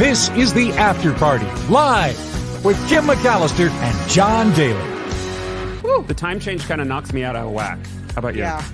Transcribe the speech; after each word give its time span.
This 0.00 0.30
is 0.30 0.54
the 0.54 0.72
After 0.72 1.12
Party, 1.12 1.44
live 1.68 2.16
with 2.64 2.78
Kim 2.88 3.04
McAllister 3.04 3.68
and 3.68 4.10
John 4.10 4.50
Daly. 4.54 6.06
The 6.06 6.14
time 6.14 6.40
change 6.40 6.66
kind 6.66 6.80
of 6.80 6.86
knocks 6.86 7.12
me 7.12 7.22
out 7.22 7.36
of 7.36 7.52
whack. 7.52 7.78
How 8.14 8.20
about 8.20 8.34
you? 8.34 8.40
Yeah. 8.40 8.64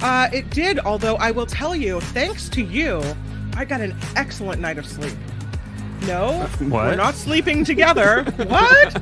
Uh, 0.00 0.28
it 0.32 0.50
did, 0.50 0.80
although 0.80 1.14
I 1.14 1.30
will 1.30 1.46
tell 1.46 1.76
you, 1.76 2.00
thanks 2.00 2.48
to 2.48 2.60
you, 2.60 3.00
I 3.54 3.64
got 3.64 3.80
an 3.80 3.94
excellent 4.16 4.60
night 4.60 4.78
of 4.78 4.86
sleep. 4.86 5.14
No, 6.08 6.40
What? 6.58 6.86
we're 6.86 6.96
not 6.96 7.14
sleeping 7.14 7.64
together. 7.64 8.24
what? 8.48 9.00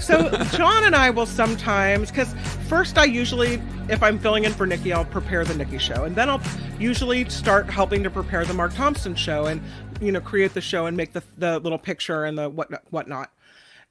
So 0.00 0.30
John 0.52 0.84
and 0.84 0.94
I 0.94 1.08
will 1.08 1.24
sometimes, 1.24 2.10
because 2.10 2.34
first 2.68 2.98
I 2.98 3.04
usually, 3.06 3.54
if 3.88 4.02
I'm 4.02 4.18
filling 4.18 4.44
in 4.44 4.52
for 4.52 4.66
Nikki, 4.66 4.92
I'll 4.92 5.06
prepare 5.06 5.46
the 5.46 5.54
Nikki 5.54 5.78
show, 5.78 6.04
and 6.04 6.14
then 6.14 6.28
I'll 6.28 6.42
usually 6.78 7.26
start 7.30 7.70
helping 7.70 8.02
to 8.02 8.10
prepare 8.10 8.44
the 8.44 8.52
Mark 8.52 8.74
Thompson 8.74 9.14
show, 9.14 9.46
and 9.46 9.62
you 10.00 10.12
know, 10.12 10.20
create 10.20 10.54
the 10.54 10.60
show 10.60 10.86
and 10.86 10.96
make 10.96 11.12
the 11.12 11.22
the 11.36 11.58
little 11.58 11.78
picture 11.78 12.24
and 12.24 12.38
the 12.38 12.48
what 12.48 12.70
whatnot. 12.90 13.30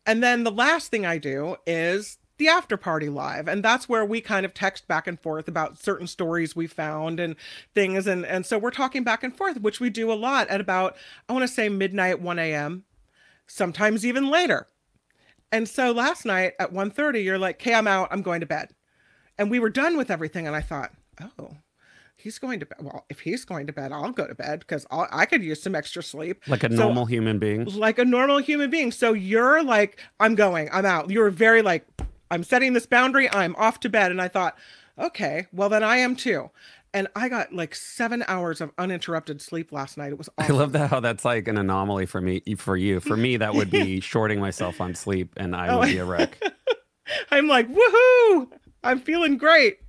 And 0.05 0.21
then 0.21 0.43
the 0.43 0.51
last 0.51 0.91
thing 0.91 1.05
I 1.05 1.17
do 1.17 1.55
is 1.65 2.17
the 2.37 2.47
after 2.47 2.77
party 2.77 3.09
live. 3.09 3.47
And 3.47 3.63
that's 3.63 3.87
where 3.87 4.05
we 4.05 4.19
kind 4.19 4.45
of 4.45 4.53
text 4.53 4.87
back 4.87 5.07
and 5.07 5.19
forth 5.19 5.47
about 5.47 5.77
certain 5.77 6.07
stories 6.07 6.55
we 6.55 6.67
found 6.67 7.19
and 7.19 7.35
things. 7.73 8.07
And, 8.07 8.25
and 8.25 8.45
so 8.45 8.57
we're 8.57 8.71
talking 8.71 9.03
back 9.03 9.23
and 9.23 9.35
forth, 9.35 9.61
which 9.61 9.79
we 9.79 9.89
do 9.89 10.11
a 10.11 10.15
lot 10.15 10.47
at 10.49 10.59
about, 10.59 10.95
I 11.29 11.33
want 11.33 11.43
to 11.43 11.53
say 11.53 11.69
midnight, 11.69 12.19
1 12.19 12.39
a.m., 12.39 12.83
sometimes 13.47 14.05
even 14.05 14.29
later. 14.29 14.67
And 15.51 15.69
so 15.69 15.91
last 15.91 16.25
night 16.25 16.53
at 16.59 16.73
1.30, 16.73 17.23
you're 17.23 17.37
like, 17.37 17.61
okay, 17.61 17.75
I'm 17.75 17.87
out. 17.87 18.07
I'm 18.11 18.23
going 18.23 18.39
to 18.39 18.47
bed. 18.47 18.69
And 19.37 19.51
we 19.51 19.59
were 19.59 19.69
done 19.69 19.97
with 19.97 20.09
everything. 20.09 20.47
And 20.47 20.55
I 20.55 20.61
thought, 20.61 20.91
oh, 21.21 21.57
he's 22.23 22.39
going 22.39 22.59
to 22.61 22.65
bed. 22.65 22.77
Well, 22.81 23.05
if 23.09 23.19
he's 23.19 23.43
going 23.45 23.67
to 23.67 23.73
bed, 23.73 23.91
I'll 23.91 24.11
go 24.11 24.25
to 24.25 24.33
bed 24.35 24.59
because 24.59 24.85
I 24.91 25.25
could 25.25 25.43
use 25.43 25.61
some 25.61 25.75
extra 25.75 26.01
sleep. 26.01 26.41
Like 26.47 26.63
a 26.63 26.69
So- 26.69 26.83
normal 26.85 27.05
human 27.05 27.37
being. 27.39 27.65
like 27.65 27.99
a 27.99 28.05
normal 28.05 28.37
human 28.39 28.69
being. 28.69 28.91
So 28.91 29.13
you're 29.13 29.61
like, 29.63 29.99
I'm 30.19 30.35
going, 30.35 30.69
I'm 30.71 30.85
out. 30.85 31.09
You're 31.09 31.29
very 31.29 31.61
like, 31.61 31.85
I'm 32.31 32.43
setting 32.43 32.73
this 32.73 32.85
boundary, 32.85 33.29
I'm 33.31 33.55
off 33.57 33.79
to 33.81 33.89
bed. 33.89 34.09
And 34.11 34.21
I 34.21 34.27
thought, 34.29 34.57
okay, 34.97 35.47
well, 35.51 35.69
then 35.69 35.83
I 35.83 35.97
am 35.97 36.15
too. 36.15 36.49
And 36.95 37.07
I 37.15 37.27
got 37.27 37.51
like 37.53 37.73
seven 37.73 38.23
hours 38.27 38.61
of 38.61 38.71
uninterrupted 38.77 39.41
sleep 39.41 39.71
last 39.71 39.97
night. 39.97 40.11
It 40.11 40.17
was 40.19 40.29
I 40.37 40.47
love 40.49 40.73
that 40.73 40.91
how 40.91 40.99
that's 40.99 41.25
like 41.25 41.47
an 41.47 41.57
anomaly 41.57 42.05
for 42.05 42.21
me 42.21 42.41
for 42.57 42.77
you. 42.77 42.99
For 42.99 43.17
me, 43.17 43.37
that 43.37 43.55
would 43.55 43.71
be 43.71 43.99
shorting 44.11 44.39
myself 44.39 44.79
on 44.79 44.93
sleep 44.95 45.33
and 45.37 45.55
I 45.55 45.69
Oh, 45.69 45.79
would 45.79 45.87
be 45.87 45.97
a 45.97 46.05
wreck. 46.13 46.37
I'm 47.31 47.47
like, 47.47 47.67
woohoo! 47.67 48.47
I'm 48.83 48.99
feeling 48.99 49.37
great. 49.37 49.79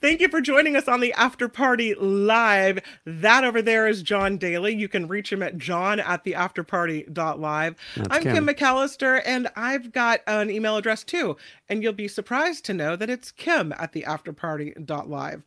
Thank 0.00 0.20
you 0.20 0.28
for 0.28 0.40
joining 0.40 0.76
us 0.76 0.88
on 0.88 1.00
the 1.00 1.12
after 1.14 1.48
party 1.48 1.94
live. 1.94 2.80
That 3.04 3.44
over 3.44 3.62
there 3.62 3.86
is 3.86 4.02
John 4.02 4.38
Daly. 4.38 4.74
You 4.74 4.88
can 4.88 5.08
reach 5.08 5.32
him 5.32 5.42
at 5.42 5.56
john 5.56 6.00
at 6.00 6.24
the 6.24 6.32
afterparty.live. 6.32 7.76
That's 7.96 8.08
I'm 8.10 8.22
Kim. 8.22 8.34
Kim. 8.34 8.46
McAllister, 8.46 9.22
and 9.24 9.48
I've 9.56 9.92
got 9.92 10.20
an 10.26 10.50
email 10.50 10.76
address 10.76 11.04
too. 11.04 11.36
And 11.68 11.82
you'll 11.82 11.92
be 11.92 12.08
surprised 12.08 12.64
to 12.66 12.74
know 12.74 12.96
that 12.96 13.08
it's 13.08 13.30
Kim 13.30 13.72
at 13.78 13.92
the 13.92 14.02
afterparty.live. 14.02 15.42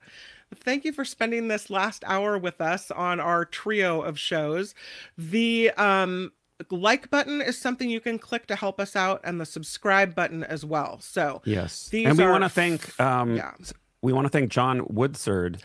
Thank 0.55 0.83
you 0.83 0.91
for 0.93 1.05
spending 1.05 1.47
this 1.47 1.69
last 1.69 2.03
hour 2.07 2.37
with 2.37 2.59
us 2.59 2.89
on 2.91 3.19
our 3.19 3.45
trio 3.45 4.01
of 4.01 4.17
shows. 4.17 4.73
The 5.15 5.69
um, 5.71 6.31
like 6.71 7.09
button 7.09 7.41
is 7.41 7.57
something 7.57 7.89
you 7.89 7.99
can 7.99 8.17
click 8.17 8.47
to 8.47 8.55
help 8.55 8.79
us 8.79 8.95
out, 8.95 9.21
and 9.23 9.39
the 9.39 9.45
subscribe 9.45 10.15
button 10.15 10.43
as 10.43 10.65
well. 10.65 10.99
So, 11.01 11.41
Yes. 11.45 11.89
These 11.89 12.07
and 12.07 12.17
we 12.17 12.25
want 12.25 12.43
to 12.43 12.49
thank 12.49 12.99
um 12.99 13.35
yeah. 13.35 13.53
We 14.01 14.13
want 14.13 14.25
to 14.25 14.29
thank 14.29 14.49
John 14.51 14.85
Woodsard 14.87 15.61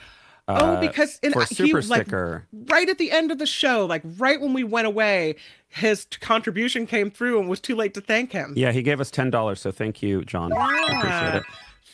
oh, 0.48 0.54
uh, 0.54 0.80
because 0.80 1.18
in, 1.22 1.32
for 1.32 1.42
a 1.42 1.46
he, 1.46 1.54
super 1.54 1.82
like, 1.82 2.02
sticker. 2.02 2.46
right 2.66 2.88
at 2.88 2.98
the 2.98 3.10
end 3.10 3.30
of 3.30 3.38
the 3.38 3.46
show, 3.46 3.86
like 3.86 4.02
right 4.18 4.40
when 4.40 4.52
we 4.52 4.64
went 4.64 4.86
away, 4.86 5.36
his 5.68 6.04
t- 6.04 6.18
contribution 6.20 6.86
came 6.86 7.10
through 7.10 7.38
and 7.40 7.48
was 7.48 7.60
too 7.60 7.76
late 7.76 7.94
to 7.94 8.00
thank 8.00 8.32
him. 8.32 8.52
Yeah, 8.56 8.72
he 8.72 8.82
gave 8.82 9.00
us 9.00 9.10
ten 9.10 9.30
dollars, 9.30 9.60
so 9.60 9.70
thank 9.70 10.02
you, 10.02 10.24
John. 10.24 10.52
I 10.52 10.98
appreciate 10.98 11.34
it. 11.36 11.42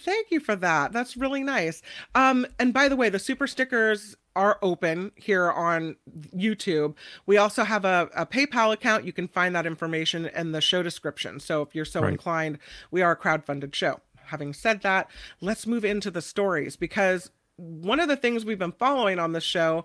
Thank 0.03 0.31
you 0.31 0.41
for 0.41 0.57
that. 0.57 0.93
That's 0.93 1.17
really 1.17 1.43
nice. 1.43 1.83
Um, 2.15 2.47
and 2.59 2.73
by 2.73 2.89
the 2.89 2.97
way, 2.97 3.11
the 3.11 3.19
super 3.19 3.47
stickers 3.47 4.17
are 4.35 4.59
open 4.63 5.13
here 5.15 5.51
on 5.51 5.97
YouTube. 6.35 6.95
We 7.27 7.37
also 7.37 7.65
have 7.65 7.85
a, 7.85 8.09
a 8.15 8.25
PayPal 8.25 8.73
account. 8.73 9.05
You 9.05 9.13
can 9.13 9.29
find 9.29 9.55
that 9.55 9.67
information 9.67 10.27
in 10.27 10.53
the 10.53 10.63
show 10.63 10.83
description. 10.83 11.39
So 11.39 11.61
if 11.63 11.75
you're 11.75 11.85
so 11.85 12.01
Right. 12.01 12.13
inclined, 12.13 12.59
we 12.91 13.03
are 13.03 13.11
a 13.11 13.17
crowdfunded 13.17 13.75
show. 13.75 14.01
Having 14.31 14.55
said 14.55 14.83
that, 14.83 15.11
let's 15.41 15.67
move 15.67 15.85
into 15.85 16.11
the 16.11 16.23
stories 16.23 16.77
because 16.77 17.31
one 17.57 18.01
of 18.01 18.09
the 18.09 18.17
things 18.17 18.45
we've 18.45 18.59
been 18.59 18.73
following 18.73 19.19
on 19.19 19.33
the 19.33 19.41
show 19.41 19.85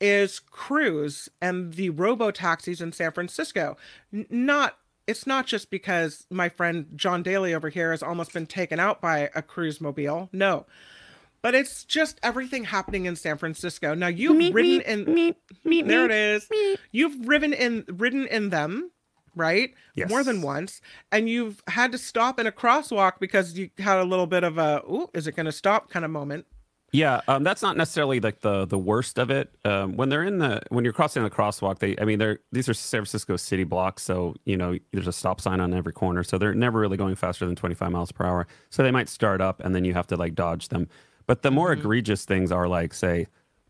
is 0.00 0.40
cruise 0.40 1.28
and 1.40 1.74
the 1.74 1.90
robo 1.90 2.30
taxis 2.30 2.80
in 2.80 2.92
San 2.92 3.12
Francisco. 3.12 3.76
N- 4.12 4.26
not 4.28 4.76
it's 5.06 5.26
not 5.26 5.46
just 5.46 5.70
because 5.70 6.26
my 6.30 6.48
friend 6.48 6.86
John 6.94 7.22
Daly 7.22 7.54
over 7.54 7.68
here 7.68 7.90
has 7.90 8.02
almost 8.02 8.32
been 8.32 8.46
taken 8.46 8.78
out 8.78 9.00
by 9.00 9.30
a 9.34 9.42
cruise 9.42 9.80
mobile. 9.80 10.28
No. 10.32 10.66
But 11.42 11.56
it's 11.56 11.84
just 11.84 12.20
everything 12.22 12.64
happening 12.64 13.06
in 13.06 13.16
San 13.16 13.36
Francisco. 13.36 13.94
Now 13.94 14.06
you've 14.06 14.54
ridden 14.54 14.80
in 14.80 15.34
there 15.64 16.04
it 16.04 16.12
is. 16.12 16.48
You've 16.92 17.26
ridden 17.26 17.52
in 17.52 17.84
ridden 17.88 18.26
in 18.28 18.50
them, 18.50 18.90
right? 19.34 19.74
More 20.08 20.24
than 20.24 20.42
once. 20.42 20.80
And 21.10 21.28
you've 21.28 21.62
had 21.68 21.92
to 21.92 21.98
stop 21.98 22.38
in 22.38 22.46
a 22.46 22.52
crosswalk 22.52 23.14
because 23.20 23.58
you 23.58 23.70
had 23.78 23.98
a 23.98 24.04
little 24.04 24.26
bit 24.26 24.44
of 24.44 24.58
a 24.58 24.82
ooh, 24.88 25.08
is 25.14 25.26
it 25.26 25.36
gonna 25.36 25.52
stop 25.52 25.90
kind 25.90 26.04
of 26.04 26.10
moment. 26.10 26.46
Yeah, 26.94 27.22
um, 27.26 27.42
that's 27.42 27.62
not 27.62 27.78
necessarily 27.78 28.20
like 28.20 28.40
the 28.40 28.66
the 28.66 28.78
worst 28.78 29.18
of 29.18 29.30
it. 29.30 29.50
Um, 29.64 29.96
when 29.96 30.10
they're 30.10 30.24
in 30.24 30.38
the 30.38 30.60
when 30.68 30.84
you're 30.84 30.92
crossing 30.92 31.22
the 31.22 31.30
crosswalk, 31.30 31.78
they 31.78 31.96
I 31.98 32.04
mean 32.04 32.18
they're 32.18 32.40
these 32.52 32.68
are 32.68 32.74
San 32.74 32.98
Francisco 32.98 33.36
city 33.36 33.64
blocks, 33.64 34.02
so 34.02 34.34
you 34.44 34.58
know 34.58 34.78
there's 34.92 35.06
a 35.06 35.12
stop 35.12 35.40
sign 35.40 35.60
on 35.60 35.72
every 35.72 35.94
corner, 35.94 36.22
so 36.22 36.36
they're 36.36 36.54
never 36.54 36.78
really 36.78 36.98
going 36.98 37.14
faster 37.14 37.46
than 37.46 37.56
25 37.56 37.90
miles 37.90 38.12
per 38.12 38.26
hour. 38.26 38.46
So 38.68 38.82
they 38.82 38.90
might 38.90 39.08
start 39.08 39.40
up 39.40 39.60
and 39.60 39.74
then 39.74 39.86
you 39.86 39.94
have 39.94 40.06
to 40.08 40.16
like 40.16 40.34
dodge 40.34 40.68
them. 40.68 40.86
But 41.26 41.40
the 41.40 41.50
more 41.50 41.72
egregious 41.72 42.26
things 42.26 42.52
are 42.52 42.68
like 42.68 42.92
say 42.92 43.26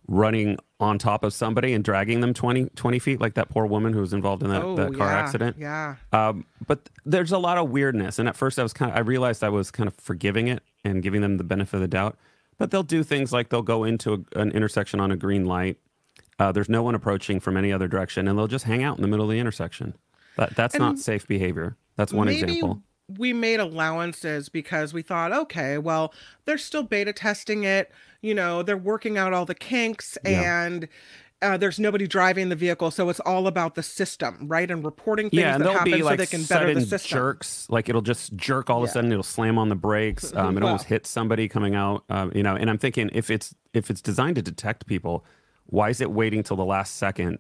running 0.09 0.59
on 0.81 0.99
top 0.99 1.25
of 1.25 1.33
somebody 1.33 1.73
and 1.73 1.85
dragging 1.85 2.21
them 2.21 2.35
20 2.35 2.67
20 2.71 2.99
feet, 2.99 3.21
like 3.21 3.35
that 3.35 3.49
poor 3.49 3.67
woman 3.67 3.93
who 3.93 4.01
was 4.01 4.13
involved 4.13 4.43
in 4.43 4.51
that, 4.51 4.63
oh 4.63 4.75
that 4.77 4.95
car 4.95 5.09
yeah, 5.09 5.19
accident. 5.19 5.57
Yeah. 5.59 5.97
Um, 6.13 6.45
but 6.67 6.89
there's 7.05 7.33
a 7.33 7.39
lot 7.39 7.59
of 7.59 7.71
weirdness, 7.71 8.19
and 8.19 8.29
at 8.29 8.37
first 8.37 8.59
I 8.59 8.63
was 8.63 8.73
kind 8.73 8.91
of 8.91 8.97
I 8.97 9.01
realized 9.01 9.45
I 9.45 9.49
was 9.49 9.71
kind 9.71 9.87
of 9.87 9.95
forgiving 9.95 10.49
it 10.49 10.63
and 10.85 11.03
giving 11.03 11.21
them 11.21 11.37
the 11.37 11.45
benefit 11.45 11.77
of 11.77 11.81
the 11.81 11.89
doubt. 11.89 12.17
But 12.59 12.71
they'll 12.71 12.83
do 12.83 13.03
things 13.03 13.33
like 13.33 13.49
they'll 13.49 13.63
go 13.63 13.85
into 13.85 14.25
a, 14.35 14.39
an 14.41 14.53
intersection 14.53 15.01
on 15.01 15.11
a 15.11 15.17
green 15.17 15.47
light. 15.47 15.79
Uh, 16.39 16.53
there's 16.53 16.69
no 16.69 16.83
one 16.83 16.95
approaching 16.95 17.41
from 17.41 17.57
any 17.57 17.73
other 17.73 17.89
direction, 17.89 18.29
and 18.29 18.39
they'll 18.39 18.49
just 18.49 18.65
hang 18.65 18.83
out 18.83 18.97
in 18.97 19.03
the 19.03 19.09
middle 19.09 19.25
of 19.25 19.31
the 19.31 19.39
intersection. 19.39 19.95
That 20.37 20.55
that's 20.57 20.77
not 20.77 20.99
safe 20.99 21.27
behavior. 21.27 21.77
That's 21.97 22.13
one 22.13 22.27
maybe 22.27 22.43
example. 22.43 22.83
We 23.09 23.33
made 23.33 23.61
allowances 23.61 24.49
because 24.49 24.95
we 24.95 25.03
thought, 25.03 25.33
okay, 25.33 25.79
well, 25.79 26.15
they're 26.45 26.59
still 26.59 26.83
beta 26.83 27.13
testing 27.13 27.65
it. 27.65 27.91
You 28.23 28.35
know, 28.35 28.63
they're 28.63 28.77
working 28.77 29.19
out 29.19 29.33
all 29.33 29.45
the 29.45 29.55
kinks 29.55 30.17
Yeah. 30.25 30.65
and 30.65 30.89
uh, 31.43 31.57
there's 31.57 31.81
nobody 31.81 32.07
driving 32.07 32.51
the 32.51 32.55
vehicle. 32.57 32.93
So 32.93 33.09
it's 33.09 33.19
all 33.21 33.49
about 33.49 33.75
the 33.75 33.83
system, 33.83 34.47
right? 34.47 34.71
And 34.71 34.85
reporting 34.85 35.29
things 35.29 35.41
Yeah, 35.41 35.57
and 35.57 35.65
that 35.65 35.73
happen 35.73 35.91
be 35.93 35.99
so 35.99 36.05
like 36.05 36.19
they 36.21 36.27
can 36.27 36.45
better 36.45 36.73
the 36.73 36.83
system. 36.83 37.17
jerks. 37.19 37.67
Like 37.69 37.89
it'll 37.89 38.01
just 38.01 38.37
jerk 38.37 38.71
all 38.71 38.79
of 38.79 38.87
Yeah. 38.87 38.91
a 38.91 38.93
sudden. 38.93 39.11
It'll 39.11 39.25
slam 39.25 39.59
on 39.59 39.69
the 39.69 39.75
brakes. 39.75 40.33
Um, 40.37 40.57
it 40.57 40.63
almost 40.63 40.85
hits 40.87 41.11
somebody 41.11 41.49
coming 41.49 41.75
out. 41.75 42.05
Um, 42.09 42.31
you 42.33 42.45
know, 42.45 42.55
and 42.55 42.71
I'm 42.71 42.79
thinking 42.79 43.11
if 43.13 43.29
it's 43.29 43.55
if 43.75 43.91
it's 43.91 44.01
designed 44.01 44.37
to 44.37 44.43
detect 44.43 44.87
people, 44.87 45.25
why 45.67 45.91
is 45.91 46.01
it 46.01 46.13
waiting 46.13 46.45
till 46.45 46.57
the 46.57 46.65
last 46.65 46.97
second 46.97 47.39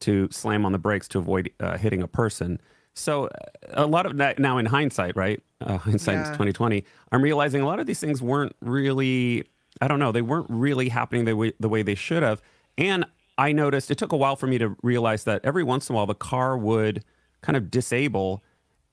to 0.00 0.28
slam 0.30 0.64
on 0.64 0.70
the 0.70 0.78
brakes 0.78 1.08
to 1.08 1.18
avoid 1.18 1.50
uh, 1.58 1.76
hitting 1.76 2.02
a 2.02 2.08
person? 2.08 2.60
So 3.00 3.26
uh, 3.26 3.30
a 3.72 3.86
lot 3.86 4.06
of 4.06 4.16
that 4.18 4.38
now 4.38 4.58
in 4.58 4.66
hindsight, 4.66 5.16
right? 5.16 5.42
Uh, 5.60 5.78
hindsight 5.78 6.18
is 6.18 6.28
2020. 6.28 6.84
I'm 7.12 7.22
realizing 7.22 7.62
a 7.62 7.66
lot 7.66 7.80
of 7.80 7.86
these 7.86 8.00
things 8.00 8.22
weren't 8.22 8.54
really. 8.60 9.44
I 9.80 9.88
don't 9.88 10.00
know. 10.00 10.12
They 10.12 10.22
weren't 10.22 10.46
really 10.48 10.88
happening 10.88 11.24
the 11.24 11.36
way 11.36 11.52
the 11.58 11.68
way 11.68 11.82
they 11.82 11.94
should 11.94 12.22
have. 12.22 12.42
And 12.76 13.04
I 13.38 13.52
noticed 13.52 13.90
it 13.90 13.96
took 13.98 14.12
a 14.12 14.16
while 14.16 14.36
for 14.36 14.46
me 14.46 14.58
to 14.58 14.76
realize 14.82 15.24
that 15.24 15.40
every 15.44 15.64
once 15.64 15.88
in 15.88 15.94
a 15.94 15.96
while 15.96 16.06
the 16.06 16.14
car 16.14 16.58
would 16.58 17.02
kind 17.40 17.56
of 17.56 17.70
disable 17.70 18.44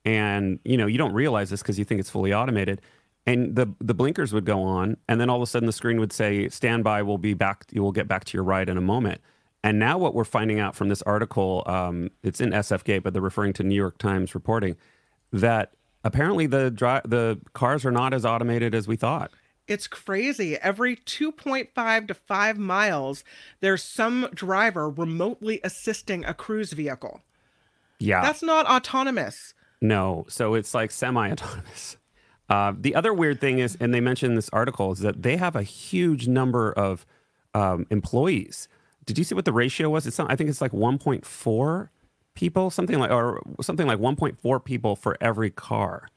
and 0.05 0.59
you 0.63 0.77
know 0.77 0.87
you 0.87 0.97
don't 0.97 1.13
realize 1.13 1.49
this 1.49 1.61
because 1.61 1.77
you 1.77 1.83
think 1.83 1.99
it's 1.99 2.09
fully 2.09 2.33
automated 2.33 2.81
and 3.25 3.57
the 3.57 3.67
the 3.81 3.93
blinkers 3.93 4.31
would 4.31 4.45
go 4.45 4.63
on 4.63 4.95
and 5.09 5.19
then 5.19 5.29
all 5.29 5.35
of 5.35 5.41
a 5.41 5.45
sudden 5.45 5.65
the 5.65 5.73
screen 5.73 5.99
would 5.99 6.13
say 6.13 6.47
"Standby. 6.47 7.01
we'll 7.01 7.17
be 7.17 7.33
back 7.33 7.65
you 7.71 7.83
will 7.83 7.91
get 7.91 8.07
back 8.07 8.23
to 8.23 8.37
your 8.37 8.43
ride 8.43 8.69
in 8.69 8.77
a 8.77 8.81
moment 8.81 9.19
and 9.63 9.80
now 9.80 9.98
what 9.98 10.13
we're 10.13 10.24
finding 10.24 10.59
out 10.59 10.75
from 10.75 10.89
this 10.89 11.01
article 11.04 11.63
um, 11.65 12.09
it's 12.24 12.39
in 12.42 12.51
sfgate 12.51 13.04
but 13.04 13.13
they're 13.13 13.21
referring 13.21 13.54
to 13.54 13.63
new 13.63 13.75
york 13.75 13.98
times 13.98 14.33
reporting 14.36 14.75
that 15.33 15.71
apparently 16.04 16.45
the 16.48 16.69
dri- 16.71 17.01
the 17.06 17.39
cars 17.54 17.86
are 17.86 17.92
not 17.92 18.13
as 18.13 18.25
automated 18.25 18.74
as 18.75 18.88
we 18.88 18.95
thought 18.95 19.31
It's 19.68 19.88
crazy. 19.88 20.56
Every 20.56 20.95
2.5 20.95 22.07
to 22.07 22.13
5 22.13 22.57
miles, 22.57 23.25
there's 23.59 23.83
some 23.83 24.30
driver 24.33 24.89
remotely 24.89 25.59
assisting 25.63 26.24
a 26.24 26.33
cruise 26.33 26.71
vehicle. 26.71 27.19
yeah 28.00 28.21
That's 28.21 28.42
not 28.42 28.65
autonomous. 28.65 29.54
No, 29.81 30.25
so 30.30 30.54
it's 30.56 30.74
like 30.74 30.92
semi-autonomous. 30.92 31.98
Uh, 32.50 32.71
the 32.80 32.95
other 32.95 33.13
weird 33.13 33.42
thing 33.42 33.59
is, 33.59 33.75
and 33.81 33.94
they 33.94 34.00
mentioned 34.00 34.31
in 34.31 34.36
this 34.38 34.50
article, 34.54 34.94
is 34.94 35.00
that 35.00 35.21
they 35.21 35.36
have 35.36 35.54
a 35.54 35.63
huge 35.63 36.30
number 36.30 36.71
of 36.71 37.06
um, 37.54 37.86
employees. 37.89 38.69
Did 39.07 39.18
you 39.18 39.24
see 39.24 39.33
what 39.33 39.45
the 39.45 39.54
ratio 39.54 39.89
was? 39.89 40.06
It's 40.06 40.19
not, 40.19 40.31
I 40.31 40.36
think 40.36 40.50
it's 40.51 40.62
like 40.62 40.74
1.4 40.74 41.89
people, 42.36 42.69
something 42.69 43.00
like 43.00 43.09
or 43.09 43.42
something 43.62 43.88
like 43.88 43.98
1.4 43.98 44.63
people 44.63 44.95
for 44.95 45.18
every 45.19 45.50
car, 45.50 46.07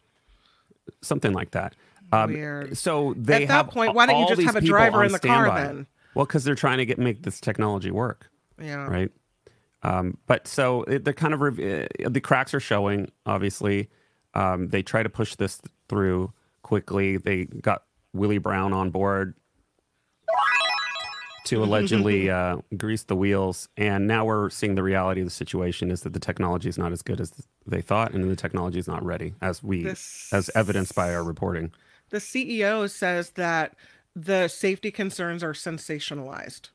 something 1.00 1.32
like 1.32 1.52
that. 1.52 1.74
Um, 2.12 2.32
Weird. 2.32 2.76
So 2.76 3.14
they 3.16 3.44
At 3.44 3.48
that 3.48 3.54
have 3.54 3.68
point, 3.68 3.94
why 3.94 4.06
don't 4.06 4.20
you 4.20 4.28
just 4.36 4.42
have 4.42 4.56
a 4.56 4.60
driver 4.60 5.04
in 5.04 5.12
the 5.12 5.18
car 5.18 5.46
standby. 5.46 5.62
then? 5.62 5.86
Well, 6.14 6.26
because 6.26 6.44
they're 6.44 6.54
trying 6.56 6.78
to 6.78 6.84
get 6.84 6.98
make 6.98 7.22
this 7.22 7.40
technology 7.40 7.90
work 7.92 8.28
Yeah. 8.60 8.86
right? 8.86 9.10
Um, 9.82 10.18
but 10.26 10.46
so 10.46 10.82
it, 10.82 11.04
they're 11.04 11.14
kind 11.14 11.32
of 11.32 11.40
uh, 11.42 11.86
the 12.10 12.20
cracks 12.22 12.52
are 12.52 12.60
showing. 12.60 13.10
Obviously, 13.24 13.88
um, 14.34 14.68
they 14.68 14.82
try 14.82 15.02
to 15.02 15.08
push 15.08 15.36
this 15.36 15.58
through 15.88 16.32
quickly. 16.62 17.16
They 17.16 17.44
got 17.46 17.84
Willie 18.12 18.38
Brown 18.38 18.72
on 18.74 18.90
board 18.90 19.34
to 21.44 21.62
allegedly 21.62 22.30
uh, 22.30 22.58
grease 22.76 23.04
the 23.04 23.16
wheels, 23.16 23.68
and 23.76 24.06
now 24.06 24.24
we're 24.24 24.50
seeing 24.50 24.74
the 24.74 24.82
reality 24.82 25.20
of 25.20 25.26
the 25.26 25.30
situation 25.32 25.90
is 25.90 26.02
that 26.02 26.12
the 26.12 26.20
technology 26.20 26.68
is 26.68 26.78
not 26.78 26.92
as 26.92 27.02
good 27.02 27.20
as 27.20 27.32
they 27.66 27.80
thought, 27.80 28.12
and 28.12 28.30
the 28.30 28.36
technology 28.36 28.78
is 28.78 28.88
not 28.88 29.04
ready, 29.04 29.34
as 29.40 29.62
we 29.62 29.84
This- 29.84 30.28
as 30.32 30.50
evidenced 30.54 30.94
by 30.94 31.14
our 31.14 31.24
reporting. 31.24 31.72
The 32.10 32.18
CEO 32.20 32.86
says 32.90 33.30
that 33.30 33.74
the 34.16 34.48
safety 34.48 34.90
concerns 34.90 35.42
are 35.42 35.52
sensationalized. 35.52 36.70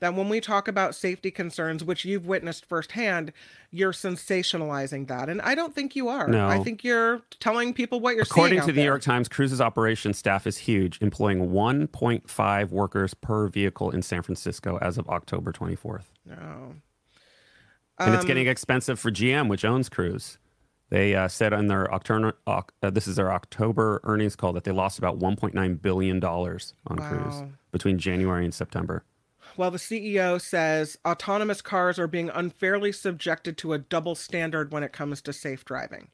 That 0.00 0.14
when 0.14 0.28
we 0.28 0.40
talk 0.40 0.68
about 0.68 0.94
safety 0.94 1.30
concerns, 1.30 1.82
which 1.82 2.04
you've 2.04 2.26
witnessed 2.26 2.66
firsthand, 2.66 3.32
you're 3.70 3.92
sensationalizing 3.92 5.08
that. 5.08 5.28
And 5.28 5.40
I 5.40 5.54
don't 5.54 5.74
think 5.74 5.96
you 5.96 6.08
are. 6.08 6.28
No. 6.28 6.46
I 6.48 6.58
think 6.62 6.84
you're 6.84 7.22
telling 7.40 7.72
people 7.72 8.00
what 8.00 8.14
you're 8.14 8.24
According 8.24 8.60
to 8.60 8.66
the 8.72 8.80
New. 8.80 8.84
York 8.84 9.00
Times, 9.02 9.28
Cruise's 9.28 9.60
operations 9.60 10.18
staff 10.18 10.46
is 10.46 10.58
huge, 10.58 11.00
employing 11.00 11.50
1.5 11.50 12.70
workers 12.70 13.14
per 13.14 13.48
vehicle 13.48 13.90
in 13.90 14.02
San 14.02 14.22
Francisco 14.22 14.78
as 14.82 14.98
of 14.98 15.08
October 15.08 15.52
24th. 15.52 16.04
No. 16.24 16.74
and 17.98 18.14
it's 18.14 18.24
Um, 18.24 18.26
getting 18.26 18.46
expensive 18.46 19.00
for 19.00 19.10
GM, 19.10 19.48
which 19.48 19.64
owns 19.64 19.88
Cruise. 19.88 20.38
They 20.90 21.14
uh, 21.16 21.26
said 21.28 21.52
on 21.52 21.66
their 21.66 21.92
October, 21.92 22.36
uh, 22.46 22.62
this 22.90 23.08
is 23.08 23.16
their 23.16 23.32
October 23.32 24.00
earnings 24.04 24.36
call 24.36 24.52
that 24.52 24.64
they 24.64 24.70
lost 24.70 24.98
about 24.98 25.18
1.9 25.18 25.80
billion 25.82 26.20
dollars 26.20 26.74
on 26.86 26.98
Cruise 26.98 27.42
between 27.72 27.98
January 27.98 28.44
and 28.44 28.54
September. 28.54 29.02
Well, 29.56 29.70
the 29.70 29.78
CEO 29.78 30.40
says 30.40 30.98
autonomous 31.06 31.62
cars 31.62 31.98
are 31.98 32.06
being 32.06 32.30
unfairly 32.30 32.92
subjected 32.92 33.56
to 33.58 33.72
a 33.72 33.78
double 33.78 34.14
standard 34.14 34.72
when 34.72 34.82
it 34.82 34.92
comes 34.92 35.20
to 35.22 35.32
safe 35.32 35.64
driving. 35.64 36.08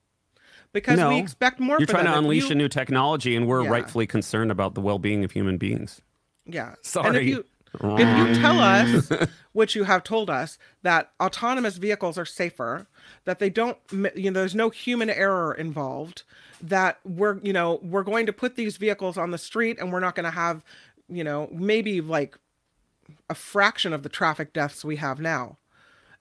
Because 0.73 0.99
No, 0.99 1.11
we 1.11 1.19
expect 1.19 1.61
more 1.61 1.79
You're 1.79 1.87
trying 1.87 2.05
them. 2.05 2.15
to 2.15 2.19
unleash 2.21 2.45
you- 2.45 2.53
a 2.53 2.55
new 2.55 2.69
technology, 2.69 3.37
and 3.37 3.47
we're 3.47 3.65
Yeah. 3.65 3.71
rightfully 3.71 4.07
concerned 4.07 4.51
about 4.51 4.75
the 4.75 4.81
well-being 4.81 5.23
of 5.25 5.33
human 5.33 5.59
beings. 5.59 6.01
Yeah. 6.47 6.75
Sorry. 6.83 7.29
you 7.31 7.45
if 7.75 8.19
you 8.19 8.35
tell 8.43 8.61
us, 8.61 9.09
which 9.53 9.75
you 9.75 9.85
have 9.85 10.05
told 10.05 10.29
us, 10.29 10.59
that 10.83 11.11
autonomous 11.19 11.79
vehicles 11.79 12.19
are 12.19 12.27
safer, 12.27 12.87
that 13.25 13.39
they 13.39 13.49
don't, 13.49 13.79
you 14.15 14.31
know, 14.31 14.41
there's 14.41 14.55
no 14.55 14.69
human 14.69 15.09
error 15.09 15.55
involved, 15.55 16.23
that 16.61 16.99
we're, 17.03 17.39
you 17.43 17.53
know, 17.55 17.81
we're 17.83 18.03
going 18.03 18.27
to 18.27 18.33
put 18.33 18.57
these 18.57 18.77
vehicles 18.77 19.17
on 19.17 19.31
the 19.31 19.39
street 19.39 19.79
and 19.81 19.91
we're 19.91 20.01
not 20.01 20.15
going 20.15 20.25
to 20.25 20.31
have, 20.31 20.63
you 21.09 21.25
know, 21.25 21.49
maybe 21.51 22.03
like 22.03 22.37
a 23.29 23.35
fraction 23.35 23.93
of 23.93 24.03
the 24.03 24.09
traffic 24.09 24.53
deaths 24.53 24.85
we 24.85 24.97
have 24.97 25.21
now. 25.21 25.59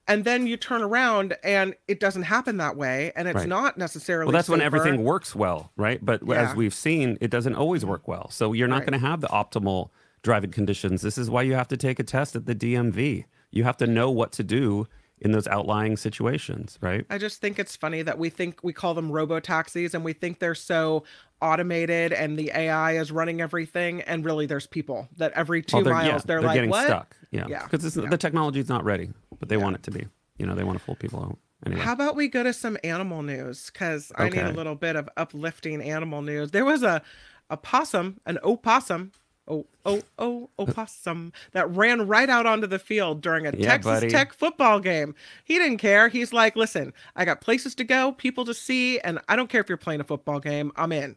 And 0.08 0.24
then 0.24 0.46
you 0.48 0.56
turn 0.56 0.82
around 0.82 1.36
and 1.44 1.74
it 1.86 2.00
doesn't 2.00 2.24
happen 2.24 2.56
that 2.56 2.76
way, 2.76 3.12
and 3.14 3.28
it's 3.28 3.36
Right. 3.36 3.48
not 3.48 3.78
necessarily. 3.78 4.26
Well, 4.26 4.32
that's 4.32 4.48
when 4.48 4.60
everything 4.60 5.04
works 5.04 5.34
well, 5.34 5.70
right? 5.76 6.04
But 6.04 6.22
Yeah. 6.26 6.50
as 6.50 6.56
we've 6.56 6.74
seen, 6.74 7.18
it 7.20 7.30
doesn't 7.30 7.54
always 7.54 7.84
work 7.84 8.08
well. 8.08 8.28
So 8.30 8.52
you're 8.52 8.66
not 8.66 8.80
Right. 8.80 8.90
going 8.90 9.00
to 9.00 9.06
have 9.06 9.20
the 9.20 9.28
optimal 9.28 9.90
driving 10.22 10.50
conditions. 10.50 11.02
This 11.02 11.18
is 11.18 11.30
why 11.30 11.42
you 11.42 11.54
have 11.54 11.68
to 11.68 11.76
take 11.76 12.00
a 12.00 12.02
test 12.04 12.34
at 12.34 12.46
the 12.46 12.54
DMV. 12.54 13.26
You 13.52 13.64
have 13.64 13.76
to 13.76 13.86
know 13.86 14.10
what 14.10 14.32
to 14.32 14.42
do 14.42 14.88
in 15.22 15.30
those 15.30 15.46
outlying 15.46 15.96
situations, 15.96 16.78
right? 16.80 17.06
I 17.08 17.16
just 17.16 17.40
think 17.40 17.58
it's 17.58 17.76
funny 17.76 18.02
that 18.02 18.18
we 18.18 18.28
think 18.28 18.62
we 18.62 18.72
call 18.72 18.92
them 18.92 19.10
robo 19.10 19.38
taxis 19.38 19.94
and 19.94 20.04
we 20.04 20.12
think 20.12 20.40
they're 20.40 20.54
so 20.54 21.04
automated 21.40 22.12
and 22.12 22.36
the 22.38 22.50
AI 22.54 22.92
is 22.92 23.12
running 23.12 23.40
everything 23.40 24.02
and 24.02 24.24
really 24.24 24.46
there's 24.46 24.66
people 24.66 25.08
that 25.16 25.32
every 25.32 25.62
two 25.62 25.76
Well, 25.76 25.84
they're, 25.84 25.94
miles 25.94 26.06
yeah, 26.06 26.18
they're, 26.18 26.40
they're 26.40 26.48
like 26.48 26.54
getting 26.54 26.70
what? 26.70 26.86
stuck. 26.86 27.16
Yeah, 27.30 27.46
Yeah, 27.48 27.62
because 27.64 27.96
yeah. 27.96 28.08
the 28.10 28.18
technology 28.18 28.58
is 28.58 28.68
not 28.68 28.84
ready, 28.84 29.10
but 29.38 29.48
they 29.48 29.56
want 29.56 29.76
it 29.76 29.84
to 29.84 29.90
be. 29.92 30.06
You 30.38 30.46
know, 30.46 30.54
they 30.54 30.64
want 30.64 30.78
to 30.78 30.84
fool 30.84 30.96
people 30.96 31.20
out. 31.20 31.38
Anyway, 31.64 31.82
How 31.82 31.92
about 31.92 32.16
we 32.16 32.26
go 32.26 32.42
to 32.42 32.52
some 32.52 32.76
animal 32.82 33.22
news? 33.22 33.70
Because 33.72 34.10
I 34.16 34.28
need 34.28 34.42
a 34.42 34.52
little 34.52 34.74
bit 34.74 34.96
of 34.96 35.08
uplifting 35.16 35.80
animal 35.80 36.20
news. 36.20 36.50
There 36.50 36.64
was 36.64 36.82
a 36.82 37.02
a 37.50 37.56
possum, 37.56 38.18
an 38.24 38.38
opossum, 38.42 39.12
oh 39.48 39.66
oh 39.84 40.00
oh 40.18 40.48
opossum 40.58 41.32
that 41.52 41.68
ran 41.70 42.06
right 42.06 42.30
out 42.30 42.46
onto 42.46 42.66
the 42.66 42.78
field 42.78 43.20
during 43.20 43.46
a 43.46 43.52
Yeah, 43.56 43.66
Texas 43.70 43.92
buddy. 43.92 44.08
Tech 44.10 44.32
football 44.32 44.78
game. 44.80 45.14
He 45.44 45.58
didn't 45.58 45.78
care. 45.78 46.08
He's 46.08 46.32
like, 46.32 46.54
listen, 46.56 46.92
I 47.16 47.24
got 47.24 47.40
places 47.40 47.74
to 47.76 47.84
go, 47.84 48.12
people 48.12 48.44
to 48.44 48.54
see, 48.54 49.00
and 49.00 49.18
I 49.28 49.36
don't 49.36 49.48
care 49.48 49.60
if 49.60 49.68
you're 49.68 49.76
playing 49.78 50.00
a 50.00 50.04
football 50.04 50.38
game. 50.40 50.70
I'm 50.76 50.92
in. 50.92 51.16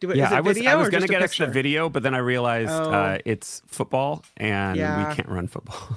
Do 0.00 0.10
it. 0.10 0.16
yeah, 0.16 0.32
it 0.32 0.36
I 0.38 0.40
was 0.40 0.58
I 0.66 0.74
was 0.74 0.88
gonna 0.88 1.06
get 1.06 1.22
us 1.22 1.38
the 1.38 1.46
video, 1.46 1.88
but 1.88 2.02
then 2.02 2.12
I 2.12 2.18
realized 2.18 2.70
Oh. 2.72 2.90
uh, 2.90 3.18
it's 3.24 3.62
football 3.68 4.24
and 4.36 4.76
Yeah. 4.76 5.08
we 5.08 5.14
can't 5.14 5.28
run 5.28 5.46
football. 5.46 5.96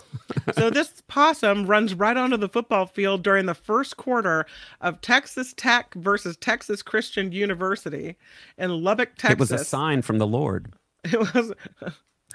so 0.53 0.69
this 0.69 1.01
possum 1.07 1.65
runs 1.65 1.95
right 1.95 2.15
onto 2.15 2.37
the 2.37 2.47
football 2.47 2.85
field 2.85 3.23
during 3.23 3.47
the 3.47 3.55
first 3.55 3.97
quarter 3.97 4.45
of 4.79 5.01
Texas 5.01 5.53
Tech 5.57 5.91
versus 5.95 6.37
Texas 6.37 6.83
Christian 6.83 7.31
University 7.31 8.15
in 8.59 8.83
Lubbock, 8.83 9.15
Texas. 9.15 9.31
it 9.31 9.39
was 9.39 9.51
a 9.51 9.65
sign 9.65 10.03
from 10.03 10.19
the 10.19 10.27
Lord. 10.27 10.71
It 11.13 11.19
was 11.33 11.53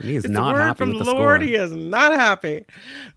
He 0.01 0.17
is 0.17 0.25
it's 0.25 0.33
not 0.33 0.53
a 0.53 0.55
word 0.55 0.63
happy 0.63 0.79
from 0.79 0.89
with 0.91 0.99
the 0.99 1.05
Lord. 1.05 1.41
score. 1.41 1.47
He 1.47 1.55
is 1.55 1.73
not 1.73 2.13
happy. 2.13 2.65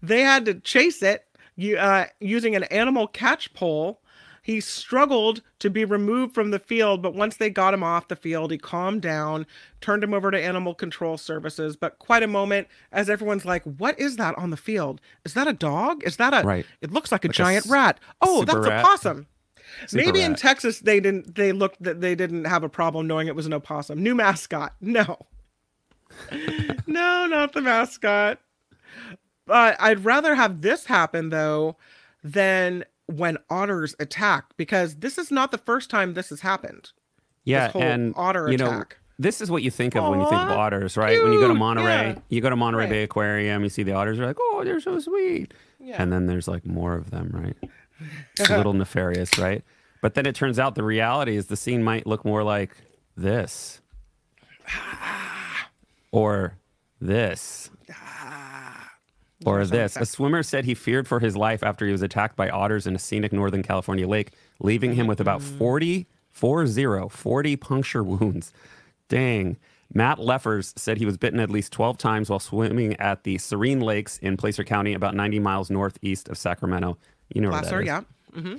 They 0.01 0.21
had 0.21 0.45
to 0.45 0.55
chase 0.55 1.01
it 1.01 1.25
you, 1.55 1.77
uh, 1.77 2.07
using 2.19 2.55
an 2.55 2.63
animal 2.65 3.07
catch 3.07 3.53
pole. 3.53 4.01
He 4.41 4.59
struggled 4.59 5.41
to 5.59 5.69
be 5.69 5.85
removed 5.85 6.35
from 6.35 6.51
the 6.51 6.59
field, 6.59 7.01
but 7.01 7.13
once 7.13 7.37
they 7.37 7.49
got 7.49 7.73
him 7.73 7.81
off 7.83 8.09
the 8.09 8.17
field, 8.17 8.51
he 8.51 8.57
calmed 8.57 9.01
down, 9.01 9.45
turned 9.79 10.03
him 10.03 10.13
over 10.13 10.31
to 10.31 10.37
animal 10.41 10.73
control 10.75 11.17
services. 11.17 11.77
But 11.77 11.97
quite 11.99 12.23
a 12.23 12.27
moment 12.27 12.67
as 12.91 13.09
everyone's 13.09 13.45
like, 13.45 13.63
"What 13.63 13.97
is 13.97 14.17
that 14.17 14.37
on 14.37 14.49
the 14.49 14.57
field? 14.57 14.99
Is 15.23 15.33
that 15.35 15.47
a 15.47 15.53
dog? 15.53 16.03
Is 16.03 16.17
that 16.17 16.33
a? 16.33 16.45
Right. 16.45 16.65
It 16.81 16.91
looks 16.91 17.09
like 17.09 17.23
a 17.23 17.29
Like 17.29 17.35
giant 17.35 17.65
s- 17.67 17.71
rat. 17.71 18.01
Oh, 18.21 18.43
that's 18.43 18.57
a 18.57 18.69
rat. 18.69 18.83
possum." 18.83 19.27
Super 19.87 20.05
Maybe 20.05 20.21
in. 20.21 20.35
Texas 20.35 20.79
they 20.79 20.99
didn't. 20.99 21.35
They 21.35 21.53
looked 21.53 21.81
that 21.81 22.01
they 22.01 22.13
didn't 22.13 22.43
have 22.43 22.63
a 22.63 22.69
problem 22.69 23.07
knowing 23.07 23.27
it 23.29 23.35
was 23.37 23.45
an 23.45 23.53
opossum. 23.53 24.03
New 24.03 24.13
mascot. 24.15 24.73
No. 24.81 25.17
No, 26.87 27.27
not 27.27 27.53
the 27.53 27.61
mascot. 27.61 28.39
But 29.45 29.75
I'd 29.79 30.05
rather 30.05 30.35
have 30.35 30.61
this 30.61 30.85
happen 30.85 31.29
though 31.29 31.77
than 32.23 32.85
when 33.07 33.37
otters 33.49 33.95
attack 33.99 34.45
because 34.57 34.95
this 34.95 35.17
is 35.17 35.31
not 35.31 35.51
the 35.51 35.57
first 35.57 35.89
time 35.89 36.13
this 36.13 36.29
has 36.29 36.41
happened. 36.41 36.91
yeah, 37.43 37.71
and 37.75 38.13
otter 38.15 38.49
you 38.49 38.57
know, 38.57 38.67
attack. 38.67 38.97
this 39.19 39.41
is 39.41 39.51
what 39.51 39.61
you 39.61 39.69
think 39.69 39.95
of 39.95 40.09
when 40.09 40.21
you 40.21 40.29
think 40.29 40.41
of 40.41 40.51
otters, 40.51 40.95
right? 40.95 41.21
When 41.21 41.33
you 41.33 41.39
go 41.39 41.49
to 41.49 41.53
Monterey, 41.53 41.85
yeah. 41.85 42.19
you 42.29 42.39
go 42.39 42.49
to 42.49 42.55
Monterey 42.55 42.85
Right. 42.85 42.89
Bay 42.89 43.03
Aquarium, 43.03 43.63
you 43.63 43.69
see 43.69 43.83
the 43.83 43.93
otters, 43.93 44.17
you're 44.17 44.27
like, 44.27 44.37
oh, 44.39 44.63
they're 44.63 44.79
so 44.79 44.99
sweet. 44.99 45.53
Yeah. 45.79 46.01
And 46.01 46.13
then 46.13 46.27
there's 46.27 46.47
like 46.47 46.65
more 46.65 46.95
of 46.95 47.11
them, 47.11 47.29
right? 47.33 47.71
It's 48.39 48.49
a 48.49 48.57
little 48.57 48.73
nefarious, 48.73 49.37
right? 49.37 49.63
But 50.01 50.15
then 50.15 50.25
it 50.25 50.35
turns 50.35 50.59
out 50.59 50.75
the 50.75 50.83
reality 50.83 51.35
is 51.35 51.47
the 51.47 51.57
scene 51.57 51.83
might 51.83 52.07
look 52.07 52.25
more 52.25 52.43
like 52.43 52.75
this 53.15 53.81
or 56.13 56.55
this 57.01 57.69
or 59.45 59.65
this. 59.65 59.97
A 59.97 60.05
swimmer 60.05 60.41
said 60.43 60.63
he 60.65 60.73
feared 60.73 61.07
for 61.07 61.19
his 61.19 61.35
life 61.35 61.63
after 61.63 61.85
he 61.85 61.91
was 61.91 62.01
attacked 62.01 62.37
by 62.37 62.49
otters 62.49 62.87
in 62.87 62.95
a 62.95 62.99
scenic 62.99 63.33
Northern 63.33 63.63
California 63.63 64.07
lake, 64.07 64.31
leaving 64.61 64.93
him 64.93 65.07
with 65.07 65.19
about 65.19 65.41
Mm. 65.41 65.57
40, 65.57 66.07
40, 66.31 67.09
40 67.09 67.55
puncture 67.57 68.03
wounds. 68.03 68.53
Dang. 69.09 69.57
Matt 69.93 70.17
Leffers 70.17 70.77
said 70.79 70.97
he 70.97 71.05
was 71.05 71.17
bitten 71.17 71.39
at 71.39 71.49
least 71.51 71.71
12 71.73 71.97
times 71.97 72.29
while 72.29 72.39
swimming 72.39 72.95
at 72.99 73.23
the 73.25 73.37
Serene 73.37 73.79
Lakes 73.81 74.17
in 74.19 74.37
Placer 74.37 74.63
County, 74.63 74.93
about 74.93 75.13
90 75.13 75.39
miles 75.39 75.69
northeast 75.69 76.29
of 76.29 76.37
Sacramento. 76.37 76.97
You 77.33 77.41
know 77.41 77.49
where 77.51 77.61
that 77.61 77.67
Placer, 77.69 77.81
is. 77.81 77.87
yeah. 77.87 78.01
hmm 78.33 78.55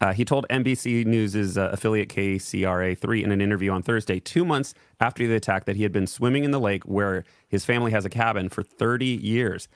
Uh, 0.00 0.12
he 0.12 0.24
told 0.24 0.46
NBC 0.50 1.06
News' 1.06 1.56
uh, 1.56 1.70
affiliate 1.72 2.08
KCRA3 2.10 3.22
in 3.22 3.32
an 3.32 3.40
interview 3.40 3.70
on 3.70 3.82
Thursday, 3.82 4.20
two 4.20 4.44
months 4.44 4.74
after 5.00 5.26
the 5.26 5.34
attack, 5.34 5.64
that 5.64 5.76
he 5.76 5.82
had 5.82 5.92
been 5.92 6.06
swimming 6.06 6.44
in 6.44 6.50
the 6.50 6.60
lake 6.60 6.84
where 6.84 7.24
his 7.48 7.64
family 7.64 7.90
has 7.92 8.04
a 8.04 8.10
cabin 8.10 8.48
for 8.48 8.62
30 8.62 9.06
years. 9.06 9.68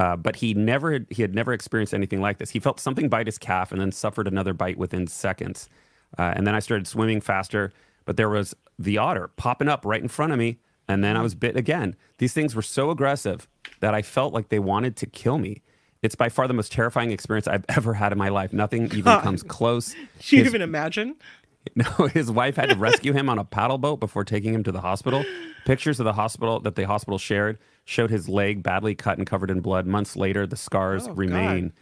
Uh, 0.00 0.16
but 0.16 0.36
he 0.36 0.54
never 0.54 0.92
had, 0.92 1.06
he 1.10 1.22
had 1.22 1.34
never 1.34 1.52
experienced 1.52 1.94
anything 1.94 2.20
like 2.20 2.38
this. 2.38 2.50
He 2.50 2.60
felt 2.60 2.80
something 2.80 3.08
bite 3.08 3.26
his 3.26 3.38
calf 3.38 3.72
and 3.72 3.80
then 3.80 3.92
suffered 3.92 4.28
another 4.28 4.52
bite 4.52 4.78
within 4.78 5.06
seconds. 5.06 5.68
Uh, 6.16 6.32
and 6.36 6.46
then 6.46 6.54
I 6.54 6.60
started 6.60 6.86
swimming 6.86 7.20
faster, 7.20 7.72
but 8.04 8.16
there 8.16 8.28
was 8.28 8.54
the 8.78 8.98
otter 8.98 9.28
popping 9.36 9.68
up 9.68 9.84
right 9.84 10.00
in 10.00 10.08
front 10.08 10.32
of 10.32 10.38
me, 10.38 10.58
and 10.88 11.02
then 11.02 11.16
I 11.16 11.22
was 11.22 11.34
bit 11.34 11.56
again. 11.56 11.96
These 12.18 12.32
things 12.32 12.54
were 12.54 12.62
so 12.62 12.90
aggressive 12.90 13.48
that 13.80 13.94
I 13.94 14.02
felt 14.02 14.32
like 14.32 14.48
they 14.48 14.58
wanted 14.58 14.96
to 14.96 15.06
kill 15.06 15.38
me. 15.38 15.62
It's 16.02 16.14
by 16.14 16.28
far 16.28 16.46
the 16.46 16.54
most 16.54 16.70
terrifying 16.72 17.10
experience 17.10 17.48
I've 17.48 17.64
ever 17.68 17.94
had 17.94 18.12
in 18.12 18.18
my 18.18 18.28
life. 18.28 18.52
Nothing 18.52 18.84
even 18.94 19.20
comes 19.20 19.42
close. 19.42 19.94
You 20.28 20.38
His, 20.38 20.48
even 20.48 20.62
imagine? 20.62 21.16
no, 21.76 21.84
his 22.12 22.30
wife 22.30 22.56
had 22.56 22.70
to 22.70 22.76
rescue 22.76 23.12
him 23.12 23.28
on 23.28 23.38
a 23.38 23.44
paddle 23.44 23.78
boat 23.78 24.00
before 24.00 24.24
taking 24.24 24.54
him 24.54 24.62
to 24.64 24.72
the 24.72 24.80
hospital. 24.80 25.24
Pictures 25.64 26.00
of 26.00 26.04
the 26.04 26.12
hospital 26.12 26.60
that 26.60 26.76
the 26.76 26.86
hospital 26.86 27.18
shared 27.18 27.58
showed 27.84 28.10
his 28.10 28.28
leg 28.28 28.62
badly 28.62 28.94
cut 28.94 29.18
and 29.18 29.26
covered 29.26 29.50
in 29.50 29.60
blood. 29.60 29.86
Months 29.86 30.16
later, 30.16 30.46
the 30.46 30.56
scars 30.56 31.08
Oh, 31.08 31.12
remain. 31.12 31.72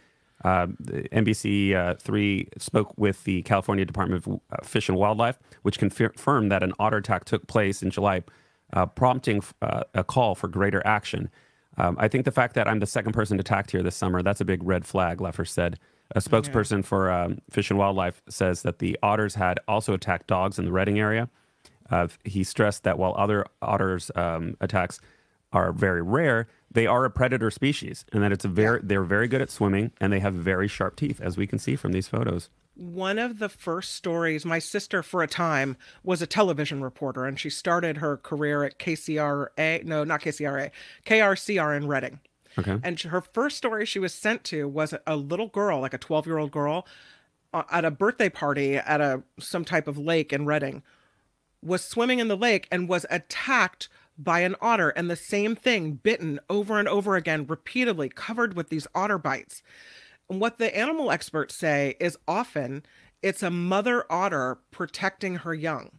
Uh, 0.43 0.67
NBC 1.11 1.73
uh, 1.73 1.95
three 1.95 2.47
spoke 2.57 2.93
with 2.97 3.23
the 3.23 3.41
California 3.43 3.85
Department 3.85 4.25
of 4.27 4.39
uh, 4.51 4.63
Fish 4.63 4.87
and 4.87 4.97
Wildlife, 4.97 5.39
which 5.63 5.79
confirmed 5.79 6.51
that 6.51 6.61
an 6.63 6.73
otter 6.79 6.97
attack 6.97 7.25
took 7.25 7.47
place 7.47 7.81
in 7.81 7.89
July, 7.89 8.23
uh, 8.73 8.85
prompting 8.85 9.41
uh, 9.61 9.83
a 9.95 10.03
call 10.03 10.35
for 10.35 10.47
greater 10.47 10.85
action. 10.85 11.29
Um, 11.77 11.95
I 11.99 12.07
think 12.07 12.25
the 12.25 12.31
fact 12.31 12.55
that 12.55 12.67
I'm 12.67 12.79
the 12.79 12.87
second 12.87 13.13
person 13.13 13.39
attacked 13.39 13.71
here 13.71 13.83
this 13.83 13.95
summer, 13.95 14.23
that's 14.23 14.41
a 14.41 14.45
big 14.45 14.63
red 14.63 14.85
flag, 14.85 15.19
Leffer 15.19 15.47
said. 15.47 15.79
A 16.15 16.19
spokesperson 16.19 16.77
yeah. 16.77 16.83
for 16.83 17.11
um, 17.11 17.39
Fish 17.49 17.69
and 17.69 17.77
Wildlife 17.77 18.21
says 18.29 18.61
that 18.61 18.79
the 18.79 18.97
otters 19.03 19.35
had 19.35 19.59
also 19.67 19.93
attacked 19.93 20.27
dogs 20.27 20.57
in 20.57 20.65
the 20.65 20.71
Redding 20.71 20.99
area. 20.99 21.29
Uh, 21.89 22.07
he 22.23 22.43
stressed 22.43 22.83
that 22.83 22.97
while 22.97 23.13
other 23.17 23.45
otters 23.61 24.09
um, 24.15 24.55
attacks 24.61 24.99
are 25.53 25.71
very 25.71 26.01
rare, 26.01 26.47
they 26.71 26.87
are 26.87 27.05
a 27.05 27.09
predator 27.09 27.51
species, 27.51 28.05
and 28.11 28.21
that 28.23 28.31
it's 28.31 28.45
a 28.45 28.49
very 28.49 28.79
yeah. 28.79 28.83
they're 28.85 29.03
very 29.03 29.27
good 29.27 29.41
at 29.41 29.49
swimming 29.49 29.91
and 30.01 30.11
they 30.11 30.19
have 30.19 30.33
very 30.33 30.67
sharp 30.67 30.95
teeth, 30.95 31.21
as 31.21 31.37
we 31.37 31.47
can 31.47 31.59
see 31.59 31.75
from 31.75 31.91
these 31.91 32.07
photos. 32.07 32.49
One 32.77 33.17
of 33.17 33.39
the 33.39 33.49
first 33.49 33.93
stories, 33.93 34.45
my 34.45 34.59
sister 34.59 35.01
for 35.01 35.23
a 35.23 35.27
time 35.27 35.77
was 36.03 36.21
a 36.21 36.27
television 36.27 36.81
reporter, 36.81 37.25
and 37.25 37.39
she 37.39 37.49
started 37.49 37.97
her 37.97 38.17
career 38.17 38.63
at 38.63 38.77
KCRA, 38.77 39.83
no, 39.83 40.03
not 40.03 40.21
KCRA, 40.21 40.71
KRCR 41.05 41.75
in 41.75 41.87
Redding 41.87 42.19
Okay. 42.57 42.79
And 42.83 42.99
her 42.99 43.21
first 43.21 43.57
story 43.57 43.85
she 43.85 43.99
was 43.99 44.13
sent 44.13 44.43
to 44.45 44.67
was 44.67 44.93
a 45.05 45.15
little 45.15 45.47
girl, 45.47 45.79
like 45.79 45.93
a 45.93 45.97
12 45.97 46.25
year 46.25 46.37
old 46.37 46.51
girl, 46.51 46.87
uh, 47.53 47.63
at 47.71 47.85
a 47.85 47.91
birthday 47.91 48.29
party 48.29 48.77
at 48.77 48.99
a 48.99 49.23
some 49.39 49.63
type 49.63 49.87
of 49.87 49.97
lake 49.97 50.33
in 50.33 50.45
Redding 50.45 50.83
was 51.63 51.83
swimming 51.83 52.19
in 52.19 52.27
the 52.27 52.37
lake 52.37 52.67
and 52.71 52.87
was 52.87 53.05
attacked 53.09 53.89
by 54.17 54.39
an 54.39 54.55
otter, 54.61 54.89
and 54.89 55.11
the 55.11 55.15
same 55.15 55.55
thing, 55.55 55.93
bitten 55.93 56.39
over 56.49 56.79
and 56.79 56.87
over 56.87 57.15
again, 57.15 57.45
repeatedly, 57.45 58.09
covered 58.09 58.55
with 58.55 58.69
these 58.69 58.87
otter 58.95 59.19
bites. 59.19 59.61
What 60.27 60.57
the 60.57 60.75
animal 60.75 61.11
experts 61.11 61.55
say 61.55 61.95
is 61.99 62.17
often 62.27 62.83
it's 63.21 63.43
a 63.43 63.49
mother 63.49 64.05
otter 64.09 64.59
protecting 64.71 65.35
her 65.37 65.53
young. 65.53 65.91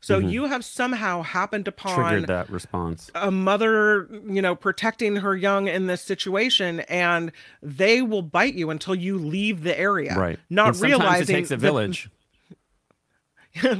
So 0.00 0.18
mm-hmm. 0.18 0.28
you 0.28 0.44
have 0.46 0.64
somehow 0.64 1.22
happened 1.22 1.68
upon 1.68 1.94
triggered 1.96 2.28
that 2.28 2.50
response. 2.50 3.10
A 3.14 3.30
mother, 3.30 4.08
you 4.26 4.42
know, 4.42 4.54
protecting 4.54 5.16
her 5.16 5.36
young 5.36 5.68
in 5.68 5.86
this 5.86 6.02
situation, 6.02 6.80
and 6.80 7.32
they 7.62 8.02
will 8.02 8.22
bite 8.22 8.54
you 8.54 8.70
until 8.70 8.94
you 8.94 9.18
leave 9.18 9.62
the 9.62 9.78
area. 9.78 10.16
Right. 10.16 10.38
Not 10.50 10.74
and 10.74 10.80
realizing 10.80 11.36
it 11.36 11.38
takes 11.40 11.50
a 11.50 11.56
village. 11.56 12.10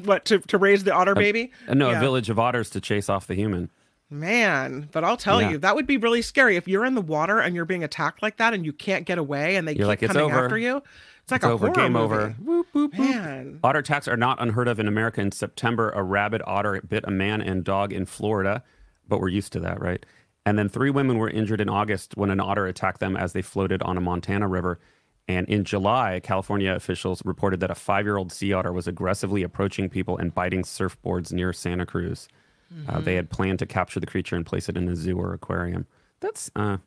What 0.05 0.27
to 0.27 0.39
to 0.39 0.59
raise 0.59 0.85
the 0.85 0.93
otter 0.93 1.15
baby? 1.15 1.51
No, 1.67 1.91
yeah. 1.91 1.97
a 1.97 2.01
village 2.01 2.29
of 2.29 2.39
otters 2.39 2.69
to 2.71 2.81
chase 2.81 3.09
off 3.09 3.27
the 3.27 3.35
human. 3.35 3.71
Man, 4.13 4.89
but 4.93 5.05
I'll 5.05 5.17
tell 5.17 5.41
yeah. 5.41 5.51
you, 5.51 5.59
that 5.59 5.75
would 5.75 5.87
be 5.87 5.97
really 5.97 6.23
scary 6.23 6.57
if 6.57 6.69
you're 6.69 6.85
in 6.85 6.95
the 6.95 7.01
water 7.01 7.41
and 7.41 7.57
you're 7.57 7.65
being 7.65 7.83
attacked 7.83 8.23
like 8.23 8.37
that 8.37 8.53
and 8.53 8.65
you 8.65 8.73
can't 8.73 9.07
get 9.07 9.19
away 9.19 9.57
and 9.57 9.67
they 9.67 9.73
you're 9.73 9.91
keep 9.91 10.03
like, 10.03 10.13
coming 10.13 10.23
over. 10.23 10.45
after 10.45 10.59
you. 10.59 10.83
It's 11.23 11.31
like 11.33 11.43
it's 11.43 11.47
a 11.47 11.53
over. 11.53 11.71
Game 11.71 11.93
movie. 11.93 12.05
over. 12.05 12.37
Whoop, 12.43 12.67
whoop, 12.73 12.99
Man. 12.99 13.61
Otter 13.63 13.79
attacks 13.79 14.09
are 14.09 14.17
not 14.17 14.41
unheard 14.43 14.69
of 14.69 14.79
in 14.79 14.89
America. 14.89 15.21
In 15.21 15.33
September, 15.33 15.91
a 15.91 16.03
rabid 16.03 16.43
otter 16.47 16.81
bit 16.87 17.05
a 17.07 17.11
man 17.11 17.41
and 17.41 17.65
dog 17.65 17.93
in 17.93 18.07
Florida, 18.07 18.63
but 19.09 19.21
we're 19.21 19.29
used 19.29 19.53
to 19.53 19.61
that, 19.61 19.81
right? 19.81 20.05
And 20.45 20.59
then 20.59 20.69
three 20.69 20.91
women 20.91 21.19
were 21.19 21.31
injured 21.31 21.61
in 21.61 21.69
August 21.69 22.17
when 22.17 22.31
an 22.31 22.41
otter 22.41 22.67
attacked 22.67 23.01
them 23.01 23.17
as 23.17 23.33
they 23.33 23.43
floated 23.43 23.83
on 23.83 23.97
a 23.97 24.01
Montana 24.01 24.49
river. 24.49 24.81
And 25.29 25.49
in 25.49 25.65
July, 25.65 26.21
California 26.23 26.75
officials 26.75 27.25
reported 27.25 27.61
that 27.61 27.71
a 27.71 27.77
five 27.77 28.05
year 28.05 28.17
old 28.17 28.33
sea 28.33 28.53
otter 28.53 28.73
was 28.73 28.89
aggressively 28.89 29.43
approaching 29.43 29.89
people 29.89 30.19
and 30.19 30.35
biting 30.35 30.65
surfboards 30.65 31.33
near 31.33 31.53
Santa 31.53 31.87
Cruz. 31.87 32.29
Mm-hmm. 32.73 32.97
Uh, 32.97 33.01
they 33.01 33.15
had 33.15 33.31
planned 33.31 33.59
to 33.61 33.67
capture 33.67 34.01
the 34.01 34.07
creature 34.07 34.37
and 34.37 34.47
place 34.47 34.69
it 34.69 34.77
in 34.77 34.89
a 34.89 34.97
zoo 34.97 35.19
or 35.19 35.33
aquarium. 35.35 35.87
That's, 36.21 36.51
uh, 36.57 36.79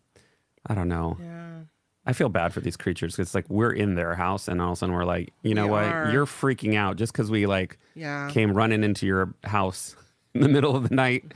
I 0.65 0.75
don't 0.75 0.87
know. 0.87 1.17
Yeah. 1.19 1.45
I 2.07 2.13
feel 2.13 2.29
bad 2.29 2.53
for 2.53 2.61
these 2.61 2.77
creatures. 2.77 3.17
It's 3.17 3.33
like 3.33 3.49
we're 3.49 3.71
in 3.71 3.95
their 3.95 4.13
house, 4.13 4.47
and 4.47 4.61
all 4.61 4.69
of 4.69 4.73
a 4.73 4.75
sudden 4.77 4.93
we're 4.93 5.05
like, 5.05 5.33
you 5.41 5.55
know 5.55 5.65
we 5.65 5.71
what? 5.71 5.83
Are. 5.85 6.11
You're 6.11 6.27
freaking 6.27 6.75
out 6.75 6.97
just 6.97 7.11
because 7.11 7.31
we 7.31 7.47
like 7.47 7.79
yeah. 7.95 8.29
came 8.29 8.53
running 8.53 8.83
into 8.83 9.07
your 9.07 9.33
house 9.43 9.95
in 10.35 10.41
the 10.41 10.49
middle 10.49 10.75
of 10.75 10.87
the 10.89 10.93
night, 10.93 11.33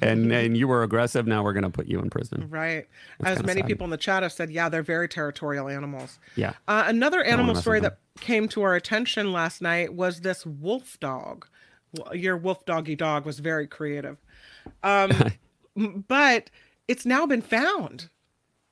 and 0.00 0.30
and 0.32 0.56
you 0.56 0.68
were 0.68 0.84
aggressive. 0.84 1.26
Now 1.26 1.42
we're 1.42 1.54
gonna 1.54 1.70
put 1.70 1.88
you 1.88 1.98
in 1.98 2.08
prison. 2.08 2.46
Right. 2.48 2.86
That's 3.18 3.40
As 3.40 3.46
many 3.46 3.62
sad. 3.62 3.66
people 3.66 3.84
in 3.84 3.90
the 3.90 3.96
chat 3.96 4.22
have 4.22 4.32
said, 4.32 4.50
yeah, 4.50 4.68
they're 4.68 4.82
very 4.82 5.08
territorial 5.08 5.68
animals. 5.68 6.20
Yeah. 6.36 6.52
Uh, 6.68 6.84
another 6.86 7.24
animal 7.24 7.56
story 7.56 7.80
that 7.80 7.98
came 8.20 8.46
to 8.48 8.62
our 8.62 8.76
attention 8.76 9.32
last 9.32 9.60
night 9.60 9.94
was 9.94 10.20
this 10.20 10.46
wolf 10.46 11.00
dog. 11.00 11.48
Your 12.12 12.36
wolf 12.36 12.64
doggy 12.64 12.96
dog 12.96 13.26
was 13.26 13.38
very 13.38 13.66
creative, 13.66 14.18
um, 14.82 15.12
but 16.08 16.50
it's 16.88 17.04
now 17.04 17.26
been 17.26 17.42
found. 17.42 18.08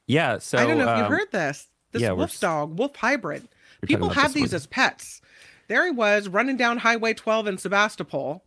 Yeah, 0.06 0.38
so 0.38 0.58
I 0.58 0.66
don't 0.66 0.78
know 0.78 0.84
if 0.84 0.90
um, 0.90 0.98
you 0.98 1.04
heard 1.04 1.30
this. 1.30 1.68
This 1.92 2.02
yeah, 2.02 2.12
wolf 2.12 2.38
dog, 2.40 2.78
wolf 2.78 2.96
hybrid. 2.96 3.46
People 3.82 4.10
have 4.10 4.34
these 4.34 4.50
one. 4.50 4.56
as 4.56 4.66
pets. 4.66 5.20
There 5.68 5.84
he 5.84 5.90
was 5.90 6.28
running 6.28 6.56
down 6.56 6.78
Highway 6.78 7.14
12 7.14 7.46
in 7.46 7.58
Sebastopol, 7.58 8.44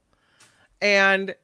and 0.82 1.36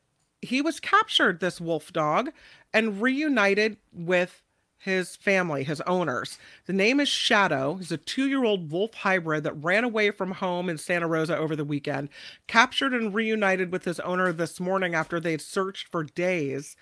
he 0.41 0.61
was 0.61 0.79
captured. 0.79 1.39
This 1.39 1.61
wolf 1.61 1.93
dog, 1.93 2.31
and 2.73 3.01
reunited 3.01 3.77
with 3.93 4.41
his 4.79 5.17
family, 5.17 5.65
his 5.65 5.81
owners. 5.81 6.39
The 6.65 6.73
name 6.73 7.01
is 7.01 7.09
Shadow. 7.09 7.75
He's 7.75 7.91
a 7.91 7.97
two 7.97 8.27
year 8.27 8.45
old 8.45 8.71
wolf 8.71 8.93
hybrid 8.93 9.43
that 9.43 9.63
ran 9.63 9.83
away 9.83 10.09
from 10.09 10.31
home 10.31 10.69
in 10.69 10.77
Santa 10.77 11.07
Rosa 11.07 11.37
over 11.37 11.55
the 11.55 11.65
weekend, 11.65 12.09
captured 12.47 12.93
and 12.93 13.13
reunited 13.13 13.71
with 13.71 13.83
his 13.83 13.99
owner 13.99 14.31
this 14.31 14.59
morning 14.59 14.95
after 14.95 15.19
they'd 15.19 15.41
searched 15.41 15.89
for 15.89 16.03
days. 16.03 16.77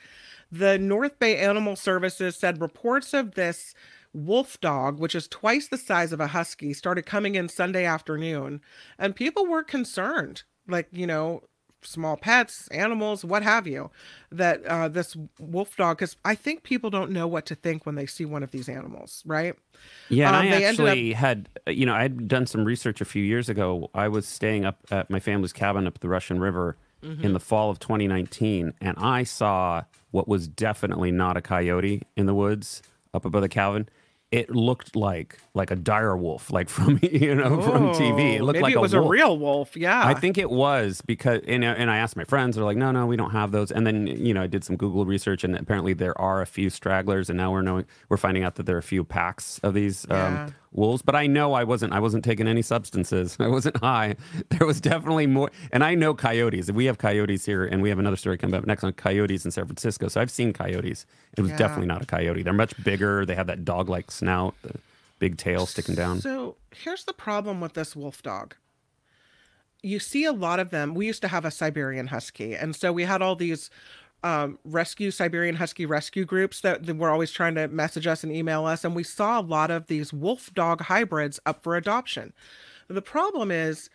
The 0.52 0.78
North 0.78 1.18
Bay 1.18 1.38
Animal 1.38 1.76
Services 1.76 2.36
said 2.36 2.62
reports 2.62 3.14
of 3.14 3.34
this 3.34 3.74
wolf 4.14 4.62
dog, 4.62 5.00
which 5.00 5.16
is 5.16 5.28
twice 5.28 5.68
the 5.68 5.78
size 5.78 6.14
of 6.14 6.20
a 6.20 6.28
husky, 6.28 6.74
started 6.74 7.06
coming 7.06 7.36
in 7.36 7.50
Sunday 7.50 7.84
afternoon, 7.86 8.62
and 8.98 9.16
people 9.16 9.46
were 9.46 9.64
concerned. 9.64 10.44
Like, 10.68 10.88
you 10.92 11.08
know, 11.08 11.44
small 11.88 12.18
pets, 12.18 12.68
animals, 12.70 13.24
what 13.24 13.44
have 13.44 13.66
you, 13.68 13.90
that 14.32 14.64
uh, 14.66 14.88
this 14.88 15.16
wolf 15.40 15.76
dog, 15.76 15.98
because 15.98 16.18
I 16.26 16.36
think 16.36 16.64
people 16.64 16.90
don't 16.90 17.12
know 17.12 17.28
what 17.28 17.46
to 17.48 17.56
think 17.56 17.86
when 17.86 17.96
they 17.96 18.06
see 18.06 18.26
one 18.26 18.44
of 18.44 18.52
these 18.52 18.70
animals, 18.70 19.24
right? 19.26 19.56
Yeah, 20.10 20.30
um, 20.30 20.36
I 20.36 20.64
actually 20.64 21.14
up... 21.14 21.20
had, 21.20 21.50
you 21.68 21.86
know, 21.86 21.94
I'd 21.94 22.28
done 22.28 22.46
some 22.46 22.66
research 22.66 23.02
a 23.02 23.06
few 23.06 23.24
years 23.24 23.50
ago. 23.50 23.90
I 23.94 24.08
was 24.08 24.28
staying 24.28 24.66
up 24.66 24.80
at 24.92 25.10
my 25.10 25.20
family's 25.20 25.54
cabin 25.54 25.88
up 25.88 26.00
the 26.00 26.10
Russian 26.10 26.40
River 26.40 26.78
mm-hmm. 27.04 27.24
in 27.24 27.34
the 27.34 27.40
fall 27.40 27.70
of 27.70 27.80
2019, 27.80 28.74
and 28.82 28.98
I 28.98 29.24
saw 29.24 29.84
what 30.12 30.28
was 30.28 30.48
definitely 30.48 31.12
not 31.12 31.38
a 31.38 31.42
coyote 31.42 32.04
in 32.16 32.26
the 32.26 32.34
woods 32.34 32.82
up 33.14 33.26
above 33.26 33.42
the 33.42 33.50
cabin 33.50 33.90
it 34.32 34.50
looked 34.50 34.96
like 34.96 35.38
like 35.54 35.72
a 35.72 35.76
dire 35.76 36.18
wolf, 36.18 36.52
like 36.52 36.70
from 36.78 37.00
you 37.02 37.34
know 37.34 37.62
from 37.62 37.90
TV. 37.94 38.36
It 38.36 38.44
looked 38.44 38.56
maybe 38.56 38.64
like 38.64 38.74
it 38.74 38.82
was 38.82 38.94
a, 38.94 39.00
a, 39.00 39.08
real 39.08 39.38
wolf. 39.38 39.76
Yeah, 39.76 40.06
I 40.06 40.14
think 40.14 40.38
it 40.38 40.50
was 40.50 41.02
because 41.02 41.42
and 41.48 41.64
and 41.64 41.90
I 41.90 41.98
asked 41.98 42.18
my 42.18 42.26
friends, 42.26 42.56
they're 42.56 42.66
like, 42.66 42.78
no, 42.78 42.92
no, 42.92 43.06
we 43.06 43.16
don't 43.16 43.32
have 43.32 43.52
those. 43.52 43.72
And 43.72 43.88
then 43.88 44.08
you 44.08 44.34
know 44.34 44.44
I 44.44 44.48
did 44.48 44.64
some 44.64 44.76
Google 44.76 45.06
research, 45.06 45.44
and 45.44 45.56
apparently 45.56 45.94
there 45.94 46.20
are 46.20 46.42
a 46.42 46.46
few 46.46 46.70
stragglers, 46.70 47.30
and 47.30 47.38
now 47.38 47.52
we're 47.52 47.62
knowing 47.62 47.86
we're 48.10 48.18
finding 48.18 48.44
out 48.44 48.56
that 48.56 48.66
there 48.66 48.76
are 48.76 48.80
a 48.80 48.84
few 48.84 49.04
packs 49.04 49.60
of 49.64 49.74
these 49.74 50.06
yeah. 50.10 50.46
um, 50.46 50.56
wolves. 50.72 51.02
But 51.02 51.16
I 51.16 51.28
know 51.28 51.54
I 51.54 51.64
wasn't 51.64 51.94
I 51.94 52.00
wasn't 52.00 52.24
taking 52.24 52.48
any 52.48 52.62
substances. 52.62 53.38
I 53.40 53.48
wasn't 53.48 53.78
high. 53.78 54.16
There 54.50 54.66
was 54.66 54.82
definitely 54.82 55.28
more. 55.28 55.52
And 55.72 55.84
I 55.84 55.94
know 55.94 56.14
coyotes. 56.14 56.72
We 56.72 56.86
have 56.86 56.98
coyotes 56.98 57.46
here, 57.46 57.66
and 57.66 57.82
we 57.82 57.90
have 57.90 58.00
another 58.00 58.16
story 58.16 58.38
coming 58.38 58.56
up 58.56 58.66
next 58.66 58.84
on 58.84 58.94
coyotes 58.94 59.46
in 59.46 59.52
San 59.52 59.66
Francisco. 59.66 60.08
So 60.08 60.22
I've 60.22 60.32
seen 60.32 60.54
coyotes. 60.54 61.06
It 61.38 61.42
was 61.42 61.52
yeah. 61.52 61.58
definitely 61.58 61.88
not 61.88 62.02
a 62.02 62.06
coyote. 62.06 62.44
They're 62.44 62.54
much 62.54 62.82
bigger. 62.84 63.26
They 63.26 63.36
have 63.36 63.48
that 63.48 63.66
dog 63.66 63.90
like 63.90 64.10
snout, 64.10 64.56
the 64.64 64.80
big 65.20 65.38
tail 65.38 65.66
sticking 65.66 65.96
down. 65.96 66.22
So 66.22 66.56
here's 66.72 67.04
the 67.04 67.14
problem 67.14 67.62
with 67.62 67.74
this 67.74 67.96
wolf 67.96 68.24
dog. 68.24 68.56
You 69.84 70.00
see 70.00 70.24
a 70.24 70.32
lot 70.32 70.60
of 70.60 70.72
them. 70.72 70.96
We 70.96 71.06
used 71.06 71.22
to 71.22 71.28
have 71.28 71.46
a 71.46 71.52
Siberian 71.52 72.08
Husky, 72.08 72.56
and 72.56 72.76
so 72.76 72.92
we 72.92 73.04
had 73.04 73.22
all 73.22 73.36
these 73.36 73.70
um, 74.24 74.60
rescue 74.64 75.12
Siberian 75.12 75.56
Husky 75.56 75.86
rescue 75.86 76.26
groups 76.26 76.62
that, 76.62 76.86
that 76.86 76.98
were 76.98 77.10
always 77.10 77.32
trying 77.32 77.56
to 77.56 77.68
message 77.68 78.08
us 78.08 78.24
and 78.24 78.32
email 78.32 78.66
us, 78.66 78.84
and 78.84 78.96
we 78.96 79.04
saw 79.04 79.40
a 79.40 79.42
lot 79.42 79.72
of 79.72 79.88
these 79.88 80.12
wolf 80.12 80.54
dog 80.54 80.82
hybrids 80.82 81.40
up 81.46 81.64
for 81.64 81.76
adoption. 81.76 82.34
The 82.88 83.02
problem 83.02 83.52
is, 83.52 83.90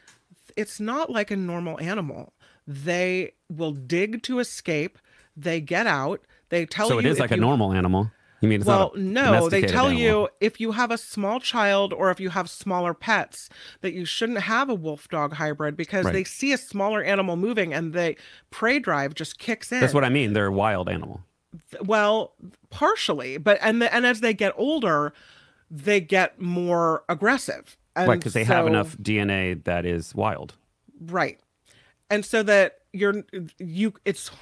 it's 0.57 0.79
not 0.79 1.11
like 1.11 1.31
a 1.31 1.37
normal 1.37 1.81
animal. 1.81 2.33
They 2.67 3.33
will 3.49 3.73
dig 3.73 4.23
to 4.25 4.39
escape. 4.39 4.99
They 5.37 5.61
get 5.61 5.87
out. 5.87 6.21
They 6.51 6.67
tell 6.67 6.89
so 6.89 6.95
you. 6.95 7.03
So 7.03 7.09
it 7.09 7.11
is 7.11 7.19
like 7.19 7.31
a 7.31 7.37
normal 7.37 7.73
animal. 7.73 8.11
You 8.43 8.49
mean 8.49 8.65
well, 8.65 8.91
no, 8.97 9.49
they 9.49 9.63
tell 9.63 9.87
animal. 9.87 10.03
you 10.03 10.29
if 10.41 10.61
you 10.61 10.73
have 10.73 10.91
a 10.91 10.99
small 10.99 11.39
child 11.39 11.93
or 11.93 12.11
if 12.11 12.19
you 12.19 12.29
have 12.31 12.51
smaller 12.51 12.93
pets 12.93 13.49
that 13.83 13.93
you 13.93 14.05
shouldn't 14.05 14.41
have 14.41 14.69
a 14.69 14.75
wolf 14.75 15.09
dog 15.09 15.35
hybrid 15.35 15.77
because 15.77 16.07
right. 16.07 16.13
they 16.13 16.25
see 16.25 16.53
a 16.53 16.59
smaller 16.59 17.05
animal 17.05 17.37
moving 17.37 17.73
and 17.73 17.93
the 17.93 18.17
prey 18.51 18.81
drive 18.81 19.15
just 19.15 19.39
kicks 19.39 19.71
in. 19.71 19.79
That's 19.79 19.95
what 19.95 20.05
I 20.05 20.09
mean. 20.09 20.33
They're 20.33 20.47
a 20.47 20.53
wild 20.53 20.89
animal. 20.89 21.21
Well, 21.83 22.35
partially, 22.69 23.39
but 23.39 23.59
and 23.63 23.81
the, 23.81 23.95
and 23.95 24.05
as 24.05 24.21
they 24.21 24.35
get 24.35 24.53
older, 24.57 25.13
they 25.71 26.01
get 26.01 26.41
more 26.41 27.05
aggressive. 27.09 27.77
And 27.95 28.09
right, 28.09 28.19
because 28.19 28.33
they 28.33 28.45
so, 28.45 28.55
have 28.55 28.67
enough 28.67 28.97
DNA 28.99 29.63
that 29.65 29.87
is 29.87 30.17
wild. 30.17 30.55
Right, 31.01 31.39
and 32.11 32.25
so 32.25 32.43
that 32.43 32.79
you're 32.93 33.23
you 33.59 33.95
it's 34.05 34.33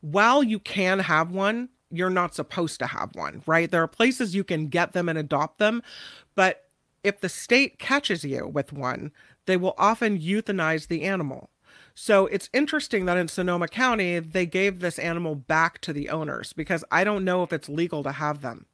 while 0.00 0.42
you 0.42 0.58
can 0.58 0.98
have 0.98 1.30
one 1.30 1.68
you're 1.96 2.10
not 2.10 2.34
supposed 2.34 2.78
to 2.80 2.86
have 2.86 3.14
one, 3.14 3.42
right? 3.46 3.70
There 3.70 3.82
are 3.82 3.88
places 3.88 4.34
you 4.34 4.44
can 4.44 4.68
get 4.68 4.92
them 4.92 5.08
and 5.08 5.18
adopt 5.18 5.58
them, 5.58 5.82
but 6.34 6.64
if 7.02 7.20
the 7.20 7.28
state 7.28 7.78
catches 7.78 8.24
you 8.24 8.46
with 8.46 8.72
one, 8.72 9.12
they 9.46 9.56
will 9.56 9.74
often 9.76 10.18
euthanize 10.18 10.88
the 10.88 11.02
animal. 11.02 11.50
So 11.94 12.26
it's 12.26 12.50
interesting 12.52 13.04
that 13.04 13.16
in 13.16 13.28
Sonoma 13.28 13.68
County, 13.68 14.18
they 14.18 14.46
gave 14.46 14.80
this 14.80 14.98
animal 14.98 15.36
back 15.36 15.80
to 15.82 15.92
the 15.92 16.08
owners 16.08 16.52
because 16.52 16.84
I 16.90 17.04
don't 17.04 17.24
know 17.24 17.42
if 17.42 17.52
it's 17.52 17.68
legal 17.68 18.02
to 18.02 18.12
have 18.12 18.40
them. 18.40 18.66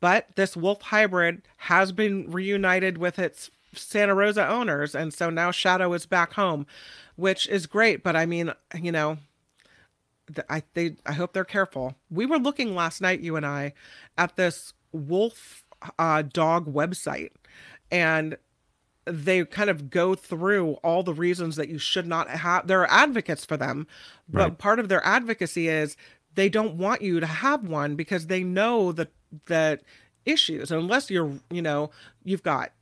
But 0.00 0.28
this 0.34 0.56
wolf 0.56 0.82
hybrid 0.82 1.42
has 1.58 1.92
been 1.92 2.30
reunited 2.30 2.98
with 2.98 3.18
its 3.18 3.50
Santa 3.74 4.14
Rosa 4.14 4.48
owners. 4.48 4.94
And 4.94 5.14
so 5.14 5.30
now 5.30 5.50
Shadow 5.50 5.92
is 5.92 6.06
back 6.06 6.32
home, 6.32 6.66
which 7.16 7.46
is 7.48 7.66
great. 7.66 8.02
But 8.02 8.16
I 8.16 8.26
mean, 8.26 8.52
you 8.74 8.90
know, 8.90 9.18
I 10.48 10.62
they 10.74 10.96
I 11.06 11.12
hope 11.12 11.32
they're 11.32 11.44
careful. 11.44 11.96
We 12.10 12.26
were 12.26 12.38
looking 12.38 12.74
last 12.74 13.00
night, 13.00 13.20
you 13.20 13.36
and 13.36 13.46
I, 13.46 13.72
at 14.16 14.36
this 14.36 14.72
wolf 14.92 15.64
uh, 15.98 16.22
dog 16.22 16.72
website, 16.72 17.30
and 17.90 18.36
they 19.06 19.44
kind 19.44 19.70
of 19.70 19.90
go 19.90 20.14
through 20.14 20.74
all 20.84 21.02
the 21.02 21.14
reasons 21.14 21.56
that 21.56 21.68
you 21.68 21.78
should 21.78 22.06
not 22.06 22.28
have. 22.28 22.66
There 22.66 22.80
are 22.82 22.90
advocates 22.90 23.44
for 23.44 23.56
them, 23.56 23.86
but 24.28 24.38
right. 24.38 24.58
part 24.58 24.78
of 24.78 24.88
their 24.88 25.04
advocacy 25.06 25.68
is 25.68 25.96
they 26.34 26.48
don't 26.48 26.76
want 26.76 27.02
you 27.02 27.20
to 27.20 27.26
have 27.26 27.66
one 27.66 27.96
because 27.96 28.26
they 28.26 28.44
know 28.44 28.92
that 28.92 29.12
that 29.46 29.82
issues 30.26 30.70
unless 30.70 31.10
you're 31.10 31.32
you 31.50 31.62
know 31.62 31.90
you've 32.24 32.42
got 32.42 32.72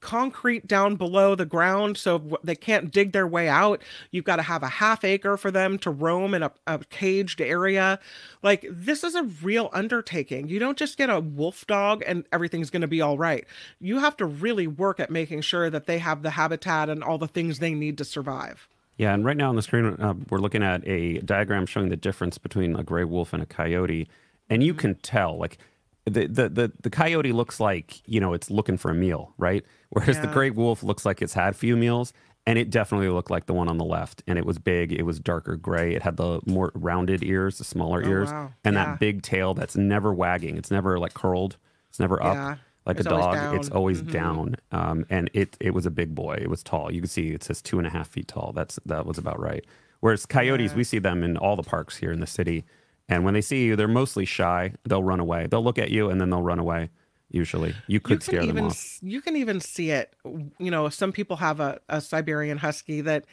concrete 0.00 0.66
down 0.66 0.96
below 0.96 1.34
the 1.34 1.44
ground 1.44 1.96
so 1.96 2.38
they 2.44 2.54
can't 2.54 2.90
dig 2.90 3.12
their 3.12 3.26
way 3.26 3.48
out. 3.48 3.82
You've 4.10 4.24
got 4.24 4.36
to 4.36 4.42
have 4.42 4.62
a 4.62 4.68
half 4.68 5.04
acre 5.04 5.36
for 5.36 5.50
them 5.50 5.78
to 5.78 5.90
roam 5.90 6.34
in 6.34 6.42
a, 6.42 6.52
a, 6.66 6.78
caged 6.90 7.40
area. 7.40 7.98
Like, 8.42 8.64
this 8.70 9.02
is 9.02 9.14
a 9.14 9.24
real 9.42 9.70
undertaking. 9.72 10.48
You 10.48 10.58
don't 10.58 10.78
just 10.78 10.96
get 10.96 11.10
a 11.10 11.20
wolf 11.20 11.66
dog 11.66 12.02
and 12.06 12.24
everything's 12.32 12.70
going 12.70 12.82
to 12.82 12.88
be 12.88 13.00
all 13.00 13.18
right. 13.18 13.46
You 13.80 13.98
have 13.98 14.16
to 14.18 14.26
really 14.26 14.66
work 14.66 15.00
at 15.00 15.10
making 15.10 15.40
sure 15.42 15.68
that 15.70 15.86
they 15.86 15.98
have 15.98 16.22
the 16.22 16.30
habitat 16.30 16.88
and 16.88 17.02
all 17.02 17.18
the 17.18 17.28
things 17.28 17.58
they 17.58 17.74
need 17.74 17.98
to 17.98 18.04
survive. 18.04 18.68
Yeah, 18.96 19.14
and 19.14 19.24
right 19.24 19.36
now 19.36 19.48
on 19.48 19.56
the 19.56 19.62
screen, 19.62 19.86
uh, 20.00 20.14
we're 20.28 20.38
looking 20.40 20.62
at 20.62 20.86
a 20.86 21.18
diagram 21.18 21.66
showing 21.66 21.88
the 21.88 21.96
difference 21.96 22.36
between 22.36 22.74
a 22.74 22.82
gray 22.82 23.04
wolf 23.04 23.32
and 23.32 23.40
a 23.40 23.46
coyote. 23.46 24.08
And 24.50 24.62
you 24.62 24.72
mm-hmm. 24.72 24.80
can 24.80 24.94
tell, 24.96 25.38
like, 25.38 25.58
the, 26.04 26.26
the, 26.26 26.48
the, 26.48 26.72
the 26.82 26.90
coyote 26.90 27.32
looks 27.32 27.60
like, 27.60 28.02
you 28.08 28.20
know, 28.20 28.32
it's 28.32 28.50
looking 28.50 28.76
for 28.76 28.90
a 28.90 28.94
meal, 28.94 29.34
right? 29.38 29.64
Whereas 29.90 30.16
yeah. 30.16 30.22
the 30.22 30.32
gray 30.32 30.50
wolf 30.50 30.82
looks 30.82 31.06
like 31.06 31.22
it's 31.22 31.34
had 31.34 31.56
few 31.56 31.76
meals. 31.76 32.12
And 32.46 32.58
it 32.58 32.70
definitely 32.70 33.10
looked 33.10 33.30
like 33.30 33.44
the 33.44 33.52
one 33.52 33.68
on 33.68 33.76
the 33.76 33.84
left. 33.84 34.22
And 34.26 34.38
it 34.38 34.46
was 34.46 34.58
big. 34.58 34.90
It 34.90 35.02
was 35.02 35.20
darker 35.20 35.54
gray. 35.56 35.94
It 35.94 36.00
had 36.00 36.16
the 36.16 36.40
more 36.46 36.72
rounded 36.74 37.22
ears, 37.22 37.58
the 37.58 37.64
smaller 37.64 38.02
oh, 38.02 38.08
ears, 38.08 38.32
wow. 38.32 38.50
and 38.64 38.74
yeah. 38.74 38.84
that 38.86 38.98
big 38.98 39.20
tail 39.20 39.52
that's 39.52 39.76
never 39.76 40.14
wagging. 40.14 40.56
It's 40.56 40.70
never 40.70 40.98
like 40.98 41.12
curled. 41.12 41.58
It's 41.90 42.00
never 42.00 42.22
up 42.22 42.34
yeah. 42.34 42.56
like 42.86 42.96
it's 42.96 43.06
a 43.06 43.10
dog. 43.10 43.54
It's 43.54 43.68
always 43.68 44.00
mm-hmm. 44.00 44.12
down. 44.12 44.56
Um, 44.72 45.04
and 45.10 45.28
it 45.34 45.58
it 45.60 45.74
was 45.74 45.84
a 45.84 45.90
big 45.90 46.14
boy. 46.14 46.38
It 46.40 46.48
was 46.48 46.62
tall. 46.62 46.90
You 46.90 47.02
can 47.02 47.10
see 47.10 47.32
it 47.32 47.44
says 47.44 47.60
two 47.60 47.76
and 47.76 47.86
a 47.86 47.90
half 47.90 48.08
feet 48.08 48.28
tall. 48.28 48.52
That's 48.54 48.78
that 48.86 49.04
was 49.04 49.18
about 49.18 49.38
right. 49.38 49.64
Whereas 50.00 50.24
coyotes, 50.24 50.74
we 50.74 50.84
see 50.84 50.98
them 50.98 51.22
in 51.22 51.36
all 51.36 51.56
the 51.56 51.62
parks 51.62 51.98
here 51.98 52.12
in 52.12 52.20
the 52.20 52.26
city. 52.26 52.64
And 53.08 53.24
when 53.24 53.34
they 53.34 53.40
see 53.40 53.64
you, 53.64 53.76
they're 53.76 53.88
mostly 53.88 54.24
shy. 54.24 54.72
They'll 54.84 55.04
run 55.04 55.20
away. 55.20 55.48
They'll 55.50 55.64
look 55.64 55.78
at 55.78 55.90
you 55.90 56.08
and 56.08 56.20
then 56.20 56.30
they'll 56.30 56.42
run 56.42 56.58
away. 56.58 56.90
Usually, 57.30 57.74
you 57.86 58.00
could 58.00 58.18
you 58.18 58.20
scare 58.20 58.42
even, 58.42 58.56
them 58.56 58.66
off. 58.66 58.98
You 59.02 59.20
can 59.20 59.36
even 59.36 59.60
see 59.60 59.90
it. 59.90 60.14
You 60.58 60.70
know, 60.70 60.88
some 60.88 61.12
people 61.12 61.36
have 61.36 61.60
a, 61.60 61.78
a 61.88 62.00
Siberian 62.00 62.56
Husky 62.56 63.02
that 63.02 63.26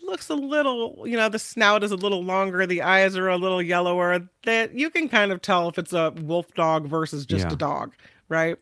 looks 0.00 0.28
a 0.28 0.34
little. 0.34 1.02
You 1.04 1.16
know, 1.16 1.28
the 1.28 1.40
snout 1.40 1.82
is 1.82 1.90
a 1.90 1.96
little 1.96 2.22
longer, 2.22 2.66
the 2.66 2.82
eyes 2.82 3.16
are 3.16 3.28
a 3.28 3.36
little 3.36 3.60
yellower. 3.60 4.28
That 4.44 4.74
you 4.74 4.90
can 4.90 5.08
kind 5.08 5.32
of 5.32 5.42
tell 5.42 5.68
if 5.68 5.78
it's 5.78 5.92
a 5.92 6.12
wolf 6.20 6.54
dog 6.54 6.86
versus 6.86 7.26
just 7.26 7.46
yeah. 7.46 7.52
a 7.52 7.56
dog, 7.56 7.92
right? 8.28 8.56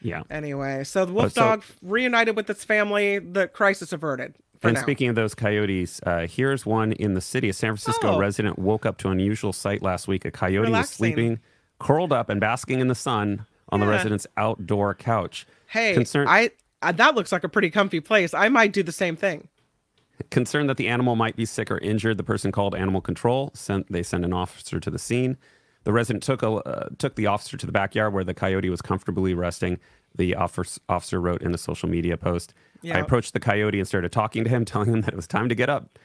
Yeah. 0.00 0.22
Anyway, 0.30 0.84
so 0.84 1.04
the 1.04 1.12
wolf 1.12 1.32
so, 1.32 1.40
dog 1.40 1.64
reunited 1.82 2.36
with 2.36 2.48
its 2.48 2.64
family. 2.64 3.18
The 3.18 3.48
crisis 3.48 3.92
averted 3.92 4.34
and 4.62 4.74
now. 4.74 4.82
speaking 4.82 5.08
of 5.08 5.14
those 5.14 5.34
coyotes, 5.34 6.00
uh, 6.04 6.26
here's 6.28 6.66
one 6.66 6.92
in 6.92 7.14
the 7.14 7.20
city. 7.20 7.48
A 7.48 7.52
San 7.52 7.70
Francisco 7.70 8.14
oh. 8.14 8.18
resident 8.18 8.58
woke 8.58 8.84
up 8.84 8.98
to 8.98 9.08
an 9.08 9.14
unusual 9.14 9.52
sight 9.52 9.82
last 9.82 10.06
week. 10.06 10.24
A 10.24 10.30
coyote 10.30 10.66
Relaxing. 10.66 10.76
was 10.78 10.90
sleeping, 10.90 11.40
curled 11.78 12.12
up, 12.12 12.28
and 12.28 12.40
basking 12.40 12.80
in 12.80 12.88
the 12.88 12.94
sun 12.94 13.46
on 13.70 13.80
yeah. 13.80 13.86
the 13.86 13.90
resident's 13.90 14.26
outdoor 14.36 14.94
couch. 14.94 15.46
Hey, 15.66 15.94
Concern- 15.94 16.28
I, 16.28 16.50
I 16.82 16.92
that 16.92 17.14
looks 17.14 17.32
like 17.32 17.44
a 17.44 17.48
pretty 17.48 17.70
comfy 17.70 18.00
place. 18.00 18.34
I 18.34 18.48
might 18.48 18.72
do 18.72 18.82
the 18.82 18.92
same 18.92 19.16
thing. 19.16 19.48
Concerned 20.30 20.68
that 20.68 20.76
the 20.76 20.88
animal 20.88 21.16
might 21.16 21.34
be 21.34 21.46
sick 21.46 21.70
or 21.70 21.78
injured, 21.78 22.18
the 22.18 22.22
person 22.22 22.52
called 22.52 22.74
animal 22.74 23.00
control. 23.00 23.50
Sent 23.54 23.90
they 23.90 24.02
sent 24.02 24.24
an 24.24 24.32
officer 24.32 24.78
to 24.78 24.90
the 24.90 24.98
scene. 24.98 25.38
The 25.84 25.92
resident 25.92 26.22
took 26.22 26.42
a, 26.42 26.50
uh, 26.50 26.88
took 26.98 27.16
the 27.16 27.26
officer 27.26 27.56
to 27.56 27.64
the 27.64 27.72
backyard 27.72 28.12
where 28.12 28.24
the 28.24 28.34
coyote 28.34 28.68
was 28.68 28.82
comfortably 28.82 29.32
resting. 29.32 29.78
The 30.14 30.34
officer, 30.34 30.80
officer 30.88 31.20
wrote 31.20 31.42
in 31.42 31.54
a 31.54 31.58
social 31.58 31.88
media 31.88 32.16
post. 32.16 32.52
I 32.84 32.98
approached 32.98 33.32
the 33.32 33.40
coyote 33.40 33.78
and 33.78 33.88
started 33.88 34.12
talking 34.12 34.44
to 34.44 34.50
him, 34.50 34.64
telling 34.66 34.92
him 34.92 35.00
that 35.02 35.12
it 35.12 35.16
was 35.16 35.26
time 35.26 35.48
to 35.48 35.54
get 35.54 35.70
up. 35.70 35.98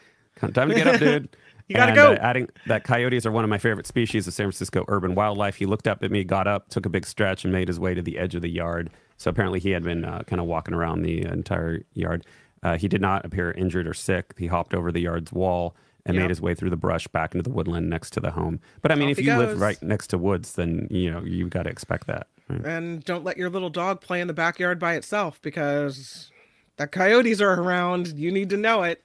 Time 0.53 0.69
to 0.69 0.75
get 0.75 0.87
up, 0.87 0.99
dude. 0.99 1.29
You 1.67 1.75
gotta 1.75 1.91
and, 1.91 1.95
go. 1.95 2.13
Uh, 2.13 2.17
adding 2.21 2.49
that 2.67 2.83
coyotes 2.83 3.25
are 3.25 3.31
one 3.31 3.43
of 3.43 3.49
my 3.49 3.57
favorite 3.57 3.87
species 3.87 4.27
of 4.27 4.33
San 4.33 4.45
Francisco 4.45 4.85
urban 4.87 5.15
wildlife. 5.15 5.55
He 5.55 5.65
looked 5.65 5.87
up 5.87 6.03
at 6.03 6.11
me, 6.11 6.23
got 6.23 6.47
up, 6.47 6.69
took 6.69 6.85
a 6.85 6.89
big 6.89 7.05
stretch, 7.05 7.43
and 7.43 7.51
made 7.51 7.67
his 7.67 7.79
way 7.79 7.93
to 7.93 8.01
the 8.01 8.17
edge 8.17 8.35
of 8.35 8.41
the 8.41 8.49
yard. 8.49 8.89
So 9.17 9.29
apparently, 9.29 9.59
he 9.59 9.71
had 9.71 9.83
been 9.83 10.05
uh, 10.05 10.23
kind 10.27 10.39
of 10.39 10.47
walking 10.47 10.73
around 10.73 11.01
the 11.01 11.23
entire 11.25 11.81
yard. 11.93 12.25
Uh, 12.63 12.77
he 12.77 12.87
did 12.87 13.01
not 13.01 13.25
appear 13.25 13.51
injured 13.51 13.87
or 13.87 13.93
sick. 13.93 14.33
He 14.37 14.47
hopped 14.47 14.73
over 14.73 14.91
the 14.91 15.01
yard's 15.01 15.31
wall 15.31 15.75
and 16.05 16.15
yep. 16.15 16.23
made 16.23 16.29
his 16.29 16.41
way 16.41 16.53
through 16.53 16.69
the 16.69 16.77
brush 16.77 17.07
back 17.07 17.33
into 17.33 17.43
the 17.43 17.49
woodland 17.49 17.89
next 17.89 18.11
to 18.11 18.19
the 18.19 18.31
home. 18.31 18.59
But 18.81 18.91
I 18.91 18.95
mean, 18.95 19.09
Off 19.09 19.17
if 19.17 19.19
you 19.19 19.25
goes. 19.25 19.47
live 19.47 19.59
right 19.59 19.81
next 19.81 20.07
to 20.07 20.17
woods, 20.17 20.53
then 20.53 20.87
you 20.91 21.11
know 21.11 21.21
you 21.21 21.47
got 21.47 21.63
to 21.63 21.69
expect 21.69 22.07
that. 22.07 22.27
Right? 22.49 22.65
And 22.65 23.03
don't 23.03 23.23
let 23.23 23.37
your 23.37 23.49
little 23.49 23.69
dog 23.69 24.01
play 24.01 24.21
in 24.21 24.27
the 24.27 24.33
backyard 24.33 24.79
by 24.79 24.95
itself 24.95 25.41
because 25.41 26.31
the 26.77 26.87
coyotes 26.87 27.41
are 27.41 27.59
around. 27.59 28.09
You 28.09 28.31
need 28.31 28.49
to 28.51 28.57
know 28.57 28.83
it. 28.83 29.03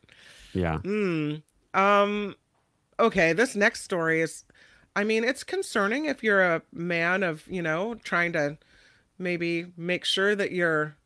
Yeah. 0.53 0.79
Hmm. 0.79 1.37
Um. 1.73 2.35
Okay. 3.01 3.33
This 3.33 3.57
next 3.57 3.83
story 3.83 4.21
is, 4.21 4.45
I 4.95 5.05
mean, 5.05 5.25
it's 5.25 5.45
concerning 5.45 6.05
if 6.05 6.23
you're 6.23 6.43
a 6.43 6.63
man 6.73 7.23
of 7.23 7.47
you 7.49 7.63
know 7.63 7.95
trying 7.97 8.33
to 8.35 8.59
maybe 9.19 9.67
make 9.77 10.05
sure 10.05 10.35
that 10.35 10.53
your 10.53 10.97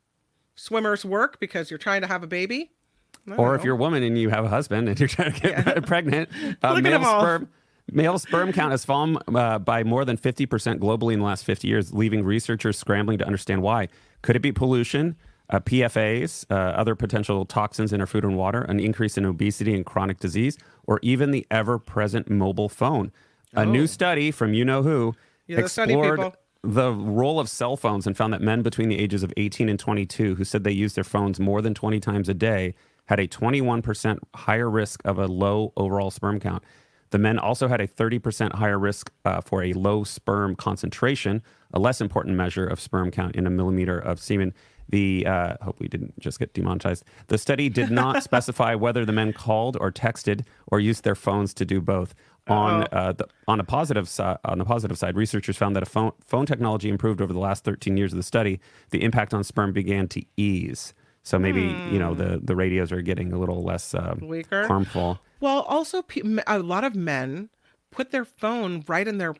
swimmers 0.56 1.04
work 1.04 1.40
because 1.40 1.70
you're 1.70 1.78
trying 1.78 2.02
to 2.02 2.06
have 2.06 2.22
a 2.22 2.26
baby. 2.26 2.70
Or 3.26 3.48
know. 3.48 3.54
if 3.54 3.64
you're 3.64 3.74
a 3.74 3.78
woman 3.78 4.02
and 4.02 4.18
you 4.18 4.28
have 4.28 4.44
a 4.44 4.48
husband 4.48 4.88
and 4.88 5.00
you're 5.00 5.08
trying 5.08 5.32
to 5.32 5.40
get 5.40 5.66
yeah. 5.66 5.80
pregnant, 5.86 6.28
uh, 6.62 6.80
male 6.80 7.02
sperm. 7.02 7.48
Male 7.90 8.18
sperm 8.18 8.52
count 8.52 8.70
has 8.70 8.84
fallen 8.84 9.18
uh, 9.34 9.58
by 9.58 9.84
more 9.84 10.04
than 10.04 10.16
50% 10.16 10.78
globally 10.78 11.12
in 11.12 11.18
the 11.18 11.24
last 11.24 11.44
50 11.44 11.68
years, 11.68 11.92
leaving 11.92 12.24
researchers 12.24 12.78
scrambling 12.78 13.18
to 13.18 13.26
understand 13.26 13.62
why. 13.62 13.88
Could 14.22 14.36
it 14.36 14.40
be 14.40 14.52
pollution? 14.52 15.16
uh, 15.50 15.60
PFAS, 15.60 16.46
uh, 16.50 16.54
other 16.54 16.94
potential 16.94 17.44
toxins 17.44 17.92
in 17.92 18.00
our 18.00 18.06
food 18.06 18.24
and 18.24 18.36
water, 18.36 18.62
an 18.62 18.80
increase 18.80 19.18
in 19.18 19.24
obesity 19.24 19.74
and 19.74 19.84
chronic 19.84 20.18
disease, 20.18 20.56
or 20.86 21.00
even 21.02 21.30
the 21.30 21.46
ever 21.50 21.78
present 21.78 22.30
mobile 22.30 22.68
phone. 22.68 23.12
Oh. 23.56 23.62
A 23.62 23.66
new 23.66 23.84
oh. 23.84 23.86
study 23.86 24.30
from 24.30 24.54
you 24.54 24.64
know 24.64 24.82
who 24.82 25.14
explored 25.48 26.32
the 26.62 26.92
role 26.92 27.38
of 27.38 27.48
cell 27.48 27.76
phones 27.76 28.06
and 28.06 28.16
found 28.16 28.32
that 28.32 28.40
men 28.40 28.62
between 28.62 28.88
the 28.88 28.98
ages 28.98 29.22
of 29.22 29.32
18 29.36 29.68
and 29.68 29.78
22 29.78 30.34
who 30.34 30.44
said 30.44 30.64
they 30.64 30.72
used 30.72 30.96
their 30.96 31.04
phones 31.04 31.38
more 31.38 31.60
than 31.60 31.74
20 31.74 32.00
times 32.00 32.28
a 32.28 32.34
day 32.34 32.74
had 33.06 33.20
a 33.20 33.28
21% 33.28 34.18
higher 34.34 34.70
risk 34.70 35.02
of 35.04 35.18
a 35.18 35.26
low 35.26 35.72
overall 35.76 36.10
sperm 36.10 36.40
count. 36.40 36.62
The 37.10 37.18
men 37.18 37.38
also 37.38 37.68
had 37.68 37.80
a 37.80 37.86
30% 37.86 38.54
higher 38.54 38.78
risk 38.78 39.12
uh, 39.24 39.40
for 39.42 39.62
a 39.62 39.72
low 39.74 40.04
sperm 40.04 40.56
concentration, 40.56 41.42
a 41.72 41.78
less 41.78 42.00
important 42.00 42.36
measure 42.36 42.66
of 42.66 42.80
sperm 42.80 43.10
count 43.10 43.36
in 43.36 43.46
a 43.46 43.50
millimeter 43.50 43.98
of 43.98 44.18
semen. 44.20 44.54
The 44.88 45.26
uh, 45.26 45.56
hope 45.62 45.80
we 45.80 45.88
didn't 45.88 46.18
just 46.20 46.38
get 46.38 46.54
demonetized. 46.54 47.04
The 47.28 47.38
study 47.38 47.68
did 47.68 47.90
not 47.90 48.22
specify 48.24 48.74
whether 48.74 49.04
the 49.04 49.12
men 49.12 49.32
called 49.32 49.76
or 49.80 49.90
texted 49.90 50.44
or 50.66 50.80
used 50.80 51.04
their 51.04 51.14
phones 51.14 51.54
to 51.54 51.64
do 51.64 51.80
both. 51.80 52.14
On 52.46 52.86
uh, 52.92 53.12
the, 53.12 53.26
on 53.48 53.58
a 53.58 53.64
positive 53.64 54.06
side, 54.06 54.36
on 54.44 54.58
the 54.58 54.66
positive 54.66 54.98
side, 54.98 55.16
researchers 55.16 55.56
found 55.56 55.74
that 55.76 55.82
a 55.82 55.86
phone 55.86 56.12
phone 56.26 56.44
technology 56.44 56.90
improved 56.90 57.22
over 57.22 57.32
the 57.32 57.38
last 57.38 57.64
13 57.64 57.96
years 57.96 58.12
of 58.12 58.18
the 58.18 58.22
study. 58.22 58.60
The 58.90 59.02
impact 59.02 59.32
on 59.32 59.42
sperm 59.44 59.72
began 59.72 60.08
to 60.08 60.22
ease. 60.36 60.92
So 61.22 61.38
maybe 61.38 61.72
hmm. 61.72 61.92
you 61.94 61.98
know 61.98 62.14
the 62.14 62.38
the 62.44 62.54
radios 62.54 62.92
are 62.92 63.00
getting 63.00 63.32
a 63.32 63.38
little 63.38 63.62
less 63.62 63.94
uh, 63.94 64.14
weaker, 64.20 64.66
harmful. 64.66 65.20
Well, 65.40 65.62
also 65.62 66.04
a 66.46 66.58
lot 66.58 66.84
of 66.84 66.94
men 66.94 67.48
put 67.90 68.10
their 68.10 68.26
phone 68.26 68.84
right 68.86 69.08
in 69.08 69.16
their 69.18 69.34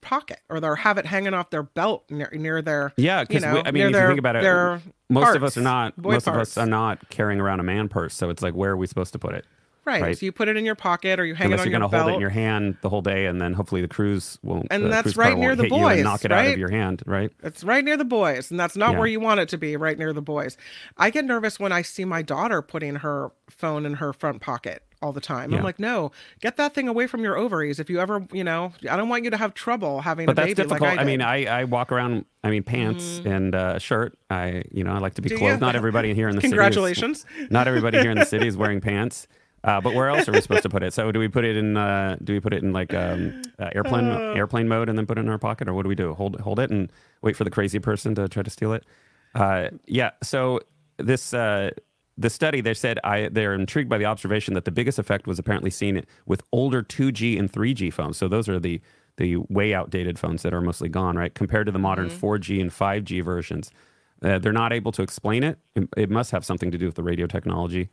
pocket 0.00 0.40
or 0.48 0.60
they'll 0.60 0.74
have 0.74 0.98
it 0.98 1.06
hanging 1.06 1.34
off 1.34 1.50
their 1.50 1.62
belt 1.62 2.04
near, 2.10 2.30
near 2.32 2.62
their 2.62 2.92
yeah 2.96 3.22
because 3.22 3.42
you 3.42 3.52
know, 3.52 3.62
i 3.64 3.70
mean 3.70 3.86
if 3.86 3.92
their, 3.92 4.02
you 4.02 4.08
think 4.08 4.18
about 4.18 4.36
it 4.36 4.82
most 5.08 5.24
parts, 5.24 5.36
of 5.36 5.44
us 5.44 5.56
are 5.56 5.62
not 5.62 5.96
most 5.98 6.24
parts. 6.24 6.26
of 6.26 6.34
us 6.36 6.58
are 6.58 6.66
not 6.66 7.08
carrying 7.10 7.40
around 7.40 7.60
a 7.60 7.62
man 7.62 7.88
purse 7.88 8.14
so 8.14 8.30
it's 8.30 8.42
like 8.42 8.54
where 8.54 8.70
are 8.70 8.76
we 8.76 8.86
supposed 8.86 9.12
to 9.12 9.18
put 9.18 9.34
it 9.34 9.44
right, 9.84 10.02
right? 10.02 10.18
so 10.18 10.24
you 10.24 10.32
put 10.32 10.48
it 10.48 10.56
in 10.56 10.64
your 10.64 10.74
pocket 10.74 11.20
or 11.20 11.26
you 11.26 11.34
hang 11.34 11.46
Unless 11.46 11.60
it 11.60 11.62
on 11.62 11.66
you're 11.70 11.78
going 11.80 11.90
to 11.90 11.96
hold 11.98 12.10
it 12.10 12.14
in 12.14 12.20
your 12.20 12.30
hand 12.30 12.76
the 12.82 12.88
whole 12.88 13.02
day 13.02 13.26
and 13.26 13.40
then 13.40 13.52
hopefully 13.52 13.80
the 13.80 13.88
cruise 13.88 14.38
won't 14.42 14.68
and 14.70 14.92
that's 14.92 15.16
right 15.16 15.36
near 15.36 15.54
the 15.54 15.68
boys 15.68 16.02
knock 16.02 16.24
it 16.24 16.30
right? 16.30 16.48
out 16.48 16.52
of 16.52 16.58
your 16.58 16.70
hand 16.70 17.02
right 17.06 17.30
it's 17.42 17.62
right 17.64 17.84
near 17.84 17.96
the 17.96 18.04
boys 18.04 18.50
and 18.50 18.58
that's 18.58 18.76
not 18.76 18.92
yeah. 18.92 18.98
where 18.98 19.08
you 19.08 19.20
want 19.20 19.40
it 19.40 19.48
to 19.50 19.58
be 19.58 19.76
right 19.76 19.98
near 19.98 20.12
the 20.12 20.22
boys 20.22 20.56
i 20.96 21.10
get 21.10 21.24
nervous 21.24 21.60
when 21.60 21.72
i 21.72 21.82
see 21.82 22.04
my 22.04 22.22
daughter 22.22 22.62
putting 22.62 22.96
her 22.96 23.30
phone 23.48 23.84
in 23.84 23.94
her 23.94 24.12
front 24.12 24.40
pocket 24.40 24.82
all 25.02 25.12
the 25.12 25.20
time. 25.20 25.50
Yeah. 25.50 25.58
I'm 25.58 25.64
like, 25.64 25.78
no, 25.78 26.12
get 26.40 26.56
that 26.56 26.74
thing 26.74 26.88
away 26.88 27.06
from 27.06 27.22
your 27.22 27.36
ovaries. 27.36 27.80
If 27.80 27.88
you 27.88 28.00
ever, 28.00 28.26
you 28.32 28.44
know, 28.44 28.72
I 28.88 28.96
don't 28.96 29.08
want 29.08 29.24
you 29.24 29.30
to 29.30 29.36
have 29.36 29.54
trouble 29.54 30.00
having 30.02 30.26
but 30.26 30.32
a 30.32 30.34
that's 30.34 30.46
baby 30.48 30.54
difficult. 30.54 30.80
like 30.82 30.98
I, 30.98 31.02
I, 31.02 31.04
mean. 31.04 31.22
I, 31.22 31.60
I 31.60 31.64
walk 31.64 31.92
around. 31.92 32.24
I 32.42 32.50
mean, 32.50 32.62
pants 32.62 33.20
and 33.24 33.54
uh, 33.54 33.78
shirt. 33.78 34.18
I 34.30 34.62
you 34.70 34.82
know 34.84 34.92
I 34.92 34.98
like 34.98 35.14
to 35.14 35.22
be 35.22 35.28
Do 35.28 35.38
clothed. 35.38 35.54
you? 35.54 35.60
Not 35.66 35.76
everybody 35.76 36.14
here 36.14 36.28
in 36.28 36.36
the 36.36 36.42
Congratulations. 36.42 37.22
city. 37.22 37.44
Is, 37.44 37.50
not 37.50 37.68
everybody 37.68 37.98
here 37.98 38.10
in 38.10 38.18
the 38.18 38.24
city 38.24 38.46
is 38.46 38.56
wearing 38.56 38.80
pants. 38.80 39.26
Uh, 39.62 39.78
but 39.78 39.92
where 39.94 40.08
else 40.08 40.26
are 40.26 40.32
we 40.32 40.40
supposed 40.40 40.62
to 40.62 40.70
put 40.70 40.82
it? 40.82 40.94
So 40.94 41.12
do 41.12 41.18
we 41.18 41.28
put 41.28 41.44
it 41.44 41.54
in? 41.56 41.76
Uh, 41.76 42.16
do 42.24 42.32
we 42.32 42.40
put 42.40 42.54
it 42.54 42.62
in 42.62 42.72
like 42.72 42.94
um, 42.94 43.42
uh, 43.58 43.68
airplane 43.74 44.06
airplane 44.36 44.68
mode 44.68 44.88
and 44.88 44.96
then 44.96 45.04
put 45.06 45.18
it 45.18 45.20
in 45.20 45.28
our 45.28 45.38
pocket, 45.38 45.68
or 45.68 45.74
what 45.74 45.82
do 45.82 45.90
we 45.90 45.94
do? 45.94 46.14
Hold 46.14 46.40
hold 46.40 46.58
it 46.58 46.70
and 46.70 46.90
wait 47.20 47.36
for 47.36 47.44
the 47.44 47.50
crazy 47.50 47.78
person 47.78 48.14
to 48.14 48.26
try 48.26 48.42
to 48.42 48.50
steal 48.50 48.72
it? 48.72 48.86
Uh, 49.34 49.68
yeah. 49.86 50.12
So 50.22 50.60
this 50.96 51.34
uh, 51.34 51.72
the 52.20 52.30
study 52.30 52.60
they 52.60 52.74
said 52.74 52.98
I 53.02 53.28
they're 53.28 53.54
intrigued 53.54 53.88
by 53.88 53.98
the 53.98 54.04
observation 54.04 54.54
that 54.54 54.64
the 54.64 54.70
biggest 54.70 54.98
effect 54.98 55.26
was 55.26 55.38
apparently 55.38 55.70
seen 55.70 56.04
with 56.26 56.42
older 56.52 56.82
2G 56.82 57.38
and 57.38 57.50
3G 57.52 57.92
phones. 57.92 58.16
So 58.18 58.28
those 58.28 58.48
are 58.48 58.60
the 58.60 58.80
the 59.16 59.36
way 59.48 59.74
outdated 59.74 60.18
phones 60.18 60.42
that 60.42 60.54
are 60.54 60.60
mostly 60.62 60.88
gone, 60.88 61.16
right? 61.16 61.34
Compared 61.34 61.66
to 61.66 61.72
the 61.72 61.78
modern 61.78 62.08
4G 62.08 62.60
and 62.60 62.70
5G 62.70 63.22
versions. 63.24 63.70
Uh, 64.22 64.38
they're 64.38 64.52
not 64.52 64.72
able 64.72 64.92
to 64.92 65.02
explain 65.02 65.42
it. 65.42 65.58
It- 65.74 65.88
It 65.96 66.10
must 66.10 66.30
have 66.30 66.44
something 66.44 66.70
to 66.70 66.78
do 66.78 66.86
with 66.86 66.94
the 66.94 67.02
radio 67.02 67.26
technology, 67.26 67.88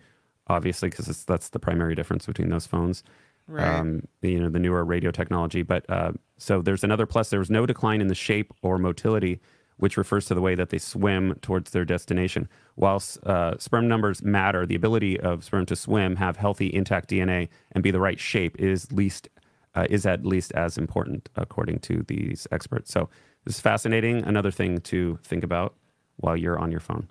obviously, 0.47 0.89
because 0.89 1.25
that's 1.25 1.49
the 1.49 1.59
primary 1.59 1.95
difference 1.95 2.25
between 2.25 2.49
those 2.49 2.67
phones. 2.67 3.03
Right. 3.47 3.65
Um, 3.79 4.01
you 4.21 4.39
know, 4.41 4.49
the 4.49 4.59
newer 4.59 4.83
radio 4.85 5.09
technology. 5.11 5.63
But 5.63 5.89
uh, 5.89 6.11
so 6.37 6.61
there's 6.61 6.83
another 6.83 7.05
plus. 7.05 7.29
There 7.29 7.39
was 7.39 7.49
no 7.49 7.65
decline 7.65 8.01
in 8.01 8.07
the 8.07 8.15
shape 8.15 8.53
or 8.61 8.77
motility, 8.77 9.39
which 9.77 9.97
refers 9.97 10.25
to 10.25 10.33
the 10.33 10.41
way 10.41 10.55
that 10.55 10.69
they 10.69 10.77
swim 10.77 11.35
towards 11.41 11.71
their 11.71 11.85
destination. 11.85 12.49
Whilst 12.75 13.23
uh, 13.25 13.57
sperm 13.57 13.87
numbers 13.87 14.21
matter, 14.23 14.65
the 14.65 14.75
ability 14.75 15.19
of 15.19 15.43
sperm 15.43 15.65
to 15.67 15.75
swim, 15.75 16.15
have 16.17 16.37
healthy, 16.37 16.73
intact 16.73 17.09
DNA, 17.09 17.47
and 17.71 17.83
be 17.83 17.91
the 17.91 17.99
right 17.99 18.19
shape 18.19 18.59
is 18.59 18.91
least 18.91 19.29
uh, 19.75 19.85
is 19.89 20.07
at 20.07 20.25
least 20.25 20.51
as 20.53 20.77
important, 20.77 21.29
according 21.35 21.77
to 21.79 22.03
these 22.07 22.47
experts. 22.51 22.91
So 22.91 23.09
this 23.45 23.55
is 23.55 23.61
fascinating. 23.61 24.23
Another 24.23 24.49
thing 24.49 24.79
to 24.81 25.19
think 25.23 25.43
about 25.43 25.75
while 26.15 26.35
you're 26.35 26.57
on 26.57 26.71
your 26.71 26.79
phone. 26.79 27.07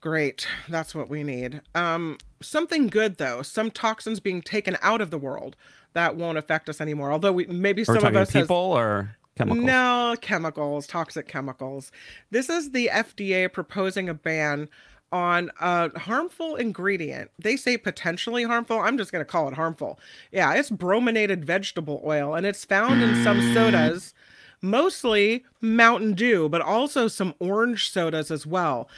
Great. 0.00 0.46
That's 0.68 0.94
what 0.94 1.08
we 1.08 1.24
need. 1.24 1.62
Um, 1.74 2.18
something 2.40 2.86
good 2.86 3.16
though. 3.16 3.42
Some 3.42 3.72
toxins 3.72 4.20
being 4.20 4.40
taken 4.40 4.76
out 4.82 5.00
of 5.00 5.10
the 5.10 5.18
world 5.18 5.56
that 5.94 6.14
won't 6.14 6.38
affect 6.38 6.68
us 6.68 6.80
anymore. 6.80 7.10
Although 7.10 7.32
we 7.32 7.46
maybe 7.46 7.82
Are 7.82 7.86
some 7.86 8.04
of 8.04 8.14
us 8.14 8.30
has- 8.30 8.42
people 8.44 8.56
or 8.56 9.16
chemicals? 9.36 9.64
No, 9.66 10.16
chemicals, 10.20 10.86
toxic 10.86 11.28
chemicals. 11.28 11.92
This 12.30 12.48
is 12.48 12.70
the 12.70 12.88
FDA 12.92 13.52
proposing 13.52 14.08
a 14.08 14.14
ban 14.14 14.68
on 15.12 15.50
a 15.60 15.96
harmful 15.98 16.56
ingredient. 16.56 17.30
They 17.38 17.56
say 17.56 17.76
potentially 17.76 18.42
harmful. 18.44 18.80
I'm 18.80 18.98
just 18.98 19.12
going 19.12 19.24
to 19.24 19.30
call 19.30 19.48
it 19.48 19.54
harmful. 19.54 20.00
Yeah, 20.32 20.52
it's 20.54 20.70
brominated 20.70 21.44
vegetable 21.44 22.02
oil, 22.04 22.34
and 22.34 22.44
it's 22.44 22.64
found 22.64 23.02
in 23.02 23.22
some 23.22 23.40
sodas, 23.54 24.14
mostly 24.62 25.44
Mountain 25.60 26.14
Dew, 26.14 26.48
but 26.48 26.60
also 26.60 27.06
some 27.08 27.34
orange 27.38 27.90
sodas 27.90 28.30
as 28.30 28.46
well. 28.46 28.88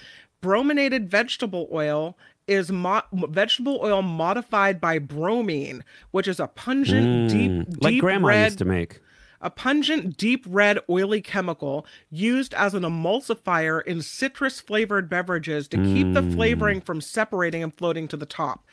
Brominated 0.40 1.08
vegetable 1.08 1.68
oil 1.72 2.16
is 2.46 2.72
mo- 2.72 3.02
vegetable 3.12 3.78
oil 3.82 4.00
modified 4.00 4.80
by 4.80 4.98
bromine, 4.98 5.84
which 6.12 6.26
is 6.26 6.40
a 6.40 6.46
pungent, 6.46 7.28
deep, 7.30 7.50
Mm, 7.50 7.82
like 7.82 7.92
deep 7.94 8.00
grandma 8.00 8.28
red 8.28 8.44
used 8.44 8.58
to 8.58 8.64
make. 8.64 9.00
A 9.40 9.50
pungent, 9.50 10.16
deep 10.16 10.44
red, 10.48 10.80
oily 10.90 11.20
chemical 11.20 11.86
used 12.10 12.54
as 12.54 12.74
an 12.74 12.82
emulsifier 12.82 13.84
in 13.84 14.02
citrus 14.02 14.60
flavored 14.60 15.08
beverages 15.08 15.68
to 15.68 15.76
keep 15.76 16.12
the 16.12 16.22
flavoring 16.22 16.80
from 16.80 17.00
separating 17.00 17.62
and 17.62 17.72
floating 17.72 18.08
to 18.08 18.16
the 18.16 18.26
top. 18.26 18.64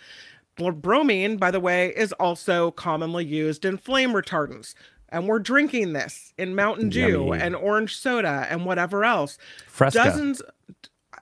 Bromine, 0.58 1.38
by 1.38 1.52
the 1.52 1.60
way, 1.60 1.94
is 1.96 2.14
also 2.14 2.72
commonly 2.72 3.26
used 3.26 3.66
in 3.66 3.78
flame 3.78 4.14
retardants. 4.14 4.74
And 5.10 5.28
we're 5.28 5.40
drinking 5.40 5.94
this 5.94 6.34
in 6.38 6.56
Mountain 6.56 6.90
Dew 6.90 7.26
Yummy. 7.26 7.40
and 7.40 7.56
orange 7.56 7.96
soda 7.96 8.48
and 8.50 8.66
whatever 8.66 9.06
else. 9.06 9.38
Fresca. 9.68 10.04
Dozens. 10.04 10.42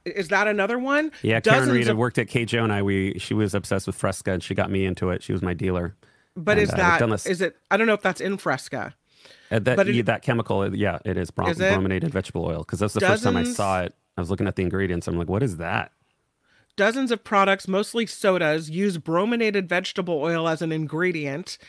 Is 0.06 0.29
that 0.29 0.47
another 0.47 0.79
one? 0.79 1.12
Yeah, 1.21 1.39
Karen 1.39 1.60
Dozens 1.60 1.77
Reed 1.77 1.89
of- 1.89 1.97
worked 1.97 2.17
at 2.17 2.27
KGO 2.27 2.63
and 2.63 2.73
I. 2.73 2.82
We 2.82 3.17
she 3.19 3.34
was 3.34 3.53
obsessed 3.53 3.88
with 3.88 3.95
Fresca 3.95 4.32
and 4.32 4.43
she 4.43 4.56
got 4.56 4.71
me 4.71 4.86
into 4.86 5.10
it. 5.10 5.21
She 5.21 5.34
was 5.34 5.41
my 5.41 5.53
dealer. 5.53 5.95
But 6.36 6.53
and, 6.53 6.62
is 6.62 6.69
uh, 6.71 6.77
that 6.77 7.25
is 7.27 7.41
it? 7.41 7.58
I 7.69 7.77
don't 7.77 7.88
know 7.88 7.93
if 7.93 8.01
that's 8.01 8.21
in 8.21 8.38
Fresca. 8.38 8.95
Uh, 9.51 9.60
that 9.60 9.75
But 9.77 9.88
it- 9.89 9.95
yeah, 9.95 10.01
that 10.03 10.21
chemical, 10.21 10.62
uh, 10.62 10.69
yeah, 10.69 10.99
it 11.06 11.17
is, 11.17 11.32
brom- 11.32 11.49
Is 11.49 11.60
it? 11.60 11.69
brominated 11.71 12.12
vegetable 12.12 12.45
oil. 12.45 12.60
Because 12.60 12.79
that's 12.79 12.93
the 12.93 13.01
first 13.01 13.23
time 13.23 13.38
I 13.38 13.43
saw 13.43 13.82
it. 13.82 13.93
I 14.17 14.21
was 14.21 14.29
looking 14.29 14.47
at 14.47 14.56
the 14.56 14.63
ingredients. 14.63 15.08
I'm 15.08 15.17
like, 15.17 15.29
what 15.29 15.43
is 15.43 15.58
that? 15.58 15.91
Dozens 16.75 17.12
of 17.12 17.23
products, 17.23 17.67
mostly 17.67 18.08
sodas, 18.08 18.69
use 18.69 18.97
brominated 18.97 19.69
vegetable 19.69 20.19
oil 20.19 20.47
as 20.47 20.62
an 20.63 20.71
ingredient. 20.71 21.60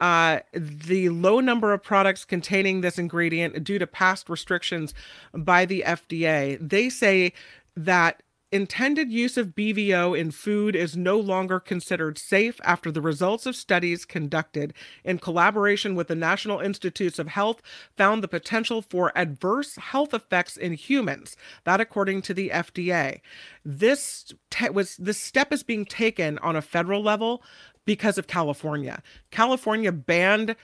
Uh, 0.00 0.38
the 0.52 1.08
low 1.08 1.40
number 1.40 1.72
of 1.72 1.82
products 1.82 2.24
containing 2.24 2.80
this 2.80 2.96
ingredient, 2.96 3.64
due 3.64 3.78
to 3.80 3.86
past 3.88 4.28
restrictions 4.28 4.94
by 5.34 5.64
the 5.64 5.82
FDA, 5.84 6.58
they 6.60 6.88
say 6.88 7.32
that 7.76 8.22
intended 8.52 9.10
use 9.10 9.38
of 9.38 9.54
BVO 9.54 10.16
in 10.16 10.30
food 10.30 10.76
is 10.76 10.96
no 10.96 11.18
longer 11.18 11.58
considered 11.58 12.18
safe 12.18 12.60
after 12.62 12.92
the 12.92 13.00
results 13.00 13.46
of 13.46 13.56
studies 13.56 14.04
conducted 14.04 14.74
in 15.04 15.18
collaboration 15.18 15.94
with 15.94 16.08
the 16.08 16.14
National 16.14 16.60
Institutes 16.60 17.18
of 17.18 17.28
Health 17.28 17.62
found 17.96 18.22
the 18.22 18.28
potential 18.28 18.82
for 18.82 19.10
adverse 19.16 19.76
health 19.76 20.12
effects 20.12 20.58
in 20.58 20.74
humans. 20.74 21.34
That, 21.64 21.80
according 21.80 22.22
to 22.22 22.34
the 22.34 22.50
FDA, 22.50 23.20
this 23.64 24.32
te- 24.50 24.68
was 24.68 24.98
this 24.98 25.18
step 25.18 25.50
is 25.50 25.62
being 25.62 25.86
taken 25.86 26.38
on 26.38 26.54
a 26.54 26.62
federal 26.62 27.02
level 27.02 27.42
because 27.86 28.18
of 28.18 28.26
California. 28.26 29.02
California 29.30 29.90
banned 29.90 30.54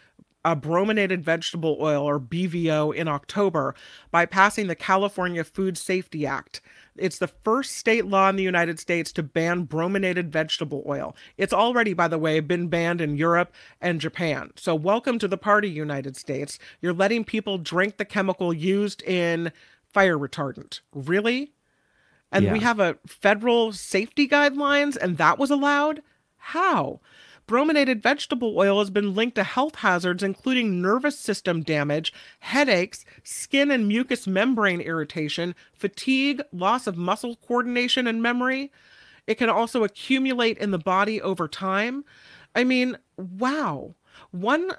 a 0.45 0.55
brominated 0.55 1.25
vegetable 1.25 1.77
oil 1.81 2.05
or 2.05 2.21
BVO 2.21 2.95
in 2.95 3.09
October 3.09 3.75
by 4.11 4.25
passing 4.25 4.67
the 4.67 4.75
California 4.75 5.43
Food 5.43 5.77
Safety 5.77 6.27
Act. 6.27 6.61
It's 7.01 7.19
the 7.19 7.29
first 7.29 7.77
state 7.77 8.07
law 8.07 8.29
in 8.29 8.37
the 8.37 8.43
United 8.43 8.79
States 8.79 9.13
to 9.13 9.23
ban 9.23 9.65
brominated 9.65 10.33
vegetable 10.33 10.85
oil. 10.87 11.17
It's 11.37 11.53
already, 11.53 11.95
by 11.95 12.09
the 12.09 12.19
way, 12.19 12.41
been 12.41 12.69
banned 12.69 13.01
in 13.01 13.17
Europe 13.17 13.53
and 13.81 14.01
Japan. 14.01 14.53
So, 14.57 14.75
welcome 14.75 15.19
to 15.19 15.29
the 15.29 15.39
party, 15.39 15.69
United 15.69 16.17
States. 16.17 16.59
You're 16.81 16.93
letting 16.93 17.25
people 17.25 17.59
drink 17.59 17.97
the 17.97 18.05
chemical 18.05 18.53
used 18.53 19.03
in 19.03 19.53
fire 19.93 20.19
retardant. 20.19 20.81
Really? 20.93 21.53
And 22.31 22.53
we 22.53 22.61
have 22.61 22.79
a 22.79 22.99
federal 23.07 23.73
safety 23.73 24.29
guidelines 24.29 24.97
and 24.97 25.17
that 25.17 25.39
was 25.39 25.51
allowed? 25.51 26.03
How? 26.37 27.01
Brominated 27.49 28.03
vegetable 28.03 28.59
oil 28.59 28.79
has 28.79 28.91
been 28.91 29.15
linked 29.15 29.35
to 29.37 29.43
health 29.43 29.77
hazards, 29.77 30.23
including 30.23 30.83
nervous 30.83 31.19
system 31.19 31.63
damage, 31.63 32.13
headaches, 32.41 33.07
skin 33.25 33.71
and 33.71 33.89
mucous 33.89 34.27
membrane 34.27 34.83
irritation, 34.83 35.55
fatigue, 35.73 36.43
loss 36.53 36.87
of 36.87 36.99
muscle 36.99 37.37
coordination 37.37 38.07
and 38.07 38.23
memory. 38.23 38.71
It 39.27 39.37
can 39.37 39.49
also 39.49 39.83
accumulate 39.83 40.59
in 40.59 40.73
the 40.73 40.79
body 40.79 41.23
over 41.23 41.49
time. 41.49 42.05
I 42.55 42.65
mean, 42.65 42.99
wow. 43.17 43.95
One 44.31 44.73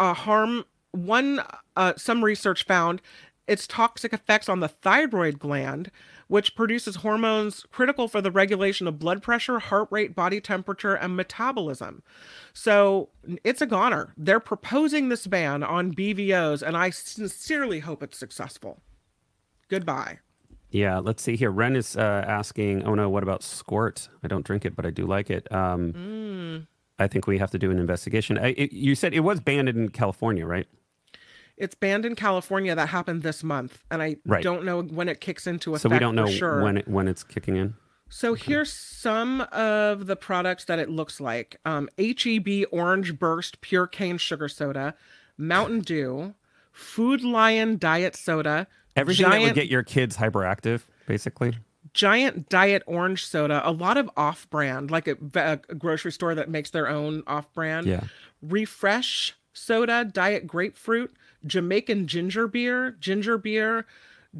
uh, 0.00 0.14
harm, 0.14 0.64
one, 0.92 1.42
uh, 1.76 1.92
some 1.98 2.24
research 2.24 2.64
found 2.64 3.02
its 3.46 3.66
toxic 3.66 4.14
effects 4.14 4.48
on 4.48 4.60
the 4.60 4.68
thyroid 4.68 5.38
gland, 5.38 5.90
which 6.28 6.54
produces 6.54 6.96
hormones 6.96 7.64
critical 7.70 8.08
for 8.08 8.20
the 8.20 8.30
regulation 8.30 8.86
of 8.86 8.98
blood 8.98 9.22
pressure, 9.22 9.58
heart 9.58 9.88
rate, 9.90 10.14
body 10.14 10.40
temperature, 10.40 10.94
and 10.94 11.16
metabolism. 11.16 12.02
So 12.52 13.10
it's 13.42 13.62
a 13.62 13.66
goner. 13.66 14.12
They're 14.16 14.40
proposing 14.40 15.08
this 15.08 15.26
ban 15.26 15.62
on 15.62 15.92
BVOs, 15.94 16.62
and 16.62 16.76
I 16.76 16.90
sincerely 16.90 17.80
hope 17.80 18.02
it's 18.02 18.18
successful. 18.18 18.80
Goodbye. 19.68 20.18
Yeah, 20.70 20.98
let's 20.98 21.22
see 21.22 21.36
here. 21.36 21.50
Ren 21.50 21.76
is 21.76 21.96
uh, 21.96 22.24
asking, 22.26 22.82
oh 22.82 22.94
no, 22.94 23.08
what 23.08 23.22
about 23.22 23.42
Squirt? 23.42 24.08
I 24.24 24.28
don't 24.28 24.44
drink 24.44 24.64
it, 24.64 24.74
but 24.74 24.84
I 24.84 24.90
do 24.90 25.06
like 25.06 25.30
it. 25.30 25.50
Um, 25.52 25.92
Mm. 25.92 26.66
I 26.98 27.08
think 27.08 27.26
we 27.26 27.38
have 27.38 27.50
to 27.50 27.58
do 27.58 27.70
an 27.72 27.78
investigation. 27.78 28.38
I, 28.38 28.48
it, 28.50 28.72
you 28.72 28.94
said 28.94 29.14
it 29.14 29.20
was 29.20 29.40
banned 29.40 29.68
in 29.68 29.88
California, 29.88 30.46
right? 30.46 30.66
It's 31.56 31.74
banned 31.74 32.04
in 32.04 32.14
California. 32.16 32.74
That 32.74 32.88
happened 32.88 33.22
this 33.22 33.44
month, 33.44 33.84
and 33.90 34.02
I 34.02 34.16
Right. 34.26 34.42
don't 34.42 34.64
know 34.64 34.82
when 34.82 35.08
it 35.08 35.20
kicks 35.20 35.46
into 35.46 35.72
effect. 35.72 35.82
So 35.82 35.88
we 35.88 35.98
don't 35.98 36.14
know 36.14 36.26
sure. 36.26 36.62
when 36.62 36.78
it, 36.78 36.88
when 36.88 37.06
it's 37.08 37.22
kicking 37.22 37.56
in. 37.56 37.74
So 38.08 38.34
here's 38.34 38.72
some 38.72 39.40
of 39.52 40.06
the 40.06 40.16
products 40.16 40.64
that 40.66 40.78
it 40.78 40.88
looks 40.88 41.20
like: 41.20 41.60
um, 41.64 41.88
HEB 41.98 42.66
Orange 42.70 43.18
Burst 43.18 43.60
Pure 43.60 43.88
Cane 43.88 44.18
Sugar 44.18 44.48
Soda, 44.48 44.94
Mountain 45.38 45.80
Dew, 45.80 46.34
Food 46.72 47.22
Lion 47.22 47.78
Diet 47.78 48.16
Soda, 48.16 48.66
Everything 48.96 49.28
that 49.30 49.40
would 49.40 49.54
get 49.54 49.68
your 49.68 49.82
kids 49.82 50.16
hyperactive, 50.16 50.82
basically. 51.06 51.56
Giant 51.92 52.48
Diet 52.48 52.82
Orange 52.86 53.26
Soda, 53.26 53.60
a 53.68 53.70
lot 53.70 53.96
of 53.96 54.10
off-brand, 54.16 54.90
like 54.90 55.06
a, 55.06 55.16
a 55.34 55.74
grocery 55.74 56.12
store 56.12 56.34
that 56.34 56.48
makes 56.48 56.70
their 56.70 56.88
own 56.88 57.22
off-brand. 57.26 57.86
Yeah. 57.86 58.04
Refresh 58.42 59.34
Soda, 59.52 60.04
Diet 60.04 60.46
Grapefruit, 60.46 61.12
Jamaican 61.46 62.06
Ginger 62.06 62.46
Beer, 62.48 62.96
Ginger 63.00 63.38
Beer, 63.38 63.86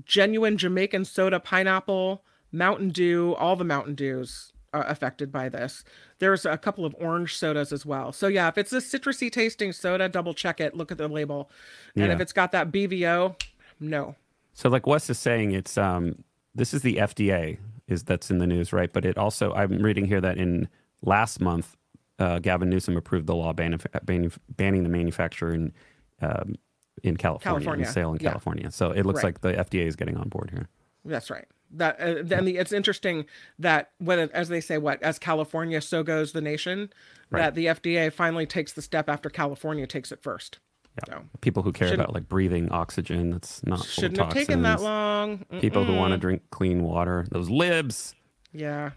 Genuine 0.04 0.56
Jamaican 0.58 1.04
Soda 1.04 1.38
Pineapple, 1.40 2.24
Mountain 2.52 2.90
Dew, 2.90 3.34
all 3.38 3.56
the 3.56 3.64
Mountain 3.64 3.94
Dews. 3.94 4.50
uh, 4.72 4.82
affected 4.88 5.30
by 5.30 5.48
this. 5.48 5.84
There's 6.18 6.44
a 6.44 6.58
couple 6.58 6.84
of 6.84 6.96
orange 6.98 7.36
sodas 7.36 7.72
as 7.72 7.86
well. 7.86 8.10
So 8.10 8.26
yeah, 8.26 8.48
if 8.48 8.58
it's 8.58 8.72
a 8.72 8.78
citrusy 8.78 9.30
tasting 9.30 9.70
soda, 9.70 10.08
double 10.08 10.34
check 10.34 10.60
it. 10.60 10.74
Look 10.76 10.90
at 10.90 10.98
the 10.98 11.06
label, 11.06 11.48
and 11.94 12.06
Yeah. 12.06 12.12
if 12.12 12.20
it's 12.20 12.32
got 12.32 12.50
that 12.50 12.72
BVO, 12.72 13.36
no. 13.78 14.16
So 14.52 14.68
like 14.68 14.84
Wes 14.84 15.08
is 15.08 15.16
saying, 15.16 15.52
it's 15.52 15.78
um 15.78 16.24
this 16.56 16.74
is 16.74 16.82
the 16.82 16.96
FDA 16.96 17.58
is 17.86 18.02
that's 18.02 18.32
in 18.32 18.38
the 18.38 18.48
news, 18.48 18.72
right? 18.72 18.92
But 18.92 19.04
it 19.04 19.16
also 19.16 19.52
I'm 19.54 19.78
reading 19.80 20.06
here 20.06 20.20
that 20.20 20.38
in 20.38 20.68
last 21.02 21.40
month, 21.40 21.76
uh, 22.18 22.40
Gavin 22.40 22.68
Newsom 22.68 22.96
approved 22.96 23.28
the 23.28 23.36
law 23.36 23.52
banning 23.52 23.78
banning, 24.04 24.32
banning 24.56 24.82
the 24.82 24.88
manufacture 24.88 25.50
and 25.50 25.70
um, 26.20 26.56
in 27.02 27.16
California, 27.16 27.60
California, 27.60 27.86
and 27.86 27.94
sale 27.94 28.12
in 28.12 28.18
yeah. 28.20 28.30
California. 28.30 28.70
So 28.70 28.90
it 28.90 29.04
looks 29.04 29.22
Right. 29.22 29.24
like 29.24 29.40
the 29.40 29.52
FDA 29.52 29.86
is 29.86 29.96
getting 29.96 30.16
on 30.16 30.28
board 30.28 30.50
here. 30.50 30.68
That's 31.04 31.30
right. 31.30 31.46
That 31.70 32.00
uh, 32.00 32.14
then 32.22 32.44
the, 32.44 32.56
it's 32.56 32.72
interesting 32.72 33.26
that 33.58 33.90
when 33.98 34.18
it, 34.18 34.30
as 34.32 34.48
they 34.48 34.60
say, 34.60 34.78
what 34.78 35.02
as 35.02 35.18
California, 35.18 35.80
so 35.80 36.02
goes 36.02 36.32
the 36.32 36.40
nation. 36.40 36.90
Right. 37.30 37.40
That 37.40 37.54
the 37.54 37.66
FDA 37.66 38.12
finally 38.12 38.46
takes 38.46 38.72
the 38.72 38.82
step 38.82 39.08
after 39.08 39.28
California 39.28 39.86
takes 39.86 40.12
it 40.12 40.22
first. 40.22 40.60
Yeah. 41.08 41.14
So, 41.16 41.24
People 41.40 41.62
who 41.64 41.72
care 41.72 41.92
about 41.92 42.14
like 42.14 42.28
breathing 42.28 42.70
oxygen 42.70 43.30
that's 43.30 43.64
not 43.66 43.84
shouldn't 43.84 44.18
have 44.18 44.32
taken 44.32 44.62
that 44.62 44.80
long. 44.80 45.44
People 45.60 45.84
who 45.84 45.94
want 45.94 46.12
to 46.12 46.18
drink 46.18 46.42
clean 46.50 46.84
water, 46.84 47.26
those 47.32 47.50
libs. 47.50 48.14
Yeah. 48.52 48.90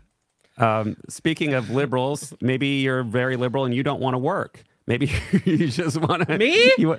Um, 0.58 0.98
speaking 1.10 1.54
of 1.54 1.70
liberals, 1.72 2.34
maybe 2.42 2.68
you're 2.68 3.04
very 3.04 3.36
liberal 3.38 3.66
and 3.66 3.74
you 3.74 3.82
don't 3.84 4.00
want 4.00 4.14
to 4.14 4.20
work. 4.20 4.64
Maybe 4.88 5.12
you 5.46 5.68
just 5.68 5.98
want 5.98 6.28
to. 6.28 6.38
Me? 6.38 6.72
You, 6.78 6.98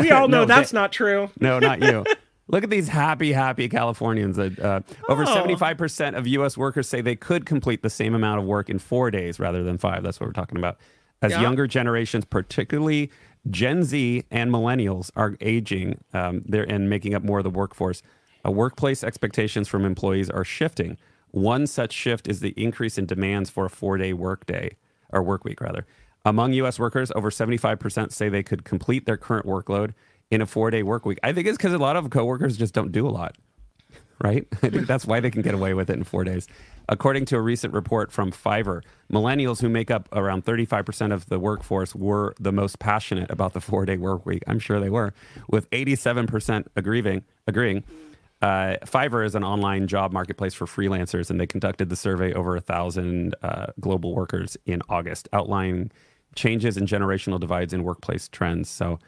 We 0.00 0.10
all 0.10 0.26
know 0.28 0.38
No, 0.40 0.44
that's 0.46 0.70
they- 0.72 0.78
not 0.78 0.90
true. 0.92 1.30
No, 1.40 1.58
not 1.58 1.80
you. 1.82 2.04
Look 2.48 2.62
at 2.64 2.70
these 2.70 2.88
happy, 2.88 3.32
happy 3.32 3.68
Californians. 3.68 4.36
That 4.36 4.58
uh, 4.58 4.80
over 5.08 5.22
Oh. 5.24 5.34
seventy-five 5.34 5.76
percent 5.76 6.14
of 6.16 6.26
U.S. 6.28 6.56
workers 6.56 6.88
say 6.88 7.00
they 7.00 7.16
could 7.16 7.44
complete 7.44 7.82
the 7.82 7.90
same 7.90 8.14
amount 8.14 8.40
of 8.40 8.46
work 8.46 8.70
in 8.70 8.78
four 8.78 9.10
days 9.10 9.38
rather 9.40 9.62
than 9.64 9.78
five. 9.78 10.02
That's 10.02 10.20
what 10.20 10.26
we're 10.28 10.32
talking 10.32 10.56
about. 10.58 10.78
As 11.22 11.32
Yeah. 11.32 11.40
younger 11.42 11.66
generations, 11.66 12.24
particularly 12.24 13.10
Gen 13.50 13.82
Z 13.84 14.24
and 14.30 14.50
millennials, 14.52 15.10
are 15.16 15.36
aging, 15.40 15.98
um, 16.14 16.42
they're 16.46 16.62
and 16.70 16.88
making 16.88 17.14
up 17.14 17.22
more 17.24 17.38
of 17.38 17.44
the 17.44 17.50
workforce. 17.50 18.00
Uh, 18.46 18.50
workplace 18.52 19.02
expectations 19.02 19.66
from 19.66 19.84
employees 19.84 20.30
are 20.30 20.44
shifting. 20.44 20.96
One 21.32 21.66
such 21.66 21.92
shift 21.92 22.28
is 22.28 22.38
the 22.40 22.54
increase 22.56 22.96
in 22.96 23.06
demands 23.06 23.50
for 23.50 23.64
a 23.66 23.70
four-day 23.70 24.12
workday 24.12 24.76
or 25.12 25.22
work 25.22 25.44
week, 25.44 25.60
rather. 25.60 25.84
Among 26.26 26.52
U.S. 26.54 26.80
workers, 26.80 27.12
over 27.14 27.30
75% 27.30 28.12
say 28.12 28.28
they 28.28 28.42
could 28.42 28.64
complete 28.64 29.06
their 29.06 29.16
current 29.16 29.46
workload 29.46 29.92
in 30.28 30.42
a 30.42 30.46
four-day 30.46 30.82
work 30.82 31.06
week. 31.06 31.20
I 31.22 31.32
think 31.32 31.46
it's 31.46 31.56
because 31.56 31.72
a 31.72 31.78
lot 31.78 31.94
of 31.94 32.10
coworkers 32.10 32.56
just 32.56 32.74
don't 32.74 32.90
do 32.90 33.06
a 33.06 33.10
lot, 33.10 33.36
right? 34.20 34.44
I 34.62 34.70
think 34.70 34.88
that's 34.88 35.06
why 35.06 35.20
they 35.20 35.30
can 35.30 35.42
get 35.42 35.54
away 35.54 35.72
with 35.72 35.88
it 35.88 35.92
in 35.92 36.02
four 36.02 36.24
days. 36.24 36.48
According 36.88 37.26
to 37.26 37.36
a 37.36 37.40
recent 37.40 37.72
report 37.72 38.10
from 38.10 38.32
Fiverr, 38.32 38.82
millennials 39.10 39.60
who 39.60 39.68
make 39.68 39.88
up 39.88 40.08
around 40.12 40.44
35% 40.44 41.12
of 41.12 41.26
the 41.26 41.38
workforce 41.38 41.94
were 41.94 42.34
the 42.40 42.50
most 42.50 42.80
passionate 42.80 43.30
about 43.30 43.52
the 43.52 43.60
four-day 43.60 43.96
work 43.96 44.26
week. 44.26 44.42
I'm 44.48 44.58
sure 44.58 44.80
they 44.80 44.90
were, 44.90 45.14
with 45.48 45.70
87% 45.70 46.66
agreeing. 46.74 47.22
agreeing. 47.46 47.84
Uh, 48.42 48.76
Fiverr 48.84 49.24
is 49.24 49.36
an 49.36 49.44
online 49.44 49.86
job 49.86 50.12
marketplace 50.12 50.54
for 50.54 50.66
freelancers, 50.66 51.30
and 51.30 51.40
they 51.40 51.46
conducted 51.46 51.88
the 51.88 51.96
survey 51.96 52.34
over 52.34 52.56
a 52.56 52.60
thousand 52.60 53.36
uh, 53.44 53.66
global 53.78 54.12
workers 54.12 54.56
in 54.66 54.82
August, 54.88 55.28
outlining 55.32 55.92
changes 56.36 56.76
in 56.76 56.86
generational 56.86 57.40
divides 57.40 57.72
in 57.72 57.82
workplace 57.82 58.28
trends. 58.28 58.68
So, 58.68 58.98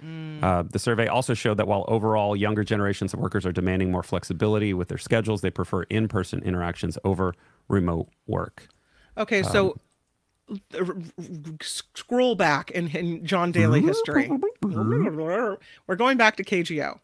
uh, 0.43 0.63
the 0.65 0.79
survey 0.79 1.07
also 1.07 1.35
showed 1.35 1.59
that 1.59 1.69
while 1.69 1.85
overall 1.89 2.35
younger 2.35 2.65
generations 2.65 3.13
of 3.15 3.21
workers 3.21 3.45
are 3.47 3.53
demanding 3.53 3.91
more 3.93 4.03
flexibility 4.03 4.75
with 4.75 4.89
their 4.89 4.99
schedules, 4.99 5.41
they 5.43 5.51
prefer 5.51 5.83
in-person 5.85 6.43
interactions 6.43 6.99
over 7.05 7.35
remote 7.69 8.09
work. 8.27 8.69
Okay, 9.17 9.43
so 9.43 9.79
Um, 10.51 10.61
r- 10.89 10.97
scroll 11.63 12.35
back 12.35 12.71
in, 12.71 12.89
in 12.97 13.25
John 13.27 13.53
Daly 13.53 13.81
history. 13.83 14.31
We're 14.63 15.97
going 15.97 16.17
back 16.17 16.37
to 16.37 16.45
KGO 16.45 17.01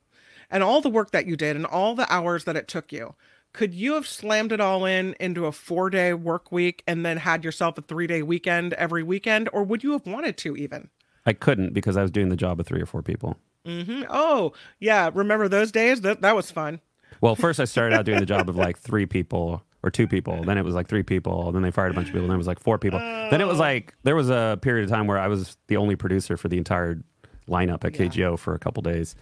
and 0.51 0.63
all 0.63 0.81
the 0.81 0.89
work 0.89 1.11
that 1.11 1.27
you 1.27 1.37
did 1.37 1.57
and 1.57 1.67
all 1.67 1.95
the 1.95 2.11
hours 2.13 2.45
that 2.45 2.57
it 2.57 2.69
took 2.69 2.93
you. 2.93 3.15
Could 3.55 3.73
you 3.73 3.95
have 3.95 4.07
slammed 4.07 4.53
it 4.53 4.61
all 4.61 4.85
in 4.85 5.15
into 5.19 5.47
a 5.47 5.53
four 5.53 5.89
day 5.89 6.13
work 6.13 6.53
week 6.53 6.83
and 6.87 7.07
then 7.07 7.17
had 7.17 7.43
yourself 7.45 7.79
a 7.79 7.83
three 7.83 8.07
day 8.07 8.21
weekend 8.23 8.75
every 8.75 9.03
weekend, 9.03 9.49
or 9.53 9.63
would 9.63 9.83
you 9.83 9.93
have 9.93 10.07
wanted 10.07 10.37
to 10.39 10.57
even? 10.57 10.91
I 11.25 11.33
couldn't 11.33 11.73
because 11.73 11.97
I 11.97 12.03
was 12.03 12.11
doing 12.11 12.29
the 12.29 12.37
job 12.37 12.61
of 12.61 12.67
three 12.67 12.83
or 12.83 12.87
four 12.87 13.01
people. 13.01 13.39
Mm-hmm. 13.67 14.03
Oh, 14.11 14.53
yeah. 14.79 15.09
Remember 15.15 15.49
those 15.49 15.73
days? 15.73 16.03
That, 16.03 16.21
that 16.21 16.37
was 16.37 16.51
fun. 16.51 16.81
Well, 17.23 17.35
first 17.35 17.59
I 17.61 17.65
started 17.65 17.97
out 17.97 18.05
doing 18.05 18.21
the 18.21 18.27
job 18.27 18.51
of 18.51 18.57
like 18.57 18.77
three 18.77 19.07
people 19.07 19.63
or 19.83 19.91
two 19.91 20.07
people. 20.07 20.43
Then 20.45 20.59
it 20.59 20.65
was 20.65 20.75
like 20.75 20.89
three 20.89 21.03
people. 21.03 21.51
Then 21.53 21.63
they 21.63 21.71
fired 21.71 21.93
a 21.93 21.95
bunch 21.95 22.09
of 22.09 22.13
people. 22.13 22.27
Then 22.29 22.35
it 22.35 22.39
was 22.39 22.47
like 22.47 22.59
four 22.61 22.77
people. 22.79 22.99
Then 22.99 23.41
it 23.41 23.47
was 23.47 23.59
like 23.59 23.95
there 24.03 24.17
was 24.17 24.29
a 24.29 24.59
period 24.61 24.85
of 24.85 24.91
time 24.91 25.07
where 25.07 25.19
I 25.19 25.29
was 25.29 25.57
the 25.69 25.77
only 25.79 25.97
producer 25.97 26.37
for 26.37 26.49
the 26.49 26.59
entire 26.59 27.03
lineup 27.49 27.85
at 27.85 27.95
Yeah. 27.99 28.07
KGO 28.09 28.39
for 28.39 28.55
a 28.55 28.59
couple 28.59 28.83
days, 28.83 29.15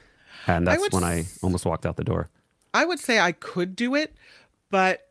and 0.46 0.68
I 0.68 0.72
that's 0.72 0.82
would 0.82 0.92
when 0.94 1.04
I 1.04 1.26
almost 1.42 1.66
walked 1.66 1.84
out 1.86 1.96
the 1.96 2.04
door. 2.04 2.30
I 2.74 2.84
would 2.84 2.98
say 2.98 3.18
I 3.20 3.32
could 3.32 3.76
do 3.76 3.94
it, 3.94 4.14
but 4.70 5.08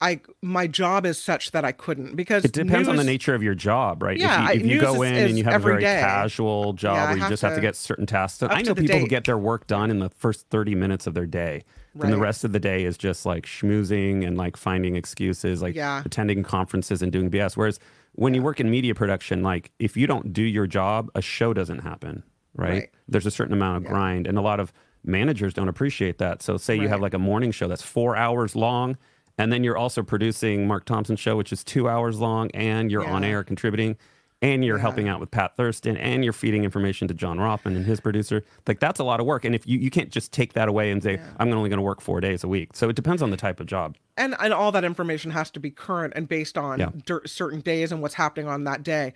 I 0.00 0.20
my 0.42 0.66
job 0.66 1.06
is 1.06 1.18
such 1.18 1.52
that 1.52 1.64
I 1.64 1.72
couldn't 1.72 2.16
because 2.16 2.44
It 2.44 2.52
depends 2.52 2.88
on 2.88 2.96
the 2.96 3.04
nature 3.04 3.34
of 3.34 3.42
your 3.42 3.54
job, 3.54 4.02
right? 4.02 4.18
Yeah, 4.18 4.50
if 4.50 4.56
you, 4.60 4.66
if 4.66 4.72
you 4.72 4.80
go 4.80 4.92
news 4.94 5.02
in 5.10 5.14
is- 5.16 5.30
and 5.30 5.38
you 5.38 5.44
have 5.44 5.62
a 5.62 5.64
very 5.64 5.80
day. 5.82 6.00
casual 6.00 6.72
job 6.72 6.96
Yeah, 6.96 7.04
where 7.06 7.14
you 7.16 7.20
have 7.22 7.30
just 7.30 7.42
have 7.42 7.52
to 7.52 7.56
to- 7.56 7.62
get 7.62 7.76
certain 7.76 8.04
tasks 8.06 8.38
done. 8.40 8.50
I 8.50 8.62
know 8.62 8.74
people 8.74 8.98
who 8.98 9.06
get 9.06 9.24
their 9.24 9.38
work 9.38 9.66
done 9.66 9.90
in 9.90 10.00
the 10.00 10.10
first 10.10 10.46
30 10.50 10.74
minutes 10.74 11.06
of 11.06 11.14
their 11.14 11.26
day. 11.26 11.62
And 12.00 12.12
the 12.12 12.18
rest 12.18 12.42
of 12.42 12.50
the 12.50 12.58
day 12.58 12.82
is 12.84 12.98
just 12.98 13.24
like 13.24 13.46
schmoozing 13.46 14.26
and 14.26 14.36
like 14.36 14.56
finding 14.56 14.96
excuses, 14.96 15.62
like 15.62 15.76
Yeah. 15.76 16.02
attending 16.04 16.42
conferences 16.42 17.00
and 17.02 17.12
doing 17.12 17.30
BS. 17.30 17.56
Whereas 17.56 17.78
when 18.16 18.34
you 18.34 18.42
work 18.42 18.58
in 18.58 18.68
media 18.68 18.96
production, 18.96 19.44
like 19.44 19.70
if 19.78 19.96
you 19.96 20.08
don't 20.08 20.32
do 20.32 20.42
your 20.42 20.66
job, 20.66 21.08
a 21.14 21.22
show 21.22 21.54
doesn't 21.54 21.78
happen, 21.78 22.24
right? 22.56 22.68
Right. 22.72 22.90
There's 23.06 23.26
a 23.26 23.30
certain 23.30 23.54
amount 23.54 23.76
of 23.76 23.82
Yeah. 23.84 23.90
grind. 23.90 24.26
And 24.26 24.36
a 24.36 24.40
lot 24.42 24.58
of 24.58 24.72
managers 25.04 25.54
don't 25.54 25.68
appreciate 25.68 26.18
that. 26.18 26.42
So 26.42 26.56
say 26.56 26.74
you 26.76 26.88
have 26.88 27.00
like 27.00 27.14
a 27.14 27.18
morning 27.18 27.50
show 27.52 27.68
that's 27.68 27.82
four 27.82 28.16
hours 28.16 28.54
long. 28.56 28.96
And 29.36 29.52
then 29.52 29.64
you're 29.64 29.76
also 29.76 30.02
producing 30.04 30.66
Mark 30.68 30.84
Thompson's 30.84 31.18
show, 31.18 31.36
which 31.36 31.52
is 31.52 31.64
two 31.64 31.88
hours 31.88 32.20
long, 32.20 32.50
and 32.54 32.88
you're 32.88 33.04
on 33.04 33.24
air 33.24 33.42
contributing, 33.42 33.96
and 34.40 34.64
you're 34.64 34.76
Yeah. 34.76 34.82
helping 34.82 35.08
out 35.08 35.18
with 35.18 35.32
Pat 35.32 35.56
Thurston, 35.56 35.96
and 35.96 36.22
you're 36.22 36.32
feeding 36.32 36.62
information 36.62 37.08
to 37.08 37.14
John 37.14 37.40
Rothman 37.40 37.74
and 37.74 37.84
his 37.84 37.98
producer. 37.98 38.44
Like 38.68 38.78
that's 38.78 39.00
a 39.00 39.04
lot 39.04 39.18
of 39.18 39.26
work. 39.26 39.44
And 39.44 39.52
if 39.52 39.66
you, 39.66 39.76
you 39.80 39.90
can't 39.90 40.10
just 40.10 40.30
take 40.30 40.52
that 40.52 40.68
away 40.68 40.92
and 40.92 41.02
say, 41.02 41.18
I'm 41.38 41.52
only 41.52 41.68
going 41.68 41.78
to 41.78 41.82
work 41.82 42.00
four 42.00 42.20
days 42.20 42.44
a 42.44 42.48
week. 42.48 42.76
So 42.76 42.88
it 42.88 42.94
depends 42.94 43.22
on 43.22 43.30
the 43.30 43.36
type 43.36 43.58
of 43.58 43.66
job. 43.66 43.96
and 44.16 44.36
and 44.38 44.52
all 44.54 44.70
that 44.70 44.84
information 44.84 45.32
has 45.32 45.50
to 45.50 45.58
be 45.58 45.72
current 45.72 46.12
and 46.14 46.28
based 46.28 46.56
on 46.56 46.78
Yeah. 46.78 46.90
certain 47.26 47.58
days 47.60 47.90
and 47.90 48.00
what's 48.02 48.14
happening 48.14 48.46
on 48.46 48.62
that 48.62 48.84
day. 48.84 49.14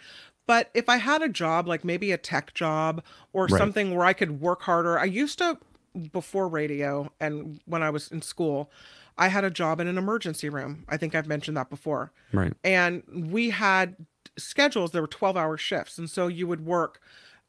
But 0.48 0.70
if 0.74 0.88
I 0.88 0.96
had 0.96 1.22
a 1.22 1.28
job 1.28 1.68
like 1.68 1.84
maybe 1.84 2.10
a 2.10 2.16
tech 2.18 2.54
job 2.54 3.04
or 3.32 3.44
Right. 3.44 3.56
something 3.58 3.94
where 3.94 4.04
I 4.04 4.14
could 4.14 4.40
work 4.40 4.62
harder, 4.62 4.98
I 4.98 5.04
used 5.04 5.38
to 5.38 5.58
before 6.12 6.48
radio 6.48 7.10
and 7.20 7.60
when 7.66 7.82
I 7.82 7.90
was 7.90 8.08
in 8.08 8.22
school, 8.22 8.70
I 9.16 9.28
had 9.28 9.44
a 9.44 9.50
job 9.50 9.80
in 9.80 9.88
an 9.88 9.98
emergency 9.98 10.48
room. 10.48 10.84
I 10.88 10.96
think 10.96 11.14
I've 11.14 11.26
mentioned 11.26 11.56
that 11.56 11.70
before. 11.70 12.12
Right. 12.32 12.52
and 12.62 13.02
we 13.32 13.50
had 13.50 13.96
schedules 14.36 14.92
there 14.92 15.02
were 15.02 15.08
12 15.08 15.36
hour 15.36 15.56
shifts 15.56 15.98
and 15.98 16.08
so 16.08 16.28
you 16.28 16.46
would 16.46 16.64
work 16.64 17.00